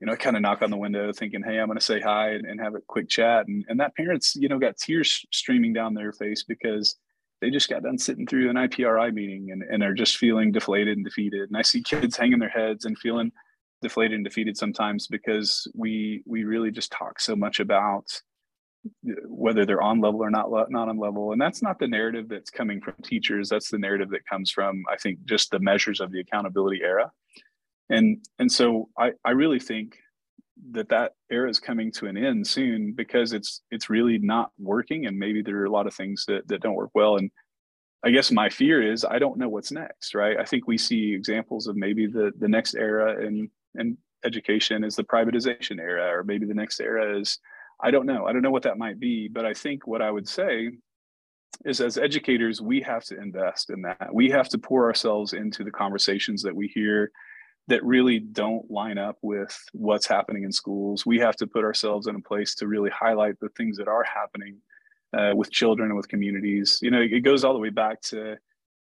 you 0.00 0.06
know, 0.06 0.12
I 0.12 0.16
kind 0.16 0.36
of 0.36 0.42
knock 0.42 0.62
on 0.62 0.70
the 0.70 0.76
window 0.76 1.12
thinking, 1.12 1.42
Hey, 1.42 1.58
I'm 1.58 1.66
going 1.66 1.78
to 1.78 1.84
say 1.84 2.00
hi 2.00 2.30
and, 2.30 2.46
and, 2.46 2.60
have 2.60 2.74
a 2.74 2.80
quick 2.86 3.08
chat. 3.08 3.48
And, 3.48 3.64
and 3.68 3.80
that 3.80 3.96
parents, 3.96 4.36
you 4.36 4.48
know, 4.48 4.58
got 4.58 4.76
tears 4.76 5.24
streaming 5.32 5.72
down 5.72 5.94
their 5.94 6.12
face 6.12 6.44
because 6.44 6.96
they 7.40 7.50
just 7.50 7.68
got 7.68 7.82
done 7.82 7.98
sitting 7.98 8.26
through 8.26 8.50
an 8.50 8.56
IPRI 8.56 9.12
meeting 9.12 9.50
and, 9.50 9.62
and 9.62 9.82
are 9.82 9.94
just 9.94 10.16
feeling 10.16 10.52
deflated 10.52 10.96
and 10.96 11.04
defeated. 11.04 11.48
And 11.48 11.56
I 11.56 11.62
see 11.62 11.82
kids 11.82 12.16
hanging 12.16 12.38
their 12.38 12.48
heads 12.48 12.84
and 12.84 12.98
feeling 12.98 13.32
deflated 13.82 14.14
and 14.14 14.24
defeated 14.24 14.56
sometimes 14.56 15.06
because 15.06 15.70
we, 15.74 16.22
we 16.26 16.44
really 16.44 16.70
just 16.70 16.90
talk 16.92 17.20
so 17.20 17.36
much 17.36 17.60
about 17.60 18.04
uh, 19.08 19.12
whether 19.26 19.64
they're 19.64 19.82
on 19.82 20.00
level 20.00 20.22
or 20.22 20.30
not, 20.30 20.50
not 20.70 20.88
on 20.88 20.98
level. 20.98 21.32
And 21.32 21.40
that's 21.40 21.62
not 21.62 21.78
the 21.78 21.86
narrative 21.86 22.28
that's 22.28 22.50
coming 22.50 22.80
from 22.80 22.94
teachers. 23.04 23.48
That's 23.48 23.70
the 23.70 23.78
narrative 23.78 24.10
that 24.10 24.26
comes 24.26 24.50
from, 24.50 24.82
I 24.90 24.96
think, 24.96 25.24
just 25.24 25.50
the 25.50 25.60
measures 25.60 26.00
of 26.00 26.10
the 26.10 26.20
accountability 26.20 26.80
era 26.82 27.10
and 27.90 28.24
and 28.38 28.50
so 28.50 28.88
I 28.98 29.12
I 29.24 29.30
really 29.30 29.60
think 29.60 29.98
that 30.72 30.88
that 30.88 31.12
era 31.30 31.48
is 31.48 31.60
coming 31.60 31.92
to 31.92 32.06
an 32.06 32.16
end 32.16 32.46
soon 32.46 32.92
because 32.92 33.32
it's 33.32 33.62
it's 33.70 33.88
really 33.88 34.18
not 34.18 34.50
working 34.58 35.06
and 35.06 35.18
maybe 35.18 35.42
there 35.42 35.58
are 35.58 35.66
a 35.66 35.70
lot 35.70 35.86
of 35.86 35.94
things 35.94 36.24
that 36.26 36.46
that 36.48 36.60
don't 36.60 36.74
work 36.74 36.90
well 36.94 37.16
and 37.16 37.30
I 38.04 38.10
guess 38.10 38.30
my 38.30 38.48
fear 38.48 38.92
is 38.92 39.04
I 39.04 39.18
don't 39.18 39.38
know 39.38 39.48
what's 39.48 39.72
next, 39.72 40.14
right? 40.14 40.36
I 40.38 40.44
think 40.44 40.68
we 40.68 40.78
see 40.78 41.12
examples 41.14 41.66
of 41.66 41.76
maybe 41.76 42.06
the 42.06 42.32
the 42.38 42.48
next 42.48 42.74
era 42.74 43.24
in 43.24 43.50
in 43.74 43.98
education 44.24 44.84
is 44.84 44.96
the 44.96 45.04
privatization 45.04 45.80
era, 45.80 46.06
or 46.16 46.24
maybe 46.24 46.46
the 46.46 46.54
next 46.54 46.80
era 46.80 47.18
is 47.18 47.38
I 47.80 47.90
don't 47.90 48.06
know. 48.06 48.26
I 48.26 48.32
don't 48.32 48.42
know 48.42 48.50
what 48.50 48.62
that 48.64 48.78
might 48.78 48.98
be, 49.00 49.28
but 49.28 49.44
I 49.44 49.54
think 49.54 49.86
what 49.86 50.02
I 50.02 50.10
would 50.10 50.28
say 50.28 50.70
is 51.64 51.80
as 51.80 51.98
educators, 51.98 52.60
we 52.60 52.80
have 52.82 53.04
to 53.04 53.20
invest 53.20 53.70
in 53.70 53.82
that. 53.82 54.12
We 54.12 54.30
have 54.30 54.48
to 54.50 54.58
pour 54.58 54.86
ourselves 54.86 55.32
into 55.32 55.64
the 55.64 55.70
conversations 55.70 56.42
that 56.42 56.54
we 56.54 56.68
hear 56.68 57.10
that 57.68 57.84
really 57.84 58.18
don't 58.18 58.70
line 58.70 58.98
up 58.98 59.18
with 59.22 59.56
what's 59.72 60.06
happening 60.06 60.42
in 60.42 60.52
schools. 60.52 61.06
We 61.06 61.18
have 61.20 61.36
to 61.36 61.46
put 61.46 61.64
ourselves 61.64 62.06
in 62.06 62.16
a 62.16 62.20
place 62.20 62.54
to 62.56 62.66
really 62.66 62.90
highlight 62.90 63.38
the 63.40 63.50
things 63.50 63.76
that 63.76 63.88
are 63.88 64.04
happening 64.04 64.56
uh, 65.16 65.32
with 65.34 65.50
children 65.50 65.88
and 65.88 65.96
with 65.96 66.08
communities. 66.08 66.78
You 66.82 66.90
know, 66.90 67.00
it 67.00 67.20
goes 67.20 67.44
all 67.44 67.52
the 67.52 67.58
way 67.58 67.70
back 67.70 68.00
to, 68.02 68.36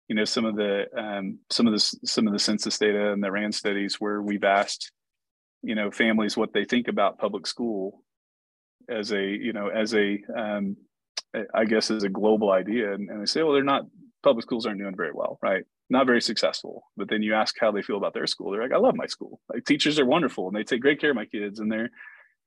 you 0.07 0.15
know, 0.15 0.25
some 0.25 0.45
of 0.45 0.55
the 0.55 0.85
um, 0.97 1.39
some 1.49 1.67
of 1.67 1.73
the 1.73 1.79
some 1.79 2.27
of 2.27 2.33
the 2.33 2.39
census 2.39 2.77
data 2.77 3.11
and 3.11 3.23
the 3.23 3.31
RAND 3.31 3.53
studies 3.53 3.95
where 3.99 4.21
we've 4.21 4.43
asked, 4.43 4.91
you 5.63 5.75
know, 5.75 5.91
families 5.91 6.37
what 6.37 6.53
they 6.53 6.63
think 6.63 6.87
about 6.87 7.17
public 7.17 7.47
school 7.47 8.03
as 8.87 9.11
a 9.11 9.21
you 9.21 9.51
know 9.51 9.69
as 9.69 9.95
a 9.95 10.19
um, 10.35 10.77
I 11.53 11.65
guess 11.65 11.91
as 11.91 12.03
a 12.03 12.09
global 12.09 12.51
idea, 12.51 12.93
and, 12.93 13.09
and 13.09 13.21
they 13.21 13.25
say, 13.25 13.43
well, 13.43 13.53
they're 13.53 13.63
not 13.63 13.87
public 14.23 14.43
schools 14.43 14.65
aren't 14.65 14.79
doing 14.79 14.95
very 14.95 15.11
well, 15.13 15.37
right? 15.41 15.63
Not 15.89 16.05
very 16.05 16.21
successful. 16.21 16.83
But 16.97 17.09
then 17.09 17.21
you 17.21 17.33
ask 17.33 17.55
how 17.59 17.71
they 17.71 17.81
feel 17.81 17.97
about 17.97 18.13
their 18.13 18.27
school. 18.27 18.51
They're 18.51 18.63
like, 18.63 18.73
I 18.73 18.77
love 18.77 18.95
my 18.95 19.05
school. 19.05 19.39
Like 19.53 19.65
teachers 19.65 19.99
are 19.99 20.05
wonderful 20.05 20.47
and 20.47 20.55
they 20.55 20.63
take 20.63 20.81
great 20.81 20.99
care 20.99 21.11
of 21.11 21.15
my 21.15 21.25
kids. 21.25 21.59
And 21.59 21.71
they're 21.71 21.89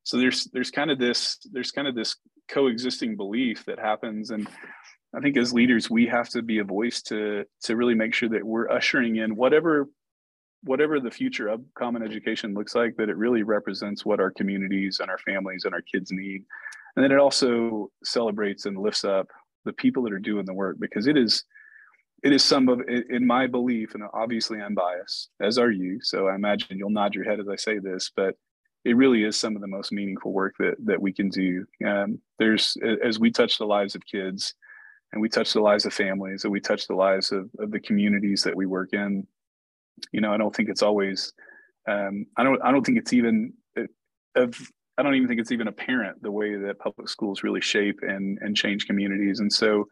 so 0.05 0.17
there's 0.17 0.45
there's 0.53 0.71
kind 0.71 0.91
of 0.91 0.99
this 0.99 1.39
there's 1.53 1.71
kind 1.71 1.87
of 1.87 1.95
this 1.95 2.17
coexisting 2.49 3.17
belief 3.17 3.65
that 3.67 3.79
happens. 3.79 4.31
And 4.31 4.49
I 5.15 5.21
think 5.21 5.37
as 5.37 5.53
leaders, 5.53 5.91
we 5.91 6.07
have 6.07 6.29
to 6.31 6.43
be 6.43 6.59
a 6.59 6.65
voice 6.65 7.03
to 7.03 7.45
to 7.65 7.77
really 7.77 7.95
make 7.95 8.15
sure 8.15 8.29
that 8.31 8.45
we're 8.45 8.71
ushering 8.71 9.17
in 9.17 9.37
whatever 9.37 9.89
whatever 10.65 10.99
the 10.99 11.11
future 11.11 11.47
of 11.47 11.63
common 11.75 12.03
education 12.03 12.53
looks 12.53 12.75
like, 12.75 12.97
that 12.97 13.09
it 13.09 13.17
really 13.17 13.45
represents 13.45 14.05
what 14.05 14.19
our 14.19 14.31
communities 14.33 14.99
and 15.01 15.09
our 15.09 15.19
families 15.19 15.65
and 15.65 15.73
our 15.73 15.83
kids 15.83 16.11
need. 16.11 16.43
And 16.97 17.05
then 17.05 17.13
it 17.13 17.21
also 17.21 17.93
celebrates 18.03 18.67
and 18.67 18.77
lifts 18.77 19.05
up 19.05 19.29
the 19.65 19.73
people 19.73 20.03
that 20.03 20.13
are 20.13 20.19
doing 20.19 20.47
the 20.47 20.55
work 20.55 20.77
because 20.81 21.07
it 21.07 21.17
is 21.17 21.45
it 22.25 22.33
is 22.33 22.45
some 22.45 22.69
of 22.69 22.81
in 22.89 23.27
my 23.27 23.47
belief 23.47 23.95
and 23.95 24.03
obviously 24.13 24.61
i'm 24.61 24.75
biased 24.75 25.31
as 25.41 25.59
are 25.59 25.71
you 25.71 25.99
so 26.03 26.29
i 26.29 26.35
imagine 26.35 26.79
you'll 26.79 26.91
nod 26.91 27.15
your 27.15 27.25
head 27.25 27.41
as 27.41 27.49
i 27.49 27.57
say 27.57 27.79
this 27.79 28.11
but 28.15 28.35
it 28.85 28.97
really 28.97 29.25
is 29.25 29.39
some 29.39 29.55
of 29.55 29.61
the 29.61 29.69
most 29.69 29.93
meaningful 29.93 30.33
work 30.33 30.55
that 30.59 30.77
that 30.85 31.01
we 31.01 31.13
can 31.13 31.29
do. 31.29 31.67
Um, 31.87 32.21
there's 32.39 32.77
as 33.05 33.19
we 33.19 33.31
touch 33.31 33.59
the 33.59 33.67
lives 33.67 33.95
of 33.95 34.07
kids 34.07 34.55
and 35.13 35.21
we 35.21 35.29
touch 35.29 35.53
the 35.53 35.61
lives 35.61 35.85
of 35.85 35.93
families 35.93 36.45
and 36.45 36.53
we 36.53 36.61
touch 36.61 36.87
the 36.87 36.95
lives 36.95 37.33
of, 37.33 37.51
of 37.59 37.71
the 37.71 37.81
communities 37.81 38.43
that 38.43 38.57
we 38.57 38.67
work 38.67 38.93
in 38.93 39.27
you 40.13 40.21
know 40.21 40.33
i 40.33 40.37
don't 40.37 40.55
think 40.55 40.69
it's 40.69 40.83
always 40.83 41.33
um, 41.89 42.27
i 42.37 42.45
don't 42.45 42.61
i 42.63 42.71
don't 42.71 42.85
think 42.85 42.99
it's 42.99 43.13
even 43.13 43.53
uh, 43.77 43.83
of 44.37 44.55
i 44.97 45.03
don't 45.03 45.15
even 45.15 45.27
think 45.27 45.41
it's 45.41 45.51
even 45.51 45.69
apparent 45.69 46.23
the 46.23 46.31
way 46.31 46.55
that 46.57 46.79
public 46.79 47.09
schools 47.09 47.43
really 47.43 47.61
shape 47.61 48.01
and 48.03 48.39
and 48.43 48.57
change 48.57 48.87
communities 48.87 49.41
and 49.41 49.53
so 49.53 49.89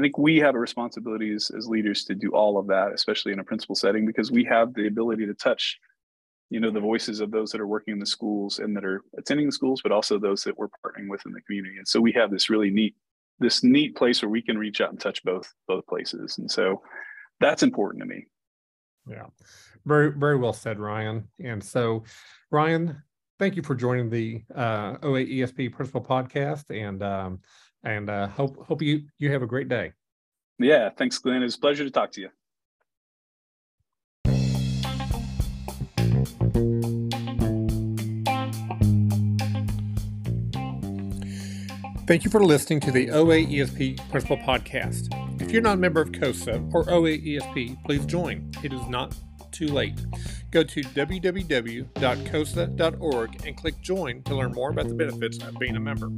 I 0.00 0.02
think 0.02 0.16
we 0.16 0.38
have 0.38 0.54
a 0.54 0.58
responsibility 0.58 1.34
as, 1.34 1.50
as 1.50 1.68
leaders 1.68 2.04
to 2.04 2.14
do 2.14 2.30
all 2.30 2.56
of 2.56 2.66
that, 2.68 2.92
especially 2.94 3.32
in 3.32 3.38
a 3.38 3.44
principal 3.44 3.74
setting, 3.74 4.06
because 4.06 4.32
we 4.32 4.44
have 4.44 4.72
the 4.72 4.86
ability 4.86 5.26
to 5.26 5.34
touch, 5.34 5.78
you 6.48 6.58
know, 6.58 6.70
the 6.70 6.80
voices 6.80 7.20
of 7.20 7.30
those 7.30 7.50
that 7.50 7.60
are 7.60 7.66
working 7.66 7.92
in 7.92 8.00
the 8.00 8.06
schools 8.06 8.60
and 8.60 8.74
that 8.74 8.84
are 8.86 9.02
attending 9.18 9.44
the 9.44 9.52
schools, 9.52 9.82
but 9.82 9.92
also 9.92 10.18
those 10.18 10.42
that 10.44 10.56
we're 10.56 10.68
partnering 10.68 11.10
with 11.10 11.20
in 11.26 11.32
the 11.32 11.42
community. 11.42 11.76
And 11.76 11.86
so 11.86 12.00
we 12.00 12.12
have 12.12 12.30
this 12.30 12.48
really 12.48 12.70
neat, 12.70 12.94
this 13.40 13.62
neat 13.62 13.94
place 13.94 14.22
where 14.22 14.30
we 14.30 14.40
can 14.40 14.56
reach 14.56 14.80
out 14.80 14.88
and 14.88 14.98
touch 14.98 15.22
both 15.22 15.52
both 15.68 15.86
places. 15.86 16.38
And 16.38 16.50
so 16.50 16.80
that's 17.40 17.62
important 17.62 18.02
to 18.02 18.08
me. 18.08 18.24
Yeah, 19.06 19.26
very 19.84 20.12
very 20.12 20.38
well 20.38 20.54
said, 20.54 20.78
Ryan. 20.78 21.28
And 21.44 21.62
so, 21.62 22.04
Ryan, 22.50 23.02
thank 23.38 23.54
you 23.54 23.62
for 23.62 23.74
joining 23.74 24.08
the 24.08 24.44
uh, 24.54 24.96
OAESP 24.96 25.72
Principal 25.72 26.00
Podcast. 26.00 26.74
And 26.74 27.02
um, 27.02 27.40
and 27.84 28.10
uh, 28.10 28.26
hope 28.28 28.64
hope 28.66 28.82
you 28.82 29.02
you 29.18 29.32
have 29.32 29.42
a 29.42 29.46
great 29.46 29.68
day. 29.68 29.92
Yeah, 30.58 30.90
thanks, 30.90 31.18
Glenn. 31.18 31.42
It's 31.42 31.56
a 31.56 31.60
pleasure 31.60 31.84
to 31.84 31.90
talk 31.90 32.12
to 32.12 32.20
you. 32.20 32.28
Thank 42.06 42.24
you 42.24 42.30
for 42.30 42.42
listening 42.42 42.80
to 42.80 42.90
the 42.90 43.06
OAESP 43.06 44.10
Principal 44.10 44.36
Podcast. 44.38 45.14
If 45.40 45.52
you're 45.52 45.62
not 45.62 45.74
a 45.74 45.76
member 45.76 46.00
of 46.00 46.10
CCOSA 46.10 46.74
or 46.74 46.84
OAESP, 46.86 47.84
please 47.84 48.04
join. 48.04 48.50
It 48.64 48.72
is 48.72 48.84
not 48.88 49.14
too 49.52 49.68
late. 49.68 49.94
Go 50.50 50.64
to 50.64 50.80
www.ccosa.org 50.80 53.46
and 53.46 53.56
click 53.56 53.80
join 53.80 54.24
to 54.24 54.34
learn 54.34 54.50
more 54.50 54.70
about 54.70 54.88
the 54.88 54.94
benefits 54.94 55.38
of 55.38 55.56
being 55.60 55.76
a 55.76 55.80
member. 55.80 56.10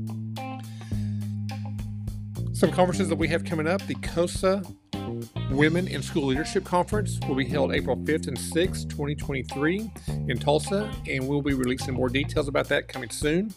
Some 2.63 2.71
conferences 2.71 3.09
that 3.09 3.19
we 3.19 3.27
have 3.27 3.45
coming 3.45 3.67
up 3.67 3.85
the 3.89 3.97
CCOSA 3.97 5.51
Women 5.51 5.89
in 5.89 6.01
School 6.01 6.27
Leadership 6.27 6.65
Conference 6.65 7.19
will 7.27 7.35
be 7.35 7.45
held 7.45 7.75
April 7.75 7.97
5th 7.97 8.29
and 8.29 8.37
6th, 8.37 8.89
2023, 8.89 9.91
in 10.29 10.39
Tulsa, 10.39 10.89
and 11.09 11.27
we'll 11.27 11.43
be 11.43 11.55
releasing 11.55 11.93
more 11.93 12.09
details 12.09 12.47
about 12.47 12.69
that 12.69 12.87
coming 12.87 13.11
soon. 13.11 13.53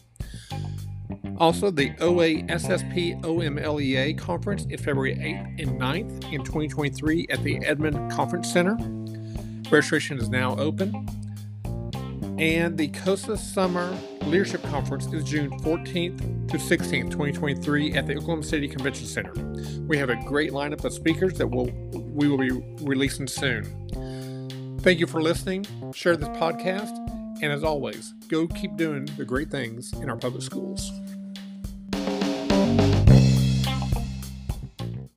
Also, 1.37 1.69
the 1.69 1.91
OASSP 1.97 3.21
OMLEA 3.21 4.17
conference 4.17 4.65
is 4.71 4.81
February 4.81 5.15
8th 5.17 5.61
and 5.61 5.79
9th 5.79 6.33
in 6.33 6.43
2023 6.43 7.27
at 7.29 7.43
the 7.43 7.63
Edmond 7.63 8.11
Conference 8.11 8.51
Center. 8.51 8.75
Registration 9.69 10.17
is 10.17 10.29
now 10.29 10.57
open. 10.57 11.07
And 12.39 12.75
the 12.75 12.89
CCOSA 12.89 13.37
Summer 13.37 13.95
Leadership 14.25 14.63
Conference 14.63 15.05
is 15.13 15.23
June 15.23 15.51
14th 15.59 16.49
to 16.49 16.57
16th, 16.57 17.11
2023 17.11 17.93
at 17.93 18.07
the 18.07 18.13
Oklahoma 18.15 18.41
City 18.41 18.67
Convention 18.67 19.05
Center. 19.05 19.31
We 19.87 19.99
have 19.99 20.09
a 20.09 20.15
great 20.15 20.51
lineup 20.51 20.83
of 20.83 20.93
speakers 20.93 21.37
that 21.37 21.47
will 21.47 21.69
we 21.93 22.27
will 22.27 22.39
be 22.39 22.49
releasing 22.81 23.27
soon. 23.27 23.65
Thank 24.81 24.99
you 24.99 25.05
for 25.05 25.21
listening. 25.21 25.65
Share 25.93 26.17
this 26.17 26.29
podcast. 26.29 26.97
And 27.43 27.51
as 27.51 27.63
always, 27.63 28.13
go 28.27 28.47
keep 28.47 28.75
doing 28.77 29.05
the 29.17 29.25
great 29.25 29.51
things 29.51 29.93
in 29.93 30.09
our 30.09 30.17
public 30.17 30.41
schools. 30.41 30.91